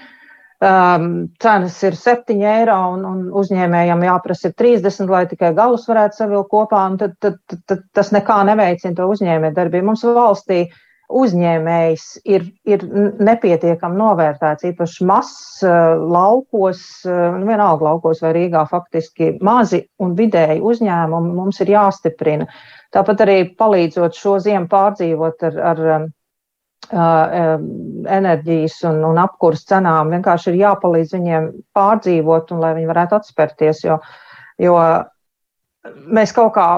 um, 0.59 1.07
cenas 1.39 1.79
ir 1.87 1.95
7 1.99 2.43
eiro 2.55 2.77
un, 2.97 3.07
un 3.07 3.23
uzņēmējam 3.39 4.05
jāprasa 4.09 4.51
30, 4.51 5.07
lai 5.11 5.23
tikai 5.31 5.53
galus 5.57 5.87
varētu 5.89 6.23
savilkt 6.23 6.51
kopā, 6.51 6.83
un 6.91 6.99
tad, 7.01 7.15
tad, 7.23 7.39
tad, 7.47 7.63
tad 7.71 7.87
tas 7.95 8.13
nekā 8.15 8.43
neveicina 8.51 8.97
to 8.99 9.07
uzņēmē 9.15 9.55
darbību. 9.55 9.91
Mums 9.91 10.05
valstī 10.07 10.65
uh, 10.67 10.85
uzņēmējs 11.09 12.03
ir, 12.29 12.45
ir 12.69 12.83
nepietiekami 13.17 13.97
novērtēts, 13.97 14.67
īpaši 14.69 15.07
mazs 15.09 15.63
uh, 15.65 15.97
laukos, 15.97 16.83
uh, 17.07 17.39
nu, 17.39 17.47
vienalga 17.49 17.87
laukos 17.87 18.21
vai 18.23 18.33
Rīgā 18.37 18.61
faktiski 18.69 19.31
mazi 19.45 19.81
un 20.03 20.13
vidēji 20.17 20.61
uzņēmumi 20.61 21.33
mums 21.37 21.61
ir 21.65 21.73
jāstiprina. 21.73 22.47
Tāpat 22.93 23.25
arī 23.25 23.39
palīdzot 23.57 24.17
šo 24.17 24.37
ziemu 24.43 24.69
pārdzīvot 24.69 25.45
ar, 25.49 25.59
ar 25.71 25.83
uh, 25.89 26.07
enerģijas 28.19 28.79
un, 28.89 29.01
un 29.09 29.21
apkurs 29.21 29.65
cenām, 29.69 30.13
vienkārši 30.13 30.53
ir 30.53 30.61
jāpalīdz 30.63 31.15
viņiem 31.17 31.49
pārdzīvot 31.77 32.53
un 32.53 32.61
lai 32.63 32.75
viņi 32.77 32.91
varētu 32.91 33.17
atspērties, 33.17 33.83
jo, 33.85 33.97
jo 34.61 34.77
mēs 36.09 36.33
kaut 36.37 36.53
kā 36.57 36.69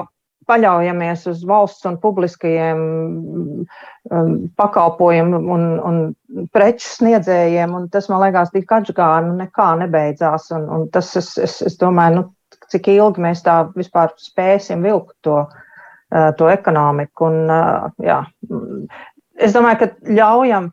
paļaujamies 0.48 1.26
uz 1.30 1.42
valsts 1.48 1.86
un 1.88 1.98
publiskajiem 2.02 2.82
um, 2.82 4.34
pakalpojumiem 4.58 5.48
un, 5.54 5.66
un 5.78 6.46
preču 6.54 6.88
sniedzējiem, 6.88 7.74
un 7.78 7.88
tas, 7.92 8.08
man 8.12 8.22
liekas, 8.24 8.52
tik 8.54 8.70
atžgāri, 8.72 9.28
nu 9.28 9.38
nekā 9.40 9.68
nebeidzās, 9.84 10.50
un, 10.56 10.68
un 10.76 10.86
tas, 10.94 11.12
es, 11.20 11.32
es, 11.38 11.58
es 11.68 11.78
domāju, 11.80 12.20
nu, 12.20 12.58
cik 12.72 12.90
ilgi 12.94 13.24
mēs 13.24 13.44
tā 13.46 13.62
vispār 13.76 14.14
spēsim 14.20 14.84
vilkt 14.86 15.14
to, 15.26 15.42
uh, 15.46 16.30
to 16.38 16.50
ekonomiku, 16.52 17.30
un, 17.30 17.52
uh, 17.52 17.90
jā, 18.02 18.22
es 19.38 19.54
domāju, 19.56 19.84
ka 19.84 20.14
ļaujam 20.20 20.72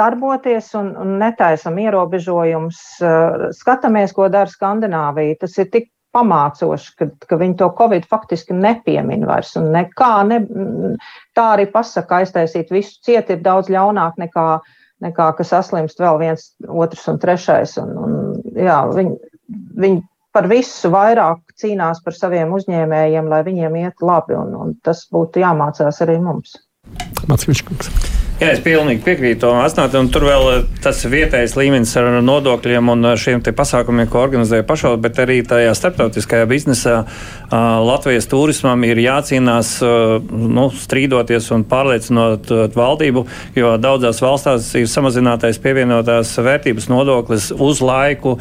darboties 0.00 0.72
un, 0.78 0.94
un 0.98 1.16
netaisam 1.20 1.78
ierobežojumus, 1.78 2.82
uh, 3.04 3.48
skatāmies, 3.54 4.14
ko 4.16 4.26
dara 4.32 4.50
Skandināvija. 4.50 5.42
Tas 5.44 5.58
ir 5.60 5.68
tik 5.70 5.90
pamācoši, 6.16 6.92
ka, 6.98 7.08
ka 7.28 7.38
viņi 7.40 7.56
to 7.60 7.70
covid 7.78 8.06
faktiski 8.10 8.56
nepiemin 8.56 9.26
vairs. 9.28 9.52
Un 9.60 9.70
nekā, 9.74 10.12
ne, 10.28 10.40
tā 11.38 11.46
arī 11.54 11.66
pasaka, 11.70 12.22
aiztaisīt 12.22 12.72
visu 12.74 12.98
ciet 13.06 13.30
ir 13.30 13.42
daudz 13.44 13.70
ļaunāk 13.72 14.20
nekā, 14.20 14.46
nekā 15.06 15.32
ka 15.38 15.46
saslimst 15.46 16.02
vēl 16.02 16.20
viens, 16.22 16.50
otrs 16.68 17.06
un 17.12 17.20
trešais. 17.22 17.76
Un, 17.82 17.92
un, 18.04 18.16
jā, 18.58 18.82
viņi, 18.96 19.16
viņi 19.80 20.02
par 20.34 20.50
visu 20.50 20.92
vairāk 20.94 21.42
cīnās 21.60 22.02
par 22.04 22.16
saviem 22.16 22.54
uzņēmējiem, 22.58 23.30
lai 23.30 23.42
viņiem 23.46 23.82
iet 23.84 24.04
labi, 24.04 24.38
un, 24.38 24.54
un 24.54 24.74
tas 24.86 25.06
būtu 25.12 25.42
jāmācās 25.44 26.02
arī 26.06 26.20
mums. 26.22 26.58
Mācīšu, 27.30 28.19
Jā, 28.40 28.54
es 28.54 28.60
pilnīgi 28.64 29.02
piekrītu 29.04 29.42
tam 29.42 29.58
asnāt, 29.60 29.92
un 30.00 30.06
tur 30.08 30.24
vēl 30.24 30.46
eh, 30.48 30.60
tas 30.80 31.02
vietējais 31.12 31.58
līmenis 31.60 31.90
ar 32.00 32.22
nodokļiem 32.24 32.88
un 32.88 33.10
šiem 33.20 33.42
pasākumiem, 33.44 34.08
ko 34.08 34.22
organizē 34.22 34.62
pašvaldība, 34.64 35.02
bet 35.04 35.20
arī 35.26 35.36
tajā 35.44 35.74
starptautiskajā 35.76 36.46
biznesā 36.48 37.02
Latvijas 37.50 38.28
turismam 38.30 38.80
ir 38.86 39.00
jācīnās, 39.02 39.74
nu, 40.30 40.66
strīdoties 40.70 41.50
un 41.52 41.64
pārliecinot 41.68 42.48
valdību, 42.76 43.24
jo 43.58 43.72
daudzās 43.82 44.22
valstās 44.22 44.68
ir 44.78 44.86
samazinātais 44.88 45.58
pievienotās 45.60 46.30
vērtības 46.38 46.86
nodoklis 46.92 47.50
uz 47.52 47.82
laiku, 47.82 48.36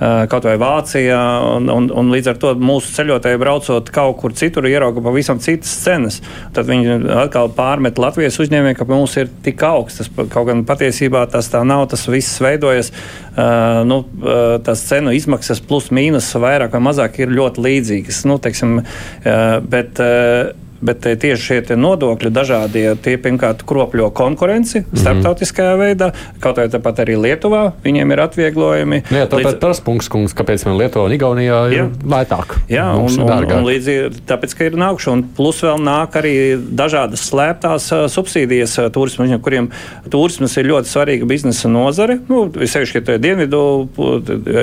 kaut 0.00 0.48
vai 0.48 0.56
Vācijā, 0.58 1.20
un, 1.58 1.68
un, 1.70 1.90
un 1.92 2.10
līdz 2.14 2.32
ar 2.32 2.40
to 2.40 2.54
mūsu 2.56 2.94
ceļotāji 2.96 3.42
braucot 3.42 3.92
kaut 3.94 4.16
kur 4.22 4.34
citur 4.34 4.66
ierauga 4.70 5.04
pavisam 5.04 5.38
citas 5.44 5.76
cenas. 5.84 6.18
Tad 6.56 6.66
viņi 6.70 6.98
atkal 7.26 7.52
pārmet 7.54 8.00
Latvijas 8.00 8.40
uzņēmējiem, 8.42 8.80
ka 8.80 8.88
mums 8.88 9.18
ir 9.20 9.28
tik 9.44 9.62
augstas. 9.66 10.10
Kaut 10.32 10.48
gan 10.48 10.64
patiesībā 10.68 11.24
tas 11.32 11.50
tā 11.52 11.62
nav, 11.66 11.86
tas 11.92 12.06
viss 12.10 12.40
veidojas. 12.42 12.90
Uh, 13.34 13.82
nu, 13.88 14.02
uh, 14.22 14.56
tas 14.64 14.82
cenu 14.88 15.14
izmaksas 15.14 15.62
plus 15.64 15.90
mīnus 15.94 16.30
vairāk 16.40 16.76
vai 16.76 16.82
mazāk 16.88 17.22
ir 17.22 17.34
ļoti 17.34 17.64
līdzīgas. 17.64 18.24
Nu, 18.30 18.38
teiksim, 18.42 18.80
uh, 18.80 19.56
bet, 19.70 20.00
uh, 20.02 20.54
bet 20.84 21.06
eh, 21.08 21.16
tieši 21.20 21.44
šie 21.44 21.78
nodokļi 21.80 22.30
dažādie, 22.34 22.84
tie 23.02 23.16
pirmkārt 23.20 23.64
kropļo 23.66 24.10
konkurenci 24.14 24.80
mm 24.80 24.84
-hmm. 24.84 25.00
starptautiskajā 25.00 25.74
veidā, 25.80 26.10
kaut 26.40 26.60
vai 26.60 26.68
tāpat 26.68 27.04
arī 27.04 27.16
Lietuvā 27.20 27.62
viņiem 27.84 28.12
ir 28.12 28.20
atvieglojumi. 28.26 29.02
Nu 29.10 29.18
jā, 29.22 29.28
tāpēc 29.30 29.54
Līdz... 29.54 29.60
tas 29.60 29.80
punkts, 29.80 30.08
kungs, 30.08 30.34
kāpēc 30.36 30.66
man 30.68 30.78
Lietuvā 30.78 31.06
un 31.08 31.16
Igaunijā 31.16 31.60
ir 31.72 31.78
jā. 31.78 31.86
lētāk. 32.14 32.56
Jā, 32.68 32.86
un, 32.96 33.08
un, 33.20 33.52
un 33.58 33.68
līdzi 33.68 33.96
tāpēc, 34.28 34.56
ka 34.58 34.68
ir 34.68 34.78
nākuši, 34.80 35.10
un 35.10 35.24
plus 35.36 35.62
vēl 35.64 35.80
nāk 35.80 36.18
arī 36.20 36.34
dažādas 36.58 37.24
slēptās 37.30 37.88
uh, 37.92 38.04
subsīdijas 38.10 38.78
uh, 38.78 38.90
turismu, 38.92 39.28
kuriem 39.40 39.70
turismas 40.10 40.56
ir 40.56 40.68
ļoti 40.70 40.90
svarīga 40.90 41.28
biznesa 41.28 41.68
nozare. 41.68 42.18
Nu, 42.28 42.44
Sevišķi, 42.54 43.04
ka 43.04 43.18
Dienvidu, 43.18 43.88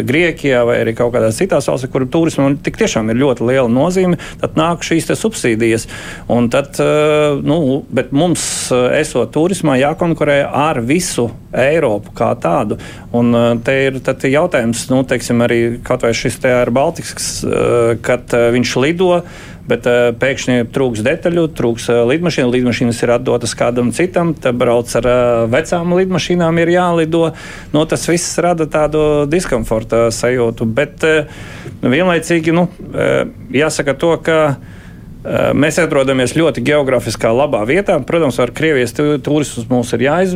Grieķijā 0.08 0.64
vai 0.68 0.80
arī 0.84 0.96
kaut 0.98 1.14
kādās 1.16 1.40
citās 1.40 1.68
valstīs, 1.70 1.92
kur 1.92 2.06
turismam 2.12 2.58
tik 2.58 2.78
tiešām 2.78 3.10
ir 3.12 3.22
ļoti 3.22 3.48
liela 3.48 3.70
nozīme, 3.72 4.20
tad 4.42 4.58
nāk 4.60 4.86
šīs 4.86 5.12
subsīdijas. 5.22 5.88
Un 6.32 6.50
tad, 6.50 6.76
eh, 6.80 7.40
nu, 7.44 7.84
bet 7.90 8.12
mums, 8.12 8.44
eh, 8.72 9.00
esot 9.02 9.32
turismā, 9.32 9.78
jākonkurē 9.82 10.44
ar 10.48 10.82
visu 10.82 11.30
Eiropu 11.52 12.14
kā 12.16 12.32
tādu. 12.40 12.80
Un 13.14 13.36
eh, 13.36 13.56
te 13.64 13.78
ir 13.88 14.00
jautājums, 14.02 14.90
nu, 14.90 15.04
teiksim, 15.04 15.42
arī 15.46 15.62
kaut 15.84 16.02
vai 16.02 16.14
šis 16.14 16.40
te 16.40 16.52
ar 16.52 16.72
Baltikas, 16.72 17.46
kad 18.02 18.32
viņš 18.32 18.76
lido. 18.82 19.24
Bet 19.70 19.86
uh, 19.86 20.10
pēkšņi 20.18 20.66
trūks 20.74 21.04
detaļu, 21.06 21.46
trūks 21.56 21.88
uh, 21.94 22.02
lidmašīnu. 22.10 22.50
Lidmašīnas 22.56 23.02
ir 23.06 23.14
atdotas 23.14 23.54
kādam 23.58 23.92
citam, 23.96 24.34
tad 24.34 24.58
brauc 24.60 24.90
ar 24.98 25.08
uh, 25.08 25.44
vecām 25.52 25.94
lidmašīnām, 26.00 26.60
ir 26.64 26.74
jālido. 26.74 27.24
Nu, 27.76 27.86
tas 27.90 28.08
viss 28.10 28.40
rada 28.42 28.66
tādu 28.72 29.28
diskomforta 29.30 30.08
sajūtu. 30.14 30.66
Bet 30.66 31.06
vienlaicīgi 31.82 32.54
nu, 32.56 32.68
jāsaka 33.54 33.96
to, 33.98 34.16
ka 34.26 34.38
mēs 35.22 35.78
atrodamies 35.82 36.34
ļoti 36.34 36.64
geogrāfiskā 36.66 37.30
labā 37.36 37.62
vietā. 37.70 37.98
Protams, 38.06 38.40
ar 38.42 38.52
Krievijas 38.56 38.96
turismus 38.96 39.68
mums 39.70 39.92
ir 39.94 40.06
jāiz, 40.08 40.34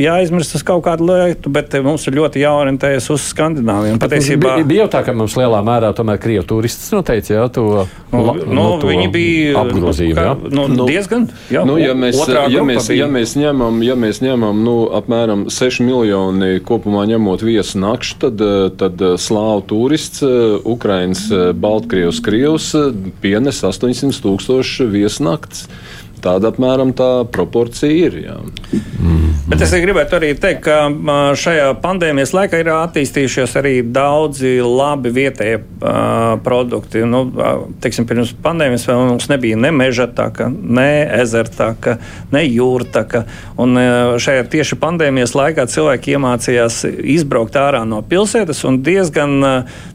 jāizmirst 0.00 0.56
uz 0.58 0.64
kaut 0.66 0.82
kādu 0.86 1.06
lietu, 1.10 1.52
bet 1.52 1.76
mums 1.84 2.06
ir 2.10 2.18
ļoti 2.18 2.42
jāorientējas 2.42 3.06
uz 3.14 3.28
Skandināviju. 3.30 4.00
Patiesībā 4.02 4.56
bija 4.66 4.84
jau 4.84 4.90
tā, 4.96 5.04
ka 5.06 5.14
mums 5.16 5.36
lielā 5.38 5.60
mērā 5.66 5.92
tomēr 5.96 6.18
Krievu 6.22 6.46
turistus 6.50 6.90
noteica 6.94 7.36
jā, 7.36 7.46
to, 7.54 7.66
nu, 8.10 8.24
la, 8.26 8.34
nu, 8.40 8.56
no 8.56 8.66
to 8.82 8.90
viņi 8.90 9.06
bija 9.14 9.62
apgrozījumu. 9.62 10.26
Jā. 10.26 10.34
Nu, 10.50 10.66
nu, 10.72 10.88
diezgan. 10.90 11.28
Jā, 11.52 11.62
nu, 11.68 11.78
ja, 11.78 11.94
mēs, 11.94 12.18
ja, 12.26 12.64
mēs, 12.66 12.90
ja 12.94 13.06
mēs 13.10 13.36
ņemam, 13.38 13.78
ja 13.86 13.96
mēs 13.98 14.22
ņemam 14.24 14.64
nu, 14.66 14.76
apmēram 14.98 15.46
6 15.52 15.84
miljoni 15.86 16.58
kopumā 16.66 17.06
ņemot 17.12 17.46
viesu 17.46 17.78
nakšu, 17.82 18.18
tad, 18.26 18.44
tad 18.80 19.06
slāvu 19.22 19.64
turists, 19.70 20.24
Ukrainas, 20.66 21.28
Baltkrievs, 21.60 22.18
Krievs 22.24 22.72
pienes 23.22 23.62
800. 23.62 23.99
300 24.00 24.24
tūkstoši 24.24 24.86
viesnakts. 24.92 25.66
Tāda 26.20 26.50
apmēram 26.52 26.92
tā 26.96 27.10
proporcija 27.32 28.08
ir. 28.08 28.18
Jā. 28.26 28.36
Mm. 29.00 29.30
Bet 29.50 29.64
es 29.64 29.72
gribētu 29.82 30.18
arī 30.18 30.30
teikt, 30.38 30.66
ka 30.66 31.34
šajā 31.38 31.72
pandēmijas 31.82 32.34
laikā 32.36 32.60
ir 32.60 32.68
attīstījušies 32.74 33.56
arī 33.58 33.72
daudzi 33.82 34.58
labi 34.62 35.10
vietējie 35.16 35.56
uh, 35.58 36.36
produkti. 36.44 37.02
Nu, 37.08 37.24
teiksim, 37.82 38.06
pirms 38.06 38.34
pandēmijas 38.44 38.86
mums 38.92 39.30
nebija 39.32 39.58
ne 39.58 39.72
meža 39.74 40.06
taka, 40.14 40.50
ne 40.50 40.90
ezera 41.20 41.50
taka, 41.56 41.96
ne 42.34 42.44
jūra 42.44 42.86
taka. 42.92 43.24
Un 43.60 43.74
šajā 44.20 44.44
tieši 44.52 44.78
pandēmijas 44.80 45.34
laikā 45.38 45.66
cilvēki 45.70 46.14
iemācījās 46.16 46.82
izbraukt 47.16 47.58
ārā 47.58 47.82
no 47.88 48.02
pilsētas 48.06 48.62
un 48.68 48.80
diezgan 48.86 49.40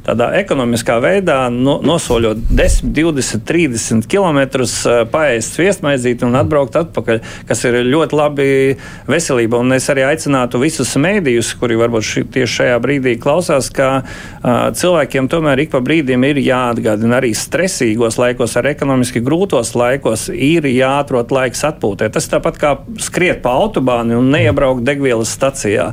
tādā 0.06 0.32
ekonomiskā 0.42 0.98
veidā 1.04 1.38
no, 1.54 1.78
nosoļot 1.86 2.44
10, 2.52 2.92
20, 2.98 3.46
30 3.48 4.10
km 4.12 4.42
paēst 5.14 5.58
sviestmaizīti 6.16 6.26
un 6.26 6.36
atbraukt 6.40 6.76
atpakaļ, 6.76 7.20
kas 7.48 7.64
ir 7.66 7.84
ļoti 7.86 8.16
labi 8.16 8.48
veselība. 9.08 9.60
Un 9.60 9.74
es 9.76 9.88
arī 9.90 10.06
aicinātu 10.06 10.60
visus 10.62 10.96
mēdījus, 10.98 11.56
kuri 11.60 11.76
varbūt 11.76 12.04
ši, 12.04 12.24
tieši 12.32 12.56
šajā 12.56 12.80
brīdī 12.82 13.16
klausās, 13.20 13.70
ka 13.74 14.04
uh, 14.04 14.72
cilvēkiem 14.76 15.28
tomēr 15.30 15.66
ik 15.66 15.72
pa 15.72 15.82
brīdim 15.82 16.24
ir 16.26 16.40
jāatgādina 16.40 17.20
arī 17.20 17.34
stresīgos 17.36 18.18
laikos, 18.18 18.56
ar 18.58 18.70
ekonomiski 18.72 19.22
grūtos 19.24 19.76
laikos, 19.76 20.30
ir 20.30 20.66
jāatrod 20.66 21.32
laiks 21.32 21.66
atpūtēt. 21.68 22.16
Tas 22.16 22.30
tāpat 22.32 22.60
kā 22.60 22.76
skriet 23.00 23.42
pa 23.44 23.56
autobāni 23.60 24.16
un 24.16 24.32
neiebraukt 24.34 24.86
degvielas 24.86 25.34
stacijā. 25.36 25.92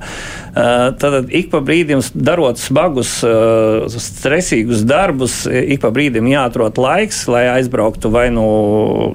Uh, 0.52 0.92
tad 1.00 1.32
ik 1.32 1.50
pa 1.52 1.62
brīdim 1.64 2.02
darot 2.14 2.60
smagus, 2.60 3.18
uh, 3.24 3.88
stresīgus 3.88 4.84
darbus, 4.84 5.42
ik 5.48 5.80
pa 5.82 5.92
brīdim 5.94 6.28
jāatrod 6.28 6.78
laiks, 6.80 7.24
lai 7.32 7.46
aizbrauktu 7.54 8.12
vai 8.12 8.28
nu 8.34 8.46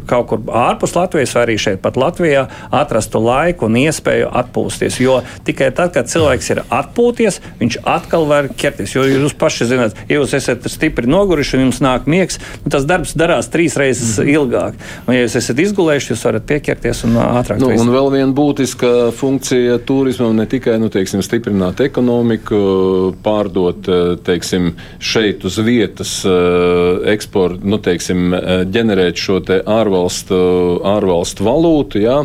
kaut 0.09 0.27
kur 0.31 0.41
ārpus 0.51 0.96
Latvijas, 0.97 1.35
vai 1.37 1.45
arī 1.45 1.57
šeit 1.61 1.81
pat 1.83 1.97
Latvijā, 1.99 2.47
atrastu 2.73 3.21
laiku 3.23 3.67
un 3.69 3.77
iespēju 3.83 4.29
atpūsties. 4.41 4.99
Jo 5.03 5.19
tikai 5.47 5.69
tad, 5.75 5.93
kad 5.95 6.09
cilvēks 6.11 6.51
ir 6.53 6.63
atpūties, 6.65 7.39
viņš 7.61 7.79
atkal 7.87 8.27
var 8.29 8.49
ķerties. 8.57 8.95
Jo 8.95 9.05
jūs 9.07 9.35
paši 9.37 9.69
zināt, 9.69 9.97
ja 10.09 10.19
jūs 10.19 10.35
esat 10.37 10.65
stipri 10.71 11.09
noguruši 11.09 11.57
un 11.57 11.67
jums 11.67 11.81
nāk 11.83 12.07
miegs, 12.09 12.39
nu, 12.63 12.71
tas 12.73 12.87
darbs 12.89 13.15
darās 13.17 13.51
trīs 13.53 13.77
reizes 13.79 14.17
mm. 14.17 14.31
ilgāk. 14.33 14.77
Un, 15.05 15.15
ja 15.15 15.25
jūs 15.25 15.37
esat 15.39 15.61
izgulējuši, 15.63 16.13
jūs 16.13 16.25
varat 16.27 16.47
pieķerties 16.49 17.03
un 17.07 17.19
ātrāk. 17.23 17.61
Nu, 17.61 17.71
un 17.73 17.93
vēl 17.93 18.11
viena 18.17 18.33
būtiska 18.37 18.93
funkcija 19.17 19.79
turismam 19.87 20.35
ne 20.37 20.47
tikai 20.49 20.77
nu, 20.81 20.89
teiksim, 20.93 21.23
stiprināt 21.25 21.81
ekonomiku, 21.85 22.59
pārdot 23.23 23.89
teiksim, 24.27 24.73
šeit 24.99 25.45
uz 25.47 25.59
vietas 25.65 26.19
eksportu, 27.07 27.67
nu, 27.67 27.79
teiksim, 27.83 28.33
ģenerēt 28.73 29.21
šo 29.21 29.39
te 29.45 29.59
ārvalstu, 29.67 30.37
ārvalstu 30.95 31.45
valūtu. 31.47 32.01
Jā. 32.03 32.21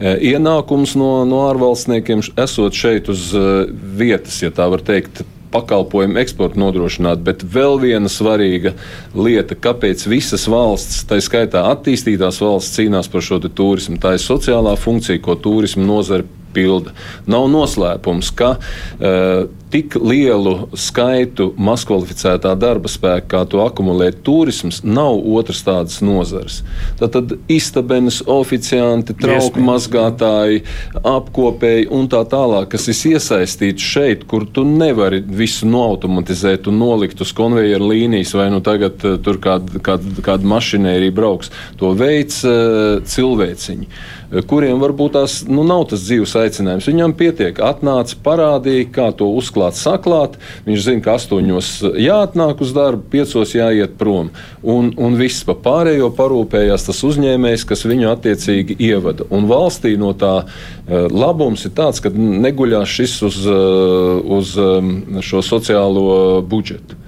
Eh, 0.00 0.16
ienākums 0.32 0.96
no, 0.96 1.26
no 1.28 1.44
ārvalstniekiem, 1.50 2.24
esot 2.40 2.76
šeit 2.76 3.10
uz 3.12 3.30
eh, 3.36 3.68
vietas, 4.00 4.40
ja 4.40 4.52
tā 4.54 4.70
var 4.72 4.84
teikt 4.86 5.24
pakalpojumu 5.50 6.18
eksportu 6.20 6.60
nodrošināt, 6.62 7.22
bet 7.26 7.42
vēl 7.42 7.80
viena 7.82 8.10
svarīga 8.10 8.72
lieta, 9.18 9.56
kāpēc 9.58 10.04
visas 10.08 10.46
valsts, 10.50 11.02
tā 11.10 11.18
skaitā 11.22 11.64
attīstītās 11.72 12.38
valsts, 12.42 12.76
cīnās 12.78 13.10
par 13.10 13.24
šo 13.26 13.40
turismu. 13.42 13.98
Tā 14.00 14.14
ir 14.16 14.22
sociālā 14.22 14.76
funkcija, 14.78 15.22
ko 15.24 15.34
turismu 15.34 15.86
nozare 15.88 16.28
pilda. 16.54 16.94
Nav 17.30 17.48
noslēpums, 17.52 18.32
ka 18.36 18.56
uh, 18.58 19.48
tik 19.70 19.94
lielu 20.02 20.68
skaitu 20.74 21.50
mazkvalificētā 21.60 22.56
darba 22.58 22.90
spēka, 22.90 23.26
kā 23.30 23.42
to 23.50 23.60
akumulē 23.62 24.10
turisms, 24.26 24.80
nav 24.82 25.20
otras 25.30 25.62
tādas 25.66 26.00
nozares. 26.02 26.60
Tad, 26.98 27.36
istabenes, 27.50 28.20
oficianti, 28.26 29.14
trauku 29.18 29.62
mazgātāji, 29.62 30.64
apkopēji 30.98 31.86
un 31.94 32.10
tā 32.10 32.24
tālāk, 32.30 32.72
kas 32.74 32.88
ir 32.90 33.14
iesaistīti 33.14 33.86
šeit, 33.92 34.26
kur 34.30 34.46
tu 34.50 34.66
nevari 34.66 35.22
visu 35.22 35.68
noautomatizēt 35.70 36.66
un 36.70 36.80
nolikt 36.82 37.22
uz 37.22 37.34
konvejeru 37.36 37.92
līnijas, 37.92 38.34
vai 38.38 38.50
nu 38.52 38.62
tagad 38.64 38.98
uh, 39.06 39.18
tur 39.22 39.38
kāda 39.42 39.80
kād, 39.84 40.06
kād 40.24 40.46
mašinērija 40.46 41.14
brauks. 41.14 41.52
To 41.80 41.94
veids 41.98 42.42
uh, 42.46 42.98
cilvēciņi 43.06 44.18
kuriem 44.30 44.78
varbūt 44.82 45.16
tās 45.16 45.40
nu, 45.48 45.64
nav 45.66 45.88
tas 45.90 46.04
dzīves 46.04 46.36
aicinājums. 46.38 46.86
Viņam 46.90 47.14
pietiek, 47.18 47.58
atnāca, 47.64 48.16
parādīja, 48.24 48.86
kā 48.94 49.08
to 49.16 49.26
uzklāt, 49.34 49.78
saklāt. 49.78 50.36
Viņš 50.68 50.84
zina, 50.86 51.02
ka 51.04 51.16
astoņos 51.18 51.72
jāatnāk 51.98 52.62
uz 52.62 52.74
darbu, 52.76 53.02
piecos 53.10 53.54
jāiet 53.56 53.96
prom. 54.00 54.30
Un, 54.62 54.92
un 55.00 55.18
viss 55.18 55.42
pa 55.46 55.56
pārējo 55.58 56.12
parūpējās 56.18 56.86
tas 56.90 57.02
uzņēmējs, 57.06 57.66
kas 57.66 57.84
viņu 57.88 58.12
attiecīgi 58.12 58.78
ievada. 58.90 59.26
Un 59.34 59.50
valstī 59.50 59.96
no 60.00 60.12
tā 60.14 60.36
uh, 60.44 61.10
labums 61.10 61.66
ir 61.66 61.74
tāds, 61.74 62.02
ka 62.02 62.14
neguļās 62.14 62.96
šis 63.00 63.18
uz, 63.26 63.42
uh, 63.50 64.22
uz 64.38 64.54
um, 64.60 64.94
šo 65.26 65.42
sociālo 65.42 66.40
budžetu. 66.46 67.00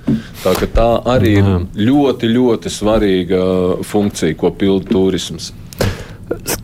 Tā, 0.43 0.57
tā 0.75 0.91
arī 1.07 1.37
ir 1.39 1.51
ļoti, 1.79 2.29
ļoti 2.35 2.71
svarīga 2.73 3.43
funkcija, 3.87 4.35
ko 4.39 4.51
pilda 4.59 4.91
turisms. 4.91 5.53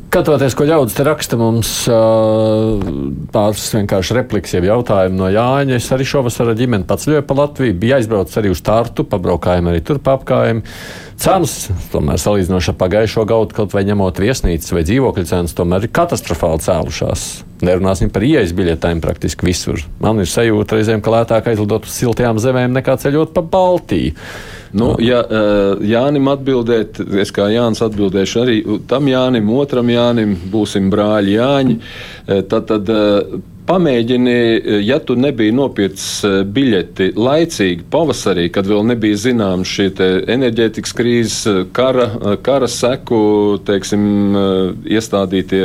Skatoties, 0.08 0.54
ko 0.56 0.64
ļaudis 0.64 0.96
te 0.96 1.04
raksta 1.04 1.36
mums 1.38 1.70
pāris 3.34 3.66
vienkārši 3.76 4.16
repliks, 4.16 4.54
jau 4.56 4.62
jautājumu 4.64 5.20
no 5.20 5.28
Jāņa. 5.32 5.76
Es 5.76 5.90
arī 5.94 6.06
šovasar 6.08 6.52
ar 6.52 6.58
ģimeni 6.58 6.88
pats 6.88 7.08
ļoju 7.10 7.26
pa 7.28 7.36
Latviju. 7.42 7.76
Bija 7.78 7.98
aizbraucis 8.00 8.40
arī 8.40 8.52
uz 8.54 8.62
Tartu, 8.64 9.04
pabraukājām 9.08 9.68
arī 9.68 9.82
tur 9.84 10.00
pa 10.00 10.16
apkājiem. 10.16 10.64
Cenas, 11.18 11.54
tomēr 11.92 12.20
salīdzinoši 12.22 12.72
ar 12.72 12.76
pagājušo 12.80 13.24
gadu, 13.28 13.56
kaut 13.56 13.74
vai 13.76 13.84
ņemot 13.88 14.20
viesnīcas 14.22 14.74
vai 14.74 14.84
dzīvokļu 14.86 15.26
cenas, 15.28 15.56
tomēr 15.58 15.86
ir 15.86 15.94
katastrofāli 15.94 16.62
cēlušās. 16.64 17.26
Nerunāsim 17.66 18.12
par 18.14 18.22
ieejas 18.22 18.54
biļetēm 18.54 19.00
praktiski 19.02 19.48
visur. 19.48 19.82
Man 20.02 20.22
ir 20.22 20.30
sajūta 20.30 20.78
reizēm, 20.78 21.02
ka 21.02 21.14
lētāk 21.16 21.50
aizlidot 21.50 21.88
uz 21.88 21.96
siltajām 21.96 22.38
zemēm 22.42 22.76
nekā 22.78 22.94
ceļot 23.02 23.34
pa 23.34 23.42
Baltiju. 23.42 24.14
Nu, 24.78 24.92
ja 25.00 25.22
Jānim 25.80 26.28
atbildēt, 26.28 27.00
es 27.22 27.32
kā 27.34 27.48
Jānis 27.50 27.80
atbildēšu 27.86 28.42
arī 28.42 28.56
tam 28.90 29.08
Jānim, 29.08 29.48
otram 29.56 29.88
Jānim, 29.90 30.36
būsim 30.52 30.90
brāļi 30.92 31.38
Jāņi, 31.38 31.78
tad, 32.52 32.68
tad 32.68 32.92
pamēģini, 33.68 34.34
ja 34.86 34.98
tu 35.04 35.14
nebija 35.18 35.52
nopircis 35.54 36.24
eh, 36.24 36.36
biļeti 36.44 37.10
laicīgi 37.18 37.86
pavasarī, 37.92 38.48
kad 38.52 38.68
vēl 38.68 38.86
nebija 38.88 39.18
zināms 39.20 39.68
šie 39.68 39.88
enerģētikas 40.30 40.94
krīzes, 40.96 41.38
eh, 41.50 41.60
kara, 41.76 42.08
kara 42.44 42.68
seku, 42.70 43.20
teiksim, 43.68 44.06
iestādītie 44.88 45.62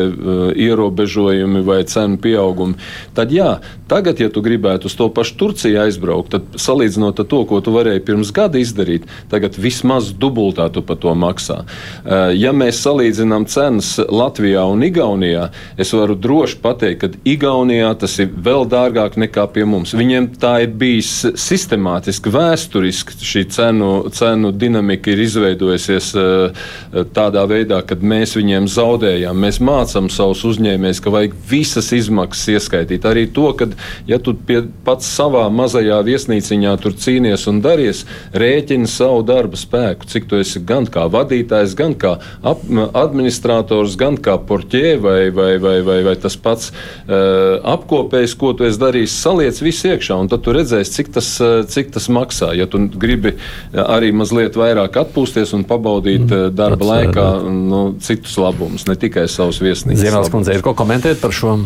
ierobežojumi 0.59 1.61
vai 1.65 1.79
cenu 1.87 2.19
pieaugumi, 2.21 2.75
tad 3.15 3.31
jā, 3.33 3.55
tagad, 3.91 4.19
ja 4.19 4.29
tu 4.33 4.43
gribētu 4.43 4.89
uz 4.89 4.97
to 4.99 5.07
pašu 5.13 5.37
Turciju 5.39 5.81
aizbraukt, 5.85 6.35
tad 6.35 6.59
salīdzinot 6.59 7.21
ar 7.23 7.29
to, 7.29 7.43
ko 7.47 7.61
tu 7.63 7.73
varēji 7.75 8.03
pirms 8.07 8.33
gada 8.35 8.59
izdarīt, 8.61 9.07
tagad 9.31 9.57
vismaz 9.59 10.11
dubultā 10.19 10.69
tu 10.73 10.83
par 10.85 10.99
to 11.01 11.13
maksā. 11.17 11.61
Ja 12.37 12.53
mēs 12.55 12.81
salīdzinām 12.83 13.47
cenas 13.51 13.95
Latvijā 14.09 14.65
un 14.71 14.85
Igaunijā, 14.85 15.49
es 15.77 15.93
varu 15.95 16.17
droši 16.19 16.59
pateikt, 16.63 17.03
ka 17.03 17.23
Igaunijā 17.27 17.92
tas 17.99 18.15
ir 18.21 18.31
vēl 18.45 18.65
dārgāk 18.69 19.17
nekā 19.21 19.45
pie 19.53 19.65
mums. 19.69 19.93
Viņiem 19.97 20.29
tā 20.41 20.55
ir 20.65 20.73
bijis 20.79 21.11
sistemātiski, 21.39 22.31
vēsturiski 22.33 23.17
šī 23.23 23.45
cenu, 23.53 23.91
cenu 24.13 24.51
dinamika 24.55 25.13
ir 25.13 25.23
izveidojusies 25.25 26.11
uh, 26.17 26.63
tādā 27.15 27.45
veidā, 27.49 27.81
ka 27.87 27.97
mēs 27.99 28.37
viņiem 28.39 28.67
zaudējām. 28.71 29.39
Mēs 29.43 29.61
mācām 29.63 30.09
savus 30.13 30.43
uzņēmējus, 30.51 31.01
ka 31.03 31.13
vajag 31.13 31.35
visas 31.49 31.91
izmaksas 31.95 32.55
ieskaitīt. 32.55 33.07
Arī 33.09 33.25
to, 33.33 33.49
ka, 33.57 33.69
ja 34.09 34.19
tu 34.23 34.35
pats 34.85 35.09
savā 35.09 35.45
mazajā 35.53 35.99
viesnīciņā 36.05 36.75
tur 36.83 36.95
cīnies 36.97 37.47
un 37.51 37.61
daries, 37.63 38.03
rēķini 38.33 38.89
savu 38.89 39.23
darba 39.27 39.59
spēku, 39.59 40.07
cik 40.09 40.29
tu 40.29 40.39
esi 40.41 40.61
gan 40.63 40.87
kā 40.89 41.05
vadītājs, 41.11 41.75
gan 41.77 41.95
kā 41.99 42.15
administrators, 42.43 43.97
gan 43.99 44.17
kā 44.21 44.37
porķē 44.41 44.95
vai, 45.03 45.19
vai, 45.35 45.51
vai, 45.61 45.77
vai, 45.85 45.99
vai 46.07 46.15
tas 46.19 46.37
pats 46.39 46.71
uh, 46.71 47.59
apkopējis, 47.83 48.35
ko 48.39 48.53
tu 48.57 48.65
esi 48.67 48.79
darījis, 48.81 49.15
saliec 49.25 49.59
visu 49.63 49.91
iekšā, 49.91 50.17
un 50.23 50.31
tad 50.31 50.43
tu 50.45 50.55
redzēsi, 50.55 50.95
cik 50.97 51.13
tas, 51.17 51.29
eh, 51.43 51.55
cik 51.69 51.91
tas 51.93 52.07
maksā. 52.07 52.53
Ja 52.57 52.67
tu 52.71 52.81
gribi 52.87 53.35
eh, 53.35 53.79
arī 53.83 54.13
mazliet 54.15 54.57
vairāk 54.59 54.97
atpūsties 55.03 55.53
un 55.57 55.67
pabaudīt 55.67 56.25
mm, 56.25 56.33
eh, 56.47 56.53
darba 56.55 56.89
laikā 56.93 57.27
nu, 57.51 57.83
citus 58.03 58.37
labumus, 58.39 58.87
ne 58.87 58.95
tikai 58.99 59.27
savus 59.31 59.61
viesnīcas. 59.63 60.03
Ziemēls 60.07 60.31
kundze, 60.33 60.55
ir 60.55 60.65
ko 60.65 60.75
komentēt 60.77 61.21
par 61.21 61.35
šo? 61.35 61.57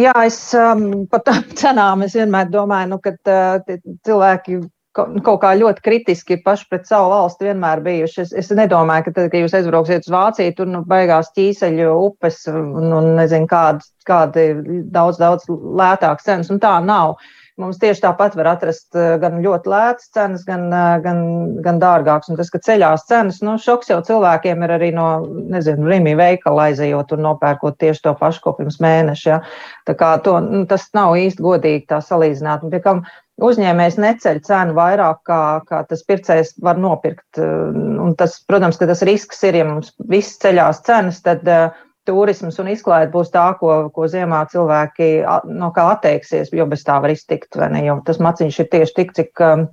Jā, 0.00 0.14
es 0.26 0.38
um, 0.58 1.04
par 1.10 1.22
tām 1.26 1.42
cenām 1.60 2.06
es 2.06 2.16
vienmēr 2.18 2.50
domāju, 2.52 2.94
nu, 2.94 3.00
ka 3.02 3.14
uh, 3.14 3.76
cilvēki 4.06 4.58
kaut 4.94 5.40
kā 5.42 5.52
ļoti 5.58 5.82
kritiski 5.84 6.38
paši 6.44 6.68
pret 6.70 6.88
savu 6.88 7.10
valsti 7.12 7.48
vienmēr 7.48 7.82
bijuši. 7.84 8.20
Es, 8.24 8.34
es 8.44 8.50
nedomāju, 8.54 9.08
ka 9.08 9.14
tad, 9.16 9.30
kad 9.32 9.40
jūs 9.42 9.56
aizbrauksiet 9.58 10.06
uz 10.06 10.14
Vāciju, 10.14 10.56
tur 10.58 10.70
nu 10.70 10.82
beigās 10.88 11.32
ķīseļu 11.36 11.94
upes 12.08 12.44
un, 12.52 12.92
un 12.94 13.14
nezinu, 13.18 13.50
kādi, 13.50 13.86
kādi 14.06 14.50
daudz, 14.94 15.18
daudz 15.22 15.48
lētāks 15.50 16.28
cenas, 16.28 16.52
un 16.54 16.62
tā 16.62 16.76
nav. 16.84 17.18
Mums 17.62 17.76
tieši 17.78 18.02
tāpat 18.02 18.32
var 18.34 18.48
atrast 18.50 18.96
eh, 18.98 19.12
gan 19.22 19.36
ļoti 19.42 19.70
lētas 19.70 20.08
cenas, 20.16 20.42
gan, 20.46 20.64
eh, 20.74 20.94
gan, 21.04 21.20
gan 21.62 21.76
dārgākas. 21.82 22.32
Un 22.32 22.38
tas, 22.40 22.50
ka 22.50 22.58
ceļās 22.58 23.06
cenas, 23.06 23.38
nu, 23.46 23.54
šoks 23.62 23.92
jau 23.92 24.00
cilvēkiem 24.02 24.64
ir 24.66 24.74
arī 24.74 24.88
no, 24.96 25.06
nezinu, 25.54 25.86
Rīmī 25.86 26.16
veikala 26.18 26.70
aizejot 26.70 27.14
un 27.14 27.22
nopērkot 27.28 27.78
tieši 27.78 28.08
to 28.08 28.16
pašu, 28.18 28.42
ko 28.42 28.56
pirms 28.58 28.80
mēneša. 28.82 29.28
Ja. 29.30 29.38
Tā 29.86 29.94
kā 30.00 30.10
to, 30.26 30.40
nu, 30.42 30.64
tas 30.70 30.88
nav 30.98 31.14
īsti 31.20 31.46
godīgi 31.46 31.86
tā 31.94 32.02
salīdzināt. 32.02 32.66
Un 32.66 32.74
pie 32.74 32.82
kam 32.82 33.04
uzņēmējs 33.42 33.96
neceļ 33.98 34.42
cenu 34.46 34.76
vairāk, 34.76 35.22
kā, 35.26 35.40
kā 35.68 35.80
tas 35.88 36.04
pircējs 36.06 36.54
var 36.62 36.78
nopirkt. 36.78 37.40
Un 37.40 38.14
tas, 38.18 38.38
protams, 38.46 38.78
ka 38.78 38.86
tas 38.90 39.02
risks 39.06 39.42
ir, 39.48 39.58
ja 39.58 39.66
mums 39.68 39.94
viss 40.10 40.38
ceļās 40.42 40.84
cenas, 40.86 41.18
tad 41.24 41.42
uh, 41.50 41.72
turisms 42.08 42.58
un 42.60 42.70
izklaide 42.72 43.12
būs 43.14 43.32
tā, 43.34 43.46
ko, 43.60 43.88
ko 43.94 44.08
ziemā 44.10 44.44
cilvēki 44.52 45.08
no 45.50 45.70
kā 45.74 45.86
atteiksies, 45.94 46.52
jo 46.52 46.66
bez 46.70 46.84
tā 46.86 46.98
var 47.02 47.14
iztikt? 47.14 47.56
Jo 47.84 47.98
tas 48.06 48.20
maciņš 48.22 48.60
ir 48.60 48.70
tieši 48.76 48.96
tik, 49.00 49.16
cik. 49.16 49.32
Um, 49.44 49.66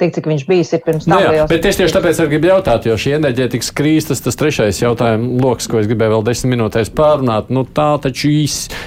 tik, 0.00 0.12
cik 0.16 0.28
viņš 0.30 0.44
bijis 0.48 0.72
pirms 0.84 1.06
tam. 1.06 1.16
Nu 1.16 1.34
jā, 1.36 1.46
bet 1.50 1.66
es 1.68 1.78
tieši 1.80 1.96
tāpēc 1.96 2.20
arī 2.22 2.34
gribu 2.34 2.50
jautāt, 2.50 2.88
jo 2.88 2.96
šī 3.00 3.16
enerģētikas 3.18 3.70
krīze, 3.76 4.08
tas, 4.10 4.22
tas 4.24 4.38
trešais 4.40 4.80
jautājums, 4.82 5.42
lokus, 5.42 5.68
ko 5.70 5.80
es 5.80 5.88
gribēju 5.90 6.16
vēl 6.16 6.24
desmit 6.28 6.54
minūtēs 6.54 6.92
pārunāt, 6.96 7.52
nu, 7.54 7.66
tā 7.66 7.90
taču 8.02 8.32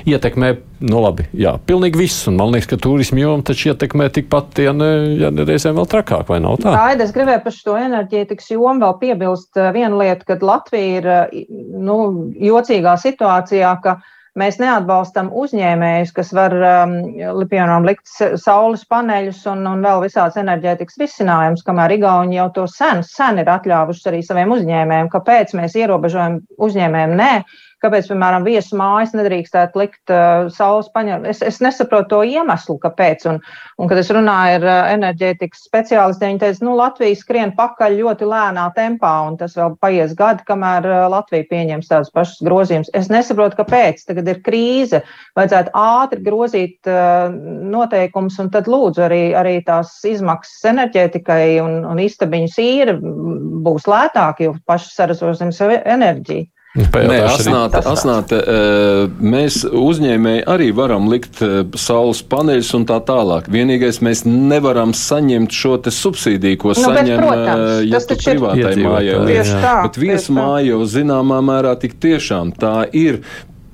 ietekmē, 0.07 0.51
nu 0.87 1.01
labi, 1.03 1.27
jā, 1.37 1.55
pilnīgi 1.69 2.01
viss, 2.01 2.27
un 2.29 2.37
man 2.39 2.51
liekas, 2.53 2.69
ka 2.73 2.81
turismu 2.81 3.21
joma 3.21 3.45
taču 3.47 3.71
ietekmē 3.71 4.09
tikpat, 4.17 4.59
ja 4.65 4.73
ne, 4.75 4.91
ja 5.21 5.31
ne 5.33 5.47
reizēm 5.47 5.77
vēl 5.79 5.87
trakāk, 5.93 6.27
vai 6.31 6.41
nav 6.43 6.59
tā? 6.63 6.75
Tā, 6.75 7.05
es 7.05 7.15
gribēju 7.15 7.43
par 7.45 7.55
šo 7.55 7.77
enerģētikas 7.79 8.51
jomu 8.53 8.83
vēl 8.83 8.99
piebilst 9.01 9.59
uh, 9.59 9.71
vienu 9.75 10.01
lietu, 10.01 10.27
kad 10.29 10.45
Latvija 10.45 11.01
ir, 11.01 11.09
uh, 11.09 11.41
nu, 11.87 11.97
jocīgā 12.49 12.97
situācijā, 13.01 13.73
ka 13.83 13.99
Mēs 14.37 14.59
neatbalstam 14.61 15.31
uzņēmējus, 15.33 16.11
kas 16.13 16.29
var, 16.37 16.53
um, 16.53 16.93
piemēram, 17.49 17.87
likt 17.87 18.05
saules 18.37 18.83
paneļus 18.85 19.39
un, 19.49 19.63
un 19.65 19.81
vēl 19.85 20.03
visāds 20.03 20.37
enerģētikas 20.37 20.99
risinājumus, 21.01 21.65
kamēr 21.65 21.95
Igauni 21.95 22.37
jau 22.37 22.45
to 22.53 22.67
sen, 22.69 23.01
sen 23.07 23.41
ir 23.41 23.49
atļāvuši 23.49 24.11
arī 24.11 24.21
saviem 24.25 24.53
uzņēmējiem. 24.53 25.09
Kāpēc 25.13 25.55
mēs 25.57 25.77
ierobežojam 25.81 26.37
uzņēmējiem? 26.67 27.15
Nē, 27.17 27.31
Kāpēc, 27.83 28.07
piemēram, 28.09 28.41
viesu 28.41 28.73
mājas 28.79 29.11
nedrīkstētu 29.13 29.77
likt 29.77 30.09
uh, 30.09 30.47
saules 30.49 30.87
paneļus? 30.95 31.27
Es, 31.29 31.41
es 31.45 31.59
nesaprotu 31.61 32.09
to 32.09 32.21
iemeslu, 32.25 32.79
kāpēc. 32.81 33.27
Un, 33.29 33.37
un 33.77 33.91
kad 33.91 34.01
es 34.01 34.09
runāju 34.09 34.55
ar 34.57 34.65
uh, 34.65 34.77
enerģētikas 34.95 35.67
speciālistiem, 35.67 36.31
viņi 36.31 36.41
teica, 36.41 36.65
nu, 36.65 36.73
Latvija 36.79 37.19
skrien 37.19 37.53
pakaļ 37.59 37.99
ļoti 37.99 38.29
lēnā 38.31 38.63
tempā, 38.73 39.11
un 39.29 39.37
tas 39.37 39.53
vēl 39.59 39.77
paies 39.83 40.15
gadi, 40.17 40.41
kamēr 40.49 40.89
uh, 40.89 41.03
Latvija 41.13 41.45
pieņems 41.51 41.91
tādus 41.91 42.09
pašus 42.17 42.41
grozījumus. 42.49 42.89
Es 42.97 43.11
nesaprotu, 43.13 43.59
kāpēc. 43.61 44.01
Tagad 44.09 44.33
ir 44.33 44.41
krīze, 44.49 45.03
vajadzētu 45.37 45.77
ātri 45.77 46.25
grozīt 46.25 46.89
uh, 46.89 47.29
noteikumus, 47.77 48.41
un 48.41 48.49
tad 48.57 48.73
lūdzu 48.73 49.05
arī, 49.05 49.21
arī 49.37 49.59
tās 49.69 49.99
izmaksas 50.01 50.65
enerģētikai 50.73 51.59
un, 51.61 51.83
un 51.85 52.01
istabiņu 52.01 52.53
īri 52.65 52.97
būs 53.69 53.85
lētāk, 53.85 54.41
jo 54.41 54.57
paši 54.65 54.95
saražosim 54.97 55.53
savu 55.53 55.77
enerģiju. 55.85 56.49
Nē, 56.77 57.17
asnāte, 57.25 57.79
asnāte, 57.89 58.37
mēs 59.17 59.63
uzņēmēji 59.65 60.43
arī 60.51 60.67
varam 60.77 61.07
likt 61.09 61.39
saules 61.79 62.21
paneļus 62.29 62.69
un 62.77 62.85
tā 62.89 62.99
tālāk. 63.07 63.47
Vienīgais 63.49 64.01
mēs 64.05 64.25
nevaram 64.27 64.93
saņemt 64.97 65.55
šo 65.57 65.79
subsīdiju, 65.81 66.59
ko 66.61 66.75
nu, 66.75 66.79
saņem, 66.83 67.07
bet, 67.09 67.23
protams, 67.23 67.83
ja 67.89 68.01
tu 68.03 68.19
privātai 68.21 68.75
mājai. 68.83 69.43
Bet 69.87 70.01
viesmāja 70.01 70.73
jau 70.73 70.81
zināmā 70.97 71.41
mērā 71.49 71.73
tik 71.81 71.97
tiešām 72.03 72.53
tā 72.59 72.81
ir 72.93 73.23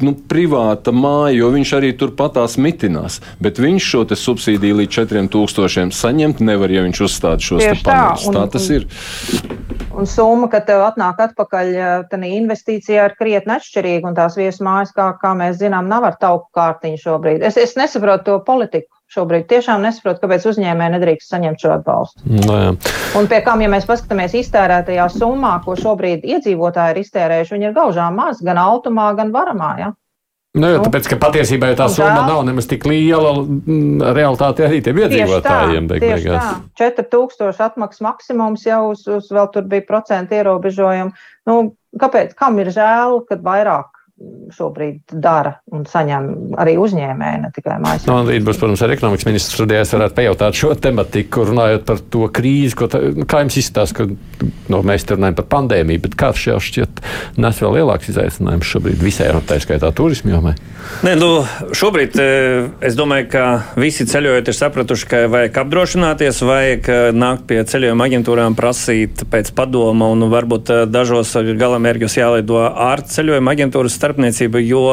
nu, 0.06 0.14
privāta 0.30 0.94
māja, 0.96 1.38
jo 1.40 1.50
viņš 1.54 1.74
arī 1.80 1.92
turpatās 2.00 2.58
mitinās. 2.62 3.20
Bet 3.44 3.62
viņš 3.62 3.90
šo 3.94 4.04
subsīdiju 4.20 4.82
līdz 4.82 5.00
4000 5.04 5.96
saņemt 5.98 6.44
nevar, 6.46 6.72
ja 6.74 6.84
viņš 6.86 7.04
uzstāda 7.08 7.44
šos 7.44 7.64
paneļus. 7.86 8.28
Tā, 8.28 8.34
tā 8.36 8.46
tas 8.56 8.70
ir. 8.74 8.88
Un 9.94 10.10
summa, 10.10 10.50
kad 10.50 10.66
tev 10.66 10.82
atnāk 10.88 11.20
atpakaļ, 11.28 11.72
tad 12.10 12.26
investīcija 12.26 13.10
ir 13.10 13.16
krietni 13.20 13.56
atšķirīga. 13.58 14.10
Un 14.10 14.18
tās 14.18 14.38
viesu 14.40 14.66
mājas, 14.66 14.94
kā, 14.96 15.12
kā 15.22 15.36
mēs 15.38 15.60
zinām, 15.62 15.90
nav 15.92 16.08
ar 16.10 16.18
tauku 16.22 16.50
kārtiņu 16.58 17.02
šobrīd. 17.04 17.46
Es, 17.46 17.60
es 17.62 17.78
nesaprotu 17.80 18.32
to 18.32 18.40
politiku 18.48 18.90
šobrīd. 19.14 19.48
Tiešām 19.50 19.84
nesaprotu, 19.86 20.24
kāpēc 20.24 20.48
uzņēmēji 20.52 20.96
nedrīkst 20.98 21.34
saņemt 21.34 21.64
šo 21.64 21.74
atbalstu. 21.78 22.28
No, 22.44 22.60
jā. 22.60 22.76
un 23.20 23.32
pie 23.32 23.42
kam, 23.46 23.64
ja 23.64 23.72
mēs 23.72 23.88
paskatāmies 23.90 24.36
iztērētajā 24.44 25.10
summā, 25.14 25.56
ko 25.66 25.78
šobrīd 25.80 26.26
iedzīvotāji 26.36 26.96
ir 26.96 27.04
iztērējuši, 27.04 27.58
viņi 27.58 27.70
ir 27.70 27.76
gaužām 27.78 28.18
maz 28.20 28.42
gan 28.46 28.62
automā, 28.62 29.12
gan 29.18 29.34
varamā. 29.36 29.76
Ja? 29.82 29.94
Nu, 30.54 30.68
jo, 30.70 30.84
tāpēc, 30.86 31.08
ka 31.10 31.18
patiesībā 31.18 31.72
tā 31.74 31.88
summa 31.90 32.28
nav 32.28 32.44
nemaz 32.46 32.68
tik 32.70 32.84
liela 32.86 33.32
mm, 33.42 34.04
realitāte 34.14 34.68
arī 34.68 34.84
tiem 34.86 35.00
iedzīvotājiem. 35.02 35.88
Tieši 35.90 36.30
tā, 36.30 36.44
4000 36.78 37.64
atmaksas 37.66 38.04
maksimums 38.06 38.68
jau 38.68 38.84
uz, 38.92 39.02
uz 39.10 39.32
vēl 39.34 39.50
tur 39.56 39.66
bija 39.72 39.86
procentu 39.88 40.38
ierobežojumu. 40.38 41.10
Nu, 41.50 41.58
kāpēc, 41.98 42.36
kam 42.38 42.62
ir 42.62 42.70
žēl, 42.76 43.24
kad 43.32 43.42
vairāk 43.42 44.03
šobrīd 44.54 45.16
dara 45.24 45.56
un 45.74 45.86
saņem 45.90 46.56
arī 46.62 46.76
uzņēmēji, 46.82 47.42
ne 47.44 47.52
tikai 47.56 47.80
mājas. 47.82 48.06
No, 48.10 48.20
rīt 48.28 48.46
būs, 48.46 48.60
protams, 48.62 48.84
arī 48.86 48.98
ekonomikas 48.98 49.28
ministrs 49.30 49.58
studijās 49.58 49.94
varētu 49.96 50.18
pajautāt 50.20 50.60
šo 50.60 50.74
tematiku, 50.80 51.48
runājot 51.50 51.88
par 51.88 52.02
to 52.14 52.28
krīzi, 52.34 52.78
ko 52.78 52.90
tā, 52.92 53.02
nu, 53.18 53.28
kā 53.30 53.44
jums 53.44 53.58
izstāsta, 53.62 54.04
ka 54.04 54.50
no, 54.74 54.84
mēs 54.86 55.08
te 55.08 55.18
runājam 55.18 55.40
par 55.42 55.50
pandēmiju, 55.58 56.04
bet 56.06 56.18
karš 56.20 56.48
jau 56.52 56.60
šķiet 56.64 57.04
nes 57.42 57.60
vēl 57.62 57.78
lielāks 57.80 58.10
izaicinājums 58.12 58.70
šobrīd 58.70 59.02
visai, 59.04 59.30
tā 59.48 59.58
skaitā 59.62 59.90
turismu 59.96 60.34
jomai. 60.34 60.54
Nē, 61.06 61.16
nu, 61.20 61.30
šobrīd 61.76 62.18
es 62.84 62.98
domāju, 62.98 63.30
ka 63.34 63.44
visi 63.80 64.06
ceļojot 64.10 64.52
ir 64.52 64.58
sapratuši, 64.58 65.08
ka 65.10 65.22
vajag 65.32 65.60
apdrošināties, 65.64 66.42
vajag 66.48 66.90
nākt 67.18 67.48
pie 67.50 67.62
ceļojuma 67.70 68.08
aģentūrām 68.10 68.58
prasīt 68.60 69.26
pēc 69.32 69.54
padoma 69.58 70.12
un 70.14 70.28
varbūt 70.32 70.74
dažos 70.92 71.34
galamērķos 71.60 72.20
jālido 72.20 72.62
ārceļojuma 72.70 73.56
aģentūras 73.56 73.98
starpniecība, 74.14 74.62
jo, 74.62 74.84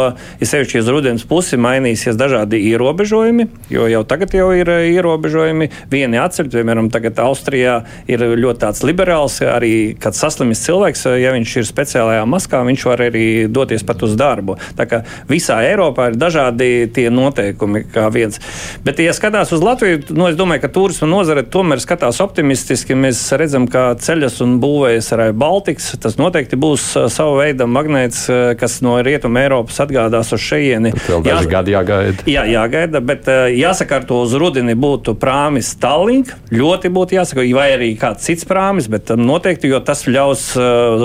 ja 0.40 0.46
sevišķi 0.48 0.80
uz 0.80 0.88
rudens 0.88 1.24
pusi 1.28 1.58
mainīsies 1.60 2.16
dažādi 2.18 2.60
ierobežojumi, 2.70 3.46
jo 3.70 3.86
jau 3.90 4.02
tagad 4.08 4.32
jau 4.34 4.50
ir 4.56 4.68
eh, 4.72 4.88
ierobežojumi. 4.94 5.68
Vieni 5.90 6.20
atceļ, 6.20 6.48
piemēram, 6.54 6.90
tagad 6.92 7.20
Austrijā 7.20 7.80
ir 8.10 8.24
ļoti 8.40 8.62
tāds 8.64 8.82
liberāls, 8.86 9.40
arī 9.44 9.94
kad 10.00 10.16
saslimis 10.16 10.62
cilvēks, 10.64 11.04
eh, 11.10 11.18
ja 11.24 11.34
viņš 11.36 11.56
ir 11.60 11.68
speciālajā 11.68 12.24
maskā, 12.28 12.62
viņš 12.66 12.86
var 12.88 13.04
arī 13.10 13.26
doties 13.52 13.84
pat 13.86 14.04
uz 14.06 14.16
darbu. 14.18 14.56
Tā 14.78 14.88
kā 14.88 15.02
visā 15.28 15.60
Eiropā 15.66 16.10
ir 16.10 16.18
dažādi 16.20 16.88
tie 16.94 17.08
noteikumi 17.12 17.84
kā 17.92 18.08
viens. 18.12 18.40
Bet, 18.84 19.02
ja 19.02 19.12
skatās 19.16 19.52
uz 19.52 19.64
Latviju, 19.64 20.02
nu, 20.16 20.30
es 20.30 20.38
domāju, 20.38 20.64
ka 20.64 20.72
turisma 20.72 21.10
nozare 21.10 21.44
tomēr 21.44 21.82
skatās 21.82 22.22
optimistiski. 22.24 22.96
Mēs 22.96 23.22
redzam, 23.36 23.68
ka 23.70 23.90
ceļas 24.00 24.40
un 24.44 24.56
būvējas 24.62 25.12
arī 25.16 25.30
Baltikas. 25.36 25.92
Tas 26.00 26.16
noteikti 26.20 26.58
būs 26.60 26.86
uh, 26.96 27.08
sava 27.12 27.36
veida 27.42 27.66
magnēts, 27.70 28.26
kas 28.60 28.80
no 28.84 28.96
rietuma 29.06 29.44
Eiropas 29.44 29.80
atgādās 29.84 30.32
uz 30.36 30.42
šejieni. 30.44 30.92
Vēl 31.06 31.24
daži 31.26 31.46
Jā, 31.46 31.50
gadi 31.54 31.74
jāgaida. 31.74 32.26
Jā, 32.30 32.46
jāgaida, 32.50 33.02
bet 33.04 33.28
uh, 33.30 33.46
jāsakārto 33.52 34.22
uz 34.24 34.34
rudeni 34.38 34.76
būtu 34.78 35.16
prāmis 35.20 35.72
Tallink. 35.80 36.34
Ļoti 36.54 36.92
būtu 36.94 37.18
jāsaka, 37.18 37.46
vai 37.56 37.68
arī 37.76 37.92
kāds 38.00 38.26
cits 38.28 38.48
prāmis, 38.48 38.90
bet 38.92 39.12
um, 39.14 39.22
noteikti, 39.28 39.70
jo 39.70 39.80
tas 39.84 40.06
ļaus 40.08 40.50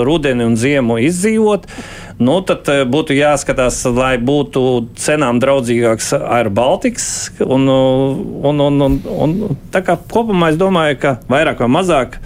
rudeni 0.06 0.46
un 0.46 0.56
ziemu 0.58 0.98
izdzīvot. 1.06 1.68
Nu, 2.16 2.38
tad 2.48 2.68
būtu 2.88 3.12
jāskatās, 3.12 3.82
lai 3.92 4.14
būtu 4.16 4.62
cenām 4.96 5.40
draudzīgāks 5.42 6.14
Air 6.16 6.48
Baltics. 6.48 7.08
Un, 7.44 7.68
un, 7.68 8.62
un, 8.64 8.80
un, 8.86 8.98
un, 9.04 9.36
tā 9.72 9.84
kā 9.84 9.98
kopumā 10.12 10.54
es 10.54 10.60
domāju, 10.60 10.96
ka 11.02 11.16
vairāk 11.28 11.60
vai 11.60 11.70
mazāk 11.76 12.16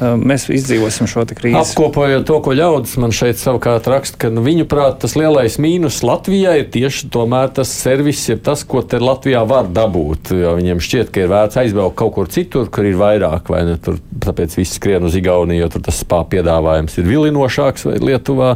mēs 0.00 0.46
izdzīvosim 0.52 1.08
šo 1.08 1.24
krīzi. 1.26 1.56
Apkopojot 1.56 2.26
to, 2.28 2.38
ko 2.44 2.54
ļaudis 2.56 2.96
man 3.00 3.14
šeit 3.16 3.40
savukārt 3.40 3.88
raksta, 3.90 4.18
ka 4.26 4.30
nu, 4.32 4.42
viņu 4.44 4.66
prāt 4.68 5.00
tas 5.04 5.16
lielais 5.18 5.58
mīnus 5.62 6.02
Latvijai 6.06 6.58
ir 6.62 6.70
tieši 6.72 7.10
tas 7.56 7.70
servis, 7.72 8.24
ja 8.28 8.36
tas, 8.36 8.64
ko 8.64 8.82
te 8.82 9.00
Latvijā 9.00 9.42
var 9.48 9.68
dabūt. 9.72 10.32
Jo 10.36 10.54
viņiem 10.58 10.82
šķiet, 10.82 11.12
ka 11.12 11.24
ir 11.24 11.32
vērts 11.32 11.60
aizbraukt 11.62 11.96
kaut 11.96 12.14
kur 12.16 12.28
citur, 12.32 12.68
kur 12.72 12.84
ir 12.84 12.98
vairāk, 13.00 13.48
vai 13.52 13.64
ne? 13.68 13.76
Tur, 13.80 13.98
tāpēc 14.22 14.56
viss 14.58 14.76
skrien 14.76 15.04
uz 15.06 15.16
Igauniju, 15.16 15.64
jo 15.64 15.70
tur 15.72 15.84
tas 15.88 16.00
spā 16.02 16.22
piedāvājums 16.28 16.96
ir 17.00 17.08
vilinošāks 17.08 17.86
vai 17.88 17.96
Lietuvā. 18.02 18.52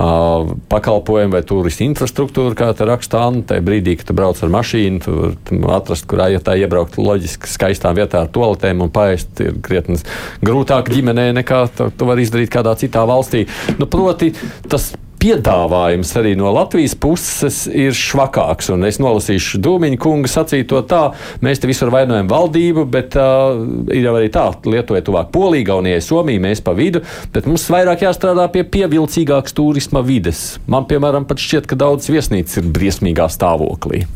Uh, 0.00 0.54
pakalpojumi 0.70 1.34
vai 1.34 1.42
turistu 1.46 1.84
infrastruktūra, 1.86 2.54
kā 2.58 2.70
te 2.76 2.86
raksta 2.88 3.22
Anna, 3.26 3.44
tajā 3.46 3.64
brīdī, 3.66 3.96
kad 4.00 4.10
tu 4.10 4.16
brauc 4.16 4.40
ar 4.42 4.52
mašīnu, 4.52 5.02
tur 5.04 5.36
tu 5.46 5.60
atrast, 5.70 6.06
kurā 6.10 6.30
ja 6.32 6.42
tā 6.44 6.56
iebraukt 6.60 6.98
loģiski 7.00 7.50
skaistām 7.50 7.98
vietā 7.98 8.24
ar 8.24 8.32
toaletēm 8.32 8.84
un 8.84 8.92
paēst 8.94 9.42
ir 9.44 9.58
krietni 9.64 9.98
grūtāk 10.44 10.79
grūtāk 10.80 10.96
ģimenē 10.96 11.30
nekā 11.40 11.68
to, 11.76 12.06
var 12.06 12.18
izdarīt 12.18 12.50
kādā 12.50 12.74
citā 12.78 13.04
valstī. 13.06 13.46
Nu, 13.78 13.86
proti, 13.86 14.32
tas 14.68 14.94
piedāvājums 15.20 16.14
arī 16.16 16.32
no 16.38 16.48
Latvijas 16.54 16.94
puses 16.96 17.66
ir 17.68 17.92
švakāks. 17.92 18.70
Un 18.72 18.86
es 18.88 18.98
nolasīšu 18.98 19.60
Dūmiņa 19.60 19.98
kunga 20.00 20.30
sacīto 20.30 20.80
tā, 20.88 21.12
mēs 21.44 21.60
te 21.60 21.68
visur 21.68 21.92
vainojam 21.92 22.30
valdību, 22.30 22.86
bet 22.88 23.16
uh, 23.20 23.60
ir 23.92 24.06
jau 24.06 24.14
arī 24.16 24.30
tā, 24.32 24.46
Lietuva 24.64 25.02
ir 25.02 25.04
tuvāk 25.04 25.28
Polija, 25.34 25.68
Gaunijai, 25.74 26.00
Somija, 26.00 26.40
mēs 26.40 26.64
pa 26.64 26.72
vidu, 26.72 27.04
bet 27.34 27.48
mums 27.50 27.68
vairāk 27.68 28.06
jāstrādā 28.06 28.48
pie 28.54 28.64
pievilcīgākas 28.64 29.56
turisma 29.56 30.00
vides. 30.06 30.56
Man, 30.70 30.88
piemēram, 30.88 31.28
pat 31.28 31.42
šķiet, 31.42 31.68
ka 31.68 31.76
daudz 31.84 32.08
viesnīcas 32.08 32.62
ir 32.62 32.72
briesmīgā 32.72 33.28
stāvoklī. 33.28 34.06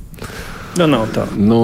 Nu, 0.74 0.86
nav 0.90 1.04
tā. 1.14 1.24
Nu, 1.38 1.58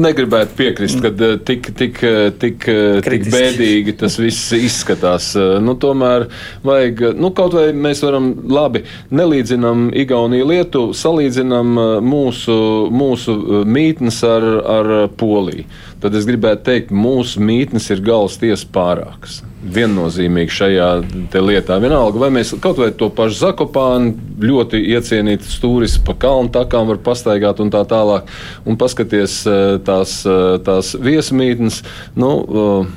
negribētu 0.00 0.54
piekrist, 0.56 1.02
ka 1.04 1.10
eh, 1.12 1.34
tik, 1.44 1.68
tik, 1.76 1.98
eh, 2.06 2.30
tik, 2.32 2.64
eh, 2.72 3.00
tik 3.04 3.26
bēdīgi 3.28 3.94
tas 4.00 4.16
viss 4.20 4.54
izskatās. 4.56 5.34
Nu, 5.60 5.74
tomēr 5.80 6.28
vajag, 6.64 7.04
nu, 7.20 7.32
kaut 7.36 7.58
vai 7.58 7.66
mēs 7.76 8.00
varam 8.06 8.32
labi 8.48 8.86
nelīdzinām 9.12 9.90
Igauniju 10.00 10.48
Lietuvu, 10.48 10.96
salīdzinām 10.96 11.76
mūsu, 12.06 12.56
mūsu 12.88 13.36
mītnes 13.68 14.22
ar, 14.24 14.48
ar 14.78 14.92
Poliju. 15.20 15.68
Tad 16.00 16.16
es 16.16 16.28
gribētu 16.28 16.70
teikt, 16.70 16.96
mūsu 16.96 17.44
mītnes 17.44 17.92
ir 17.92 18.04
galvas 18.06 18.40
tiesa 18.40 18.68
pārākas 18.72 19.42
viennozīmīgi 19.60 20.54
šajā 20.54 20.88
lietā. 21.36 21.76
Vienalga, 21.82 22.20
vai 22.22 22.30
mēs 22.32 22.54
kaut 22.62 22.80
vai 22.80 22.90
to 22.96 23.10
pašu 23.12 23.38
Zakopānu 23.42 24.14
ļoti 24.40 24.80
iecienītu 24.94 25.52
turismu 25.60 26.06
pa 26.08 26.16
kalnu 26.26 26.52
takām 26.54 26.88
var 26.88 27.00
pastaigāt 27.04 27.60
un 27.60 27.72
tā 27.72 27.82
tālāk, 27.88 28.30
un 28.64 28.80
paskaties 28.80 29.36
eh, 29.46 29.76
tās, 29.84 30.20
eh, 30.24 30.56
tās 30.64 30.94
viesmītnes. 30.96 31.82
Nu, 32.16 32.32
eh, 32.40 32.90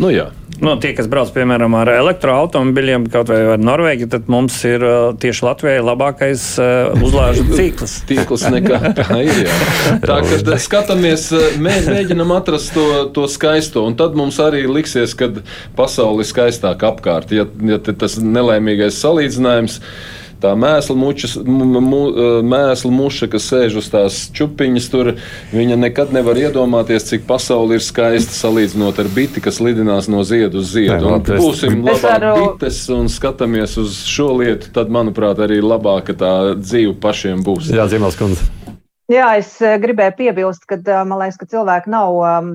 nu, 0.00 0.12
jā. 0.14 0.30
Nu, 0.62 0.72
tie, 0.80 0.92
kas 0.96 1.08
brauc 1.12 1.28
piemēram 1.34 1.74
ar 1.76 1.90
elektroautomobiļiem, 1.92 3.06
kaut 3.12 3.28
vai 3.32 3.42
ar 3.52 3.60
Norvēģiju, 3.60 4.08
tad 4.14 4.30
mums 4.32 4.56
ir 4.68 4.84
tieši 5.20 5.44
Latvijai 5.44 5.84
labākais 5.84 6.44
uh, 6.62 7.04
uzlāžu 7.04 7.44
cikls. 7.58 7.98
Tīkls 8.08 8.46
nekā 8.54 8.80
tā 8.96 9.06
ir. 9.20 9.42
Jā. 9.44 9.96
Tā 10.06 10.18
kā 10.24 10.58
skatāmies, 10.62 11.28
mēs 11.60 11.90
mēģinam 11.92 12.32
atrast 12.38 12.72
to, 12.76 12.86
to 13.16 13.26
skaisto, 13.30 13.84
un 13.86 13.98
tad 14.00 14.16
mums 14.18 14.40
arī 14.42 14.64
liksies, 14.70 15.16
ka 15.18 15.30
pasaule 15.76 16.24
ir 16.24 16.30
skaistāka 16.30 16.92
apkārt. 16.92 17.36
Ja, 17.36 17.44
ja 17.68 17.80
tas 17.86 18.16
nelēmīgais 18.22 19.02
salīdzinājums 19.04 19.80
ir 19.80 20.24
tā 20.42 20.52
mēsla, 20.58 20.96
mučas, 20.98 21.36
mu, 21.44 22.02
mēsla 22.46 22.90
muša, 22.92 23.28
kas 23.32 23.48
sēž 23.52 23.78
uz 23.80 23.90
tās 23.92 24.18
čupiņas, 24.36 24.88
tur 24.92 25.12
viņa 25.54 25.78
nekad 25.80 26.12
nevar 26.16 26.38
iedomāties, 26.40 27.08
cik 27.10 27.26
pasaule 27.28 27.78
ir 27.78 27.84
skaista 27.84 28.36
salīdzinot 28.36 29.00
ar 29.02 29.10
biti, 29.14 29.42
kas 29.44 29.60
lidinās 29.64 30.10
no 30.12 30.24
ziedu 30.26 30.62
uz 30.64 30.74
ziedu. 30.74 31.14
Un 31.16 31.24
būsim 31.26 31.80
labāk 31.86 32.20
varu... 32.20 32.36
bites 32.56 32.82
un 32.92 33.10
skatāmies 33.12 33.78
uz 33.82 34.02
šo 34.06 34.32
lietu, 34.40 34.72
tad, 34.74 34.92
manuprāt, 34.92 35.40
arī 35.42 35.62
labāka 35.64 36.16
tā 36.16 36.36
dzīve 36.60 36.96
pašiem 37.02 37.44
būs. 37.46 37.72
Jā, 37.74 37.88
Zimals 37.90 38.18
kundze. 38.18 38.65
Jā, 39.06 39.26
es 39.38 39.52
eh, 39.62 39.76
gribēju 39.78 40.16
piebilst, 40.18 40.64
ka 40.66 40.80
man 41.06 41.20
liekas, 41.20 41.36
ka 41.38 41.46
cilvēki 41.52 41.92
nav 41.92 42.16
um, 42.18 42.48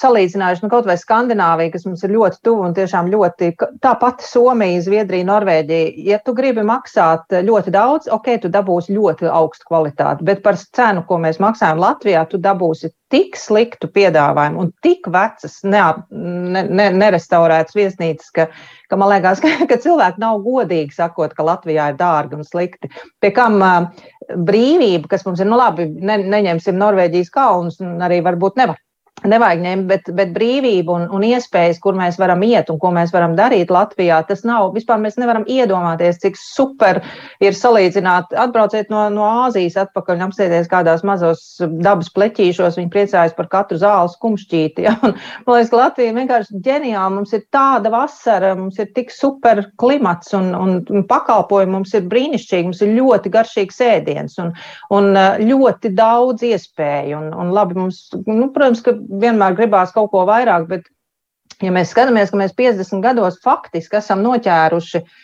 salīdzinājuši 0.00 0.64
nu, 0.64 0.70
kaut 0.72 0.86
vai 0.88 0.96
Skandināviju, 0.96 1.74
kas 1.74 1.84
mums 1.84 2.04
ir 2.06 2.14
ļoti 2.14 2.40
tuvu 2.48 2.64
un 2.64 2.76
tiešām 2.76 3.10
ļoti 3.12 3.50
tā 3.84 3.92
pati 4.00 4.24
Somija, 4.24 4.80
Zviedrija, 4.86 5.26
Norvēģija. 5.28 5.90
Ja 6.08 6.20
tu 6.24 6.32
gribi 6.38 6.64
maksāt 6.64 7.36
ļoti 7.44 7.74
daudz, 7.74 8.08
ok, 8.16 8.30
tu 8.46 8.52
dabūsi 8.54 8.96
ļoti 8.96 9.28
augstu 9.28 9.68
kvalitāti, 9.68 10.24
bet 10.30 10.40
par 10.46 10.56
cenu, 10.56 11.04
ko 11.04 11.20
mēs 11.20 11.36
maksājam 11.44 11.84
Latvijā, 11.84 12.24
tu 12.32 12.40
dabūsi 12.40 12.88
tik 13.12 13.36
sliktu 13.40 13.88
piedāvājumu 13.92 14.64
un 14.64 14.72
tik 14.84 15.08
vecas, 15.12 15.60
ne, 15.68 15.84
ne, 16.12 16.64
ne, 16.64 16.90
nerestaurētas 16.96 17.76
viesnīcas, 17.76 18.32
ka, 18.36 18.48
ka 18.88 19.00
man 19.00 19.12
liekas, 19.12 19.40
ka, 19.44 19.52
ka 19.68 19.80
cilvēki 19.84 20.24
nav 20.24 20.40
godīgi 20.48 20.96
sakot, 20.96 21.36
ka 21.36 21.44
Latvijā 21.44 21.92
ir 21.92 22.00
dārgi 22.00 22.40
un 22.40 22.48
slikti. 22.48 22.88
Pie 23.20 23.32
kam 23.36 23.60
uh, 23.60 24.08
brīvība, 24.28 25.08
kas 25.14 25.24
mums 25.26 25.40
ir, 25.40 25.48
nu 25.48 25.58
labi, 25.60 25.88
ne, 25.88 26.18
neņemsim 26.34 26.76
Norvēģijas 26.78 27.32
kalnus, 27.34 27.80
un 27.84 28.02
arī 28.04 28.20
varbūt 28.24 28.60
nevar 28.60 28.80
nevajag 29.26 29.62
ņemt, 29.64 29.86
bet, 29.88 30.10
bet 30.14 30.32
brīvība 30.34 30.94
un, 30.94 31.06
un 31.14 31.24
iespējas, 31.26 31.80
kur 31.82 31.96
mēs 31.98 32.18
varam 32.20 32.42
iet 32.46 32.70
un 32.70 32.78
ko 32.80 32.90
mēs 32.94 33.12
varam 33.14 33.34
darīt 33.38 33.72
Latvijā, 33.72 34.20
tas 34.28 34.44
nav. 34.46 34.70
Vispār 34.76 35.00
mēs 35.02 35.18
nevaram 35.18 35.46
iedomāties, 35.48 36.20
cik 36.22 36.38
super 36.38 37.00
ir 37.42 37.56
salīdzināt, 37.56 38.34
atbrauciet 38.38 38.92
no, 38.92 39.06
no 39.12 39.26
Āzijas 39.46 39.78
atpakaļ 39.84 40.18
un 40.18 40.26
apsēties 40.28 40.70
kādās 40.70 41.04
mazos 41.06 41.44
dabas 41.82 42.10
pleķīšos. 42.14 42.78
Viņi 42.78 42.92
priecājas 42.94 43.36
par 43.36 43.50
katru 43.52 43.80
zāles 43.82 44.18
kumšķīti. 44.22 44.84
Ja? 44.88 44.94
Un, 45.04 45.12
man 45.44 45.58
liekas, 45.58 45.68
ka 45.68 45.76
Latvija 45.76 46.14
vienkārši 46.16 46.60
ģeniāli. 46.64 47.16
Mums 47.18 47.34
ir 47.36 47.42
tāda 47.52 47.90
vasara, 47.92 48.54
mums 48.56 48.78
ir 48.80 48.86
tik 48.96 49.10
super 49.12 49.60
klimats 49.80 50.32
un, 50.38 50.52
un 50.56 51.02
pakalpojumi 51.08 51.74
mums 51.74 51.92
ir 51.98 52.06
brīnišķīgi, 52.08 52.70
mums 52.70 52.80
ir 52.86 52.94
ļoti 52.96 53.32
garšīgs 53.34 53.82
ēdiens 53.84 54.38
un, 54.40 54.54
un 54.94 55.10
ļoti 55.42 55.92
daudz 55.98 56.46
iespēju. 56.48 57.18
Un, 57.18 57.28
un 57.36 57.52
labi, 57.52 57.76
mums, 57.82 58.00
nu, 58.24 58.48
protams, 58.54 58.80
vienmēr 59.08 59.56
gribās 59.58 59.94
kaut 59.94 60.10
ko 60.12 60.24
vairāk, 60.28 60.68
bet, 60.70 60.88
ja 61.64 61.72
mēs 61.74 61.94
skatāmies, 61.94 62.32
ka 62.32 62.40
mēs 62.40 62.54
50 62.58 63.02
gados 63.04 63.40
faktiski 63.44 63.98
esam 64.00 64.22
noķēruši 64.26 65.02
uh, 65.02 65.16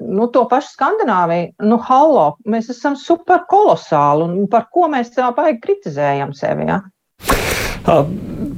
nu, 0.00 0.26
to 0.32 0.44
pašu 0.50 0.74
Skandināviju, 0.76 1.52
nu, 1.68 1.78
hallo, 1.88 2.26
mēs 2.48 2.70
esam 2.74 2.96
super 2.98 3.44
kolosāli 3.50 4.26
un 4.26 4.48
par 4.50 4.68
ko 4.72 4.88
mēs 4.92 5.14
tā 5.16 5.30
baigi 5.36 5.60
kritizējam 5.64 6.34
sevi. 6.36 6.68
Ja? 6.68 6.82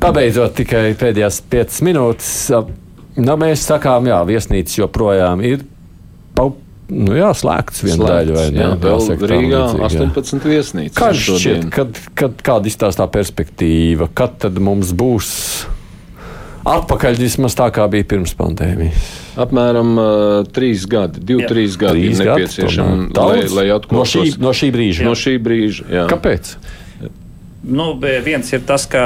Pabeidzot 0.03 0.57
tikai 0.59 0.91
pēdējās 1.01 1.41
5 1.53 1.79
minūtes, 1.87 2.33
nu, 3.23 3.39
mēs 3.41 3.65
sakām, 3.71 4.11
jā, 4.11 4.21
viesnīcas 4.29 4.83
joprojām 4.83 5.45
ir 5.47 5.65
nu 6.93 7.17
jā, 7.17 7.31
slēgts 7.37 7.85
viena 7.85 8.09
daļa 8.11 8.35
vai 8.37 8.47
ne? 8.55 8.65
Jā, 8.65 8.73
Rīgā 9.31 9.63
18 9.89 10.49
viesnīcas. 10.51 10.99
Kā 10.99 11.13
šķiet, 11.17 11.69
kad, 11.75 12.01
kad, 12.19 12.37
kāda 12.45 12.71
izstāstā 12.71 13.07
perspektīva, 13.13 14.11
kad 14.13 14.37
tad 14.45 14.61
mums 14.63 14.93
būs 14.97 15.31
atpakaļ 16.65 17.19
vismaz 17.21 17.57
tā, 17.59 17.69
kā 17.75 17.87
bija 17.93 18.07
pirms 18.15 18.33
pandēmijas? 18.39 19.11
Apmēram 19.41 19.97
uh, 19.99 20.07
trīs 20.55 20.87
gadi, 20.91 21.21
divi, 21.21 21.45
jā. 21.45 21.51
trīs 21.51 21.77
gadi 21.81 22.07
trīs 22.07 22.23
ir 22.23 22.31
nepieciešami, 22.31 23.11
lai, 23.19 23.43
lai 23.51 23.67
atklātu 23.75 23.99
no, 23.99 24.07
šī, 24.09 24.25
no 24.41 24.55
šī 24.57 24.71
brīža. 24.75 25.07
No 25.09 25.15
šī 25.19 25.37
brīža 25.43 25.89
jā. 25.91 26.07
Kāpēc? 26.11 26.55
Nu, 27.65 27.93
viens 28.01 28.53
ir 28.53 28.65
tas, 28.67 28.87
ka 28.91 29.05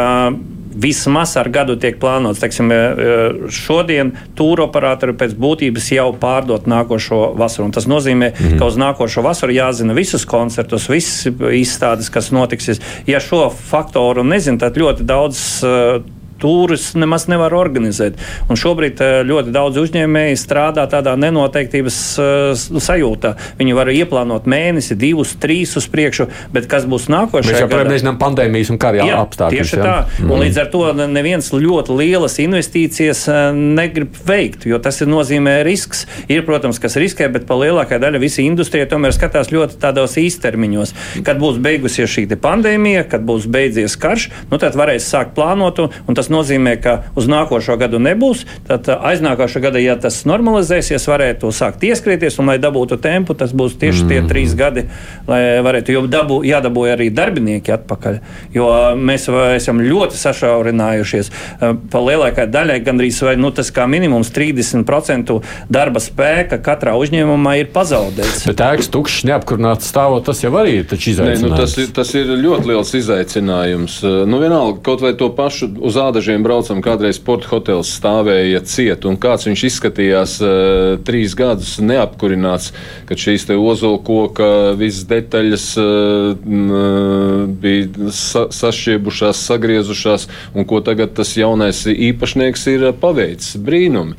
vismaz 0.79 1.35
ar 1.39 1.49
gadu 1.51 1.77
tiek 1.81 1.99
plānots. 2.01 2.41
Teiksim, 2.43 2.71
e, 2.73 2.77
e, 2.77 3.51
šodien 3.55 4.13
tūra 4.39 4.67
operatori 4.69 5.15
pēc 5.19 5.35
būtības 5.39 5.91
jau 5.95 6.09
pārdot 6.21 6.69
nākošo 6.71 7.21
vasaru. 7.39 7.71
Tas 7.75 7.89
nozīmē, 7.91 8.31
mm 8.31 8.45
-hmm. 8.45 8.59
ka 8.59 8.67
uz 8.67 8.77
nākošo 8.79 9.25
vasaru 9.25 9.57
jāzina 9.57 9.95
visus 9.95 10.25
koncertus, 10.25 10.89
visas 10.89 11.33
izstādes, 11.53 12.11
kas 12.11 12.31
notiks. 12.31 12.81
Ja 13.07 13.21
šo 13.21 13.51
faktoru 13.51 14.25
nezinu, 14.25 14.59
tad 14.59 14.77
ļoti 14.77 15.03
daudz 15.03 15.63
uh, 15.65 16.03
tūrus 16.41 16.93
nemaz 16.99 17.27
nevar 17.31 17.55
organizēt. 17.57 18.19
Un 18.49 18.59
šobrīd 18.59 19.03
eh, 19.03 19.15
ļoti 19.29 19.53
daudz 19.55 19.81
uzņēmēji 19.83 20.39
strādā 20.39 20.87
tādā 20.91 21.15
nenoteiktības 21.19 21.99
uh, 22.21 22.81
sajūtā. 22.89 23.35
Viņi 23.59 23.77
var 23.77 23.91
ieplānot 23.93 24.47
mēnesi, 24.49 24.97
divus, 24.99 25.35
trīs 25.41 25.75
uz 25.79 25.89
priekšu, 25.91 26.29
bet 26.55 26.69
kas 26.71 26.87
būs 26.89 27.09
nākošais? 27.13 27.53
Mēs 27.53 27.65
joprojām 27.65 27.91
nezinām 27.93 28.21
pandēmijas 28.21 28.73
un 28.73 28.81
kara 28.81 29.07
apstākļus. 29.19 29.59
Tieši 29.59 29.79
jā. 29.81 29.85
tā. 29.85 29.97
Mm. 30.23 30.33
Un 30.35 30.45
līdz 30.45 30.61
ar 30.63 30.71
to 30.73 30.83
neviens 31.01 31.51
ļoti 31.55 31.99
lielas 31.99 32.39
investīcijas 32.43 33.25
uh, 33.31 33.41
negrib 33.57 34.17
veikt, 34.29 34.69
jo 34.69 34.81
tas 34.83 35.01
ir 35.03 35.11
nozīmē 35.11 35.59
risks. 35.67 36.07
Ir, 36.31 36.45
protams, 36.49 36.81
kas 36.83 36.99
riskē, 37.01 37.29
bet 37.33 37.47
pa 37.49 37.59
lielākā 37.59 38.01
daļa 38.03 38.23
visa 38.23 38.45
industrija 38.45 38.89
tomēr 38.91 39.15
skatās 39.17 39.53
ļoti 39.55 39.79
tādos 39.83 40.17
īstermiņos. 40.21 40.95
Kad 41.27 41.41
būs 41.43 41.61
beigusies 41.63 42.11
šī 42.13 42.27
pandēmija, 42.39 43.05
kad 43.11 43.25
būs 43.27 43.49
beidzies 43.51 43.97
karš, 44.01 44.29
nu 44.51 44.61
tad 44.61 44.77
varēs 44.79 45.09
sākt 45.09 45.35
plānot, 45.37 45.81
un 45.81 46.19
tas 46.19 46.28
Tas 46.29 46.35
nozīmē, 46.35 46.75
ka 46.77 46.93
uz 47.17 47.25
nākošo 47.25 47.79
gadu 47.81 47.97
nebūs. 48.05 48.43
Tad 48.69 48.89
uh, 48.93 49.01
aiznākošā 49.09 49.63
gada, 49.65 49.81
ja 49.81 49.95
tas 49.97 50.19
normalizēsies, 50.29 51.07
varētu 51.09 51.49
sākt 51.57 51.87
ieskrieties, 51.89 52.37
un, 52.37 52.51
lai 52.53 52.59
dabūtu 52.61 52.99
tempu, 53.01 53.33
tas 53.33 53.55
būs 53.57 53.79
tieši 53.81 54.03
mm. 54.05 54.11
tie 54.13 54.19
trīs 54.29 54.53
gadi, 54.59 54.85
lai 55.25 55.41
varētu, 55.65 55.95
jo 55.95 56.03
dabū, 56.05 56.43
jādabū 56.45 56.85
arī 56.93 57.07
darbinieki 57.17 57.73
atpakaļ. 57.79 58.19
Jo 58.53 58.67
mēs 59.01 59.25
esam 59.55 59.81
ļoti 59.81 60.21
sašaurinājušies. 60.21 61.33
Uh, 61.33 61.73
pa 61.89 62.05
lielākai 62.05 62.45
daļai 62.53 62.77
gandrīz 62.85 63.23
vai 63.25 63.39
nu, 63.41 63.49
tas 63.57 63.73
kā 63.73 63.89
minimums 63.89 64.29
30% 64.37 65.39
darba 65.73 66.05
spēka 66.05 66.61
katrā 66.61 66.99
uzņēmumā 67.01 67.57
ir 67.63 67.73
pazaudēts. 67.73 68.45
Bet 68.51 68.61
ēkas 68.69 68.93
tukšs, 68.93 69.25
neapkurināts 69.33 69.89
stāvot, 69.89 70.27
tas 70.29 70.45
jau 70.45 70.53
arī 70.61 70.83
ir 70.83 70.93
izaicinājums. 70.93 71.41
Nē, 71.41 71.55
nu, 71.55 71.57
tas, 71.57 71.79
ir, 71.81 71.89
tas 71.97 72.13
ir 72.21 72.37
ļoti 72.37 72.73
liels 72.75 72.95
izaicinājums. 73.01 73.99
Uh, 74.05 74.21
nu, 74.29 74.45
vienalga, 74.45 74.77
kaut 74.85 75.09
vai 75.09 75.17
to 75.17 75.33
pašu 75.33 75.73
uz 75.89 75.97
āda 75.97 76.18
robežiem 76.19 76.43
braucam, 76.43 76.81
kādreiz 76.83 77.15
sporta 77.21 77.47
hotels 77.53 77.93
stāvēja 77.95 78.59
ciet, 78.67 79.05
un 79.07 79.15
kāds 79.21 79.47
viņš 79.47 79.61
izskatījās 79.69 80.33
uh, 80.43 80.99
trīs 81.07 81.37
gadus 81.39 81.77
neapkurināts, 81.79 82.73
kad 83.07 83.21
šīs 83.23 83.47
te 83.47 83.55
ozola 83.55 84.01
koka 84.03 84.75
visas 84.79 85.07
detaļas 85.07 85.67
uh, 85.79 87.47
bija 87.63 88.11
sa 88.11 88.49
sašķiebušās, 88.51 89.45
sagriezušās, 89.47 90.27
un 90.59 90.67
ko 90.67 90.83
tagad 90.83 91.15
tas 91.15 91.37
jaunais 91.39 91.85
īpašnieks 91.87 92.67
ir 92.75 92.89
paveicis. 92.99 93.55
Brīnumi. 93.63 94.19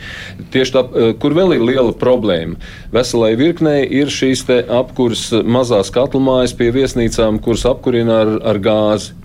Tieši 0.55 0.75
tā, 0.77 0.85
uh, 0.87 1.11
kur 1.19 1.35
vēl 1.35 1.57
ir 1.57 1.67
liela 1.67 1.91
problēma. 1.91 2.55
Veselai 2.95 3.33
virknei 3.39 3.83
ir 3.83 4.07
šīs 4.07 4.47
apkurs 4.71 5.33
mazās 5.43 5.91
katlumājas 5.91 6.55
pie 6.55 6.71
viesnīcām, 6.71 7.43
kuras 7.43 7.67
apkurina 7.67 8.23
ar, 8.23 8.35
ar 8.55 8.63
gāzi. 8.63 9.17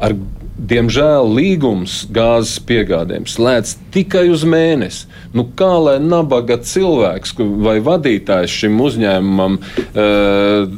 Ar 0.00 0.14
Diemžēl 0.60 1.30
līgums 1.38 2.02
gāzes 2.12 2.58
piegādēm 2.68 3.24
slēdz 3.30 3.78
tikai 3.94 4.26
uz 4.28 4.42
mēnesi. 4.44 5.06
Nu, 5.32 5.46
kā 5.56 5.70
lai 5.80 5.96
nabaga 6.04 6.58
cilvēks 6.60 7.32
vai 7.64 7.78
vadītājs 7.84 8.58
šim 8.60 8.76
uzņēmumam 8.84 9.56
uh, 9.56 10.74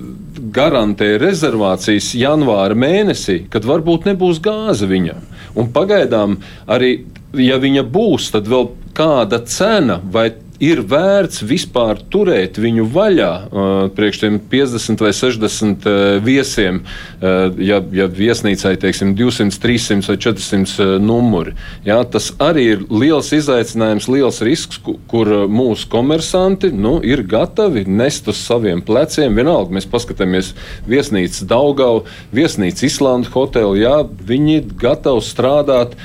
garantē 0.54 1.16
rezervācijas 1.22 2.12
janvāra 2.14 2.78
mēnesī, 2.78 3.40
kad 3.50 3.66
varbūt 3.66 4.06
nebūs 4.12 4.38
gāze 4.44 4.86
viņam? 4.86 5.26
Un 5.58 5.72
pagaidām 5.74 6.38
arī, 6.70 6.94
ja 7.36 7.58
viņa 7.60 7.82
būs, 7.82 8.30
tad 8.36 8.46
vēl 8.48 8.70
kāda 8.96 9.42
cena 9.48 9.98
vai 10.14 10.30
ir 10.62 10.82
vērts 10.86 11.42
vispār 11.42 12.00
turēt 12.12 12.58
viņu 12.62 12.86
vaļā 12.94 13.30
uh, 13.32 13.70
priekš 13.96 14.20
tiem 14.22 14.38
50 14.52 15.02
vai 15.02 15.10
60 15.16 15.88
uh, 15.88 16.02
viesiem, 16.22 16.82
uh, 16.84 17.50
ja, 17.58 17.80
ja 17.94 18.06
viesnīcai 18.06 18.76
teiksim, 18.82 19.16
200, 19.18 19.58
300 19.62 20.06
vai 20.12 20.16
400 20.22 21.00
numuri. 21.02 21.56
Jā, 21.86 21.98
tas 22.06 22.30
arī 22.42 22.66
ir 22.76 22.84
liels 22.92 23.32
izaicinājums, 23.34 24.06
liels 24.12 24.38
risks, 24.46 24.78
kur 25.10 25.30
mūsu 25.50 25.88
komersanti 25.90 26.70
nu, 26.74 26.98
ir 27.02 27.24
gatavi 27.26 27.84
nest 27.90 28.30
uz 28.30 28.38
saviem 28.42 28.84
pleciem. 28.86 29.34
Vienalga, 29.34 29.74
mēs 29.74 29.88
paskatāmies 29.90 30.52
viesnīcas 30.86 31.42
Daugau, 31.50 32.04
viesnīcas 32.34 32.86
Islandu 32.86 33.32
hotelu, 33.34 33.74
jā, 33.80 33.96
viņi 34.30 34.56
ir 34.60 34.70
gatavi 34.78 35.24
strādāt, 35.26 35.96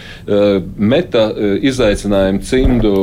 meta 0.78 1.28
izaicinājumu 1.68 2.44
cimdu, 2.48 2.94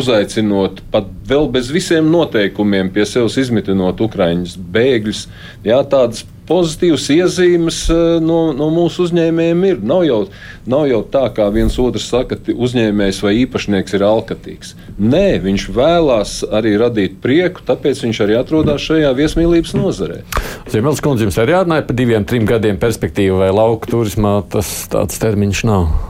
uzaicinot 0.00 0.59
izmitinot, 0.60 0.82
pat 0.90 1.06
vēl 1.28 1.48
bez 1.50 1.70
visiem 1.70 2.10
noteikumiem, 2.10 2.90
pie 2.92 3.06
sevis 3.06 3.38
izmitinot 3.38 4.00
Ukraiņas 4.00 4.56
bēgļus. 4.56 5.28
Jā, 5.64 5.82
tādas 5.88 6.24
pozitīvas 6.50 7.04
iezīmes 7.14 7.78
eh, 7.90 8.18
no, 8.20 8.52
no 8.52 8.70
mūsu 8.74 9.06
uzņēmējiem 9.06 9.64
ir. 9.68 9.80
Nav 9.86 10.02
jau, 10.04 10.20
nav 10.66 10.88
jau 10.90 11.00
tā, 11.06 11.28
kā 11.34 11.46
viens 11.54 11.78
otrs 11.78 12.08
saka, 12.10 12.36
ka 12.36 12.52
uzņēmējs 12.52 13.22
vai 13.22 13.36
īpašnieks 13.44 13.94
ir 13.94 14.06
alkatīgs. 14.08 14.74
Nē, 14.98 15.40
viņš 15.44 15.68
vēlās 15.76 16.36
arī 16.50 16.76
radīt 16.80 17.20
prieku, 17.22 17.62
tāpēc 17.66 18.02
viņš 18.02 18.22
arī 18.26 18.38
atrodas 18.40 18.82
šajā 18.82 19.14
viesmīlības 19.14 19.76
nozarē. 19.78 20.22
Ziemeļs 20.70 21.02
kundze, 21.04 21.28
jums 21.28 21.40
arī 21.40 21.56
jārunāja 21.56 21.86
par 21.86 21.98
diviem, 22.02 22.26
trim 22.26 22.48
gadiem 22.50 22.80
perspektīvu 22.82 23.44
vai 23.44 23.52
lauku 23.54 23.94
turismā, 23.94 24.40
tas 24.50 24.80
tāds 24.90 25.22
termiņš 25.22 25.68
nav 25.70 26.09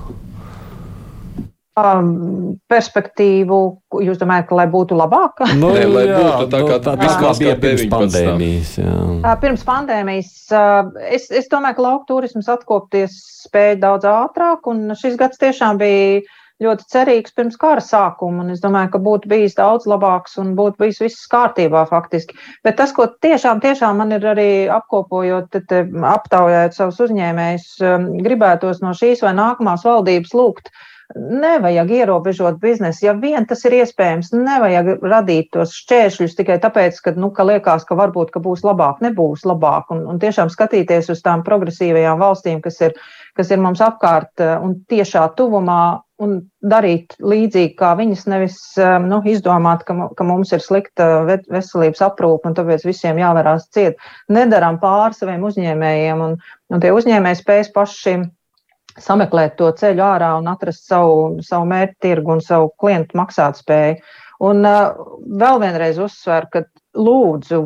perspektīvu, 2.70 3.58
jūs 4.04 4.18
domājat, 4.20 4.48
ka 4.48 4.58
lai 4.58 4.66
būtu 4.70 4.98
labāka? 4.98 5.48
Nu, 5.58 5.72
Nē, 5.76 5.86
lai 5.90 6.04
jā, 6.08 6.18
būtu 6.18 6.48
tā 6.52 6.60
kā, 6.64 6.76
nu, 6.76 6.96
tā, 7.02 7.12
kā 7.22 7.32
bija 7.38 7.54
pirms 7.62 7.86
pandēmijas. 7.92 8.74
Jā. 8.80 8.96
Uh, 9.20 9.30
pirms 9.42 9.64
pandēmijas 9.68 10.34
uh, 10.56 10.90
es, 11.10 11.30
es 11.30 11.48
domāju, 11.52 11.78
ka 11.78 11.86
lauka 11.86 12.08
turisms 12.10 12.50
atkopties 12.52 13.16
spēja 13.46 13.80
daudz 13.86 14.08
ātrāk, 14.08 14.68
un 14.70 14.94
šis 14.98 15.18
gads 15.20 15.40
tiešām 15.40 15.80
bija 15.80 16.20
ļoti 16.60 16.86
cerīgs 16.92 17.32
pirms 17.36 17.56
kara 17.60 17.80
sākuma, 17.84 18.44
un 18.44 18.52
es 18.52 18.60
domāju, 18.60 18.92
ka 18.94 19.00
būtu 19.02 19.30
bijis 19.32 19.56
daudz 19.56 19.86
labāks 19.88 20.36
un 20.40 20.52
būtu 20.58 20.82
bijis 20.82 21.00
viss 21.00 21.30
kārtībā 21.32 21.86
faktiski. 21.88 22.36
Bet 22.66 22.76
tas, 22.80 22.92
ko 22.96 23.08
tiešām, 23.24 23.62
tiešām 23.64 24.00
man 24.02 24.12
ir 24.16 24.26
arī 24.34 24.50
apkopojot, 24.72 25.56
te, 25.70 25.82
aptaujājot 26.12 26.76
savus 26.76 27.00
uzņēmējus, 27.06 27.68
um, 27.88 28.06
gribētos 28.26 28.84
no 28.84 28.92
šīs 28.96 29.24
vai 29.24 29.32
nākamās 29.38 29.86
valdības 29.88 30.36
lūgt 30.36 30.72
Nevajag 31.16 31.90
ierobežot 31.90 32.60
biznesu. 32.62 33.06
Ja 33.06 33.14
vien 33.18 33.46
tas 33.48 33.64
ir 33.66 33.74
iespējams, 33.80 34.30
nevajag 34.30 34.90
radīt 35.02 35.48
tos 35.56 35.72
šķēršļus 35.74 36.36
tikai 36.38 36.60
tāpēc, 36.62 37.00
ka, 37.02 37.14
nu, 37.18 37.32
ka 37.34 37.46
liekas, 37.48 37.86
ka 37.88 37.96
varbūt 37.98 38.30
ka 38.34 38.42
būs 38.44 38.62
labāk, 38.66 39.00
nebūs 39.02 39.42
labāk. 39.48 39.90
Un, 39.90 40.04
un 40.06 40.20
tiešām 40.22 40.52
skatīties 40.54 41.10
uz 41.10 41.24
tām 41.26 41.42
progresīvajām 41.46 42.22
valstīm, 42.22 42.62
kas 42.62 42.78
ir, 42.86 42.94
kas 43.34 43.50
ir 43.50 43.58
mums 43.58 43.82
apkārt 43.82 44.44
eh, 44.44 44.54
un 44.62 44.78
tiešā 44.90 45.26
tuvumā, 45.34 45.82
un 46.22 46.36
darīt 46.62 47.16
līdzīgi 47.18 47.74
kā 47.80 47.96
viņas, 47.98 48.26
nevis 48.30 48.62
eh, 48.78 48.96
nu, 49.02 49.18
izdomāt, 49.26 49.82
ka, 49.88 50.12
ka 50.14 50.30
mums 50.30 50.54
ir 50.54 50.62
slikta 50.62 51.24
veselības 51.26 52.06
aprūpe 52.06 52.52
un 52.52 52.58
tāpēc 52.58 52.86
visiem 52.86 53.18
jāvarās 53.18 53.66
ciet. 53.74 53.98
Nedaram 54.30 54.78
pāri 54.78 55.18
saviem 55.18 55.42
uzņēmējiem, 55.50 56.28
un, 56.28 56.38
un 56.70 56.84
tie 56.84 56.94
uzņēmēji 56.94 57.42
spējas 57.42 57.74
paši 57.74 58.20
sameklēt 58.98 59.56
to 59.60 59.70
ceļu 59.76 60.02
ārā 60.04 60.32
un 60.40 60.50
atrast 60.50 60.88
savu, 60.88 61.38
savu 61.46 61.68
mērķu 61.70 61.96
tirgu 62.02 62.36
un 62.36 62.42
savu 62.44 62.72
klientu 62.80 63.18
maksātspēju. 63.20 64.00
Un 64.40 64.64
uh, 64.64 64.96
vēl 65.40 65.58
vienreiz 65.60 65.98
uzsver, 66.00 66.46
ka 66.52 66.64
lūdzu 66.96 67.58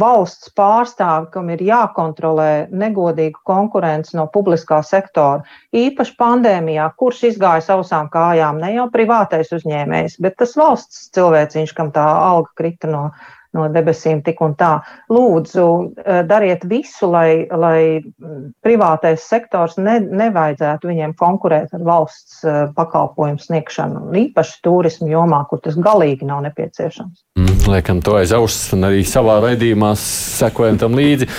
valsts 0.00 0.50
pārstāvi, 0.58 1.28
kam 1.34 1.50
ir 1.54 1.62
jākontrolē 1.62 2.66
negodīga 2.72 3.38
konkurence 3.46 4.16
no 4.16 4.24
publiskā 4.32 4.80
sektora, 4.82 5.44
īpaši 5.76 6.16
pandēmijā, 6.18 6.88
kurš 6.98 7.22
izgāja 7.30 7.62
sausām 7.68 8.08
kājām, 8.10 8.58
ne 8.64 8.72
jau 8.74 8.88
privātais 8.94 9.52
uzņēmējs, 9.54 10.18
bet 10.24 10.38
tas 10.40 10.56
valsts 10.58 11.08
cilvēciņš, 11.14 11.76
kam 11.76 11.92
tā 11.94 12.04
alga 12.04 12.50
krita 12.58 12.90
no, 12.90 13.04
no 13.54 13.66
debesīm 13.72 14.22
tik 14.26 14.42
un 14.44 14.56
tā. 14.58 14.72
Lūdzu, 15.12 15.66
dariet 16.28 16.64
visu, 16.68 17.08
lai, 17.12 17.46
lai 17.50 18.02
privātais 18.64 19.24
sektors 19.24 19.78
ne, 19.80 19.98
nevajadzētu 20.04 20.90
viņiem 20.90 21.14
konkurēt 21.20 21.74
ar 21.76 21.86
valsts 21.86 22.42
pakalpojumu 22.76 23.42
sniegšanu, 23.42 24.06
īpaši 24.24 24.60
turismu 24.64 25.10
jomā, 25.12 25.44
kur 25.50 25.62
tas 25.64 25.78
galīgi 25.78 26.26
nav 26.28 26.44
nepieciešams. 26.48 27.24
Mm, 27.38 27.64
liekam 27.70 28.02
to 28.04 28.18
aiz 28.20 28.34
auss 28.36 28.72
un 28.76 28.90
arī 28.90 29.02
savā 29.08 29.40
raidījumā 29.44 29.94
sekojam 30.00 30.80
tam 30.82 30.98
līdzi. 30.98 31.30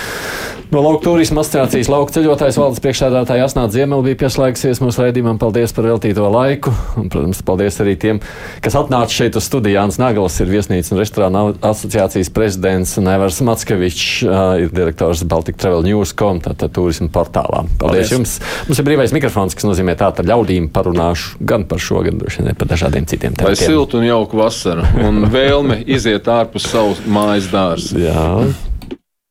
No 0.66 0.80
Lauka 0.82 1.04
turisma 1.04 1.44
asociācijas 1.44 1.86
lauka 1.86 2.10
ceļotājs 2.16 2.56
valdes 2.58 2.80
priekšsēdētāja 2.82 3.44
Asnāta 3.46 3.70
Ziemela 3.76 4.02
bija 4.02 4.18
pieslēgusies 4.24 4.80
mūsu 4.82 5.04
raidījumam. 5.04 5.38
Paldies 5.38 5.70
par 5.76 5.86
veltīto 5.86 6.26
laiku. 6.32 6.72
Un, 6.98 7.06
protams, 7.12 7.38
paldies 7.46 7.78
arī 7.84 7.94
tiem, 8.02 8.18
kas 8.64 8.74
atnāca 8.74 9.14
šeit 9.14 9.38
uz 9.38 9.46
studiju. 9.46 9.76
Jānis 9.76 10.00
Nagals 10.02 10.40
ir 10.42 10.50
viesnīcas 10.50 10.90
un 10.90 10.98
restorāna 10.98 11.44
asociācijas 11.54 12.05
prezidents 12.34 12.96
un 13.00 13.08
Evers 13.10 13.40
Matskevičs 13.46 14.06
uh, 14.26 14.42
ir 14.62 14.70
direktors 14.74 15.24
Baltic 15.28 15.58
Travel 15.60 15.86
News.com, 15.86 16.40
tātad 16.44 16.74
turisma 16.76 17.08
portālā. 17.12 17.64
Paldies, 17.66 17.80
paldies 17.82 18.14
jums! 18.14 18.36
Mums 18.68 18.82
ir 18.82 18.86
brīvais 18.88 19.14
mikrofons, 19.16 19.56
kas 19.56 19.66
nozīmē 19.68 19.96
tā, 19.98 20.12
ka 20.16 20.26
ļaudīm 20.26 20.70
parunāšu 20.74 21.40
gan 21.48 21.66
par 21.68 21.82
šo, 21.82 22.04
gan 22.06 22.20
droši 22.22 22.46
vien 22.46 22.58
par 22.58 22.70
dažādiem 22.70 23.08
citiem 23.10 23.34
tematiem. 23.34 23.56
Lai 23.56 23.72
siltu 23.74 24.00
un 24.00 24.06
jauku 24.06 24.40
vasaru 24.40 24.86
un 25.02 25.26
vēlme 25.32 25.82
iziet 25.86 26.30
ārpus 26.30 26.70
savas 26.70 27.02
mājas 27.08 27.50
dārza. 27.52 27.96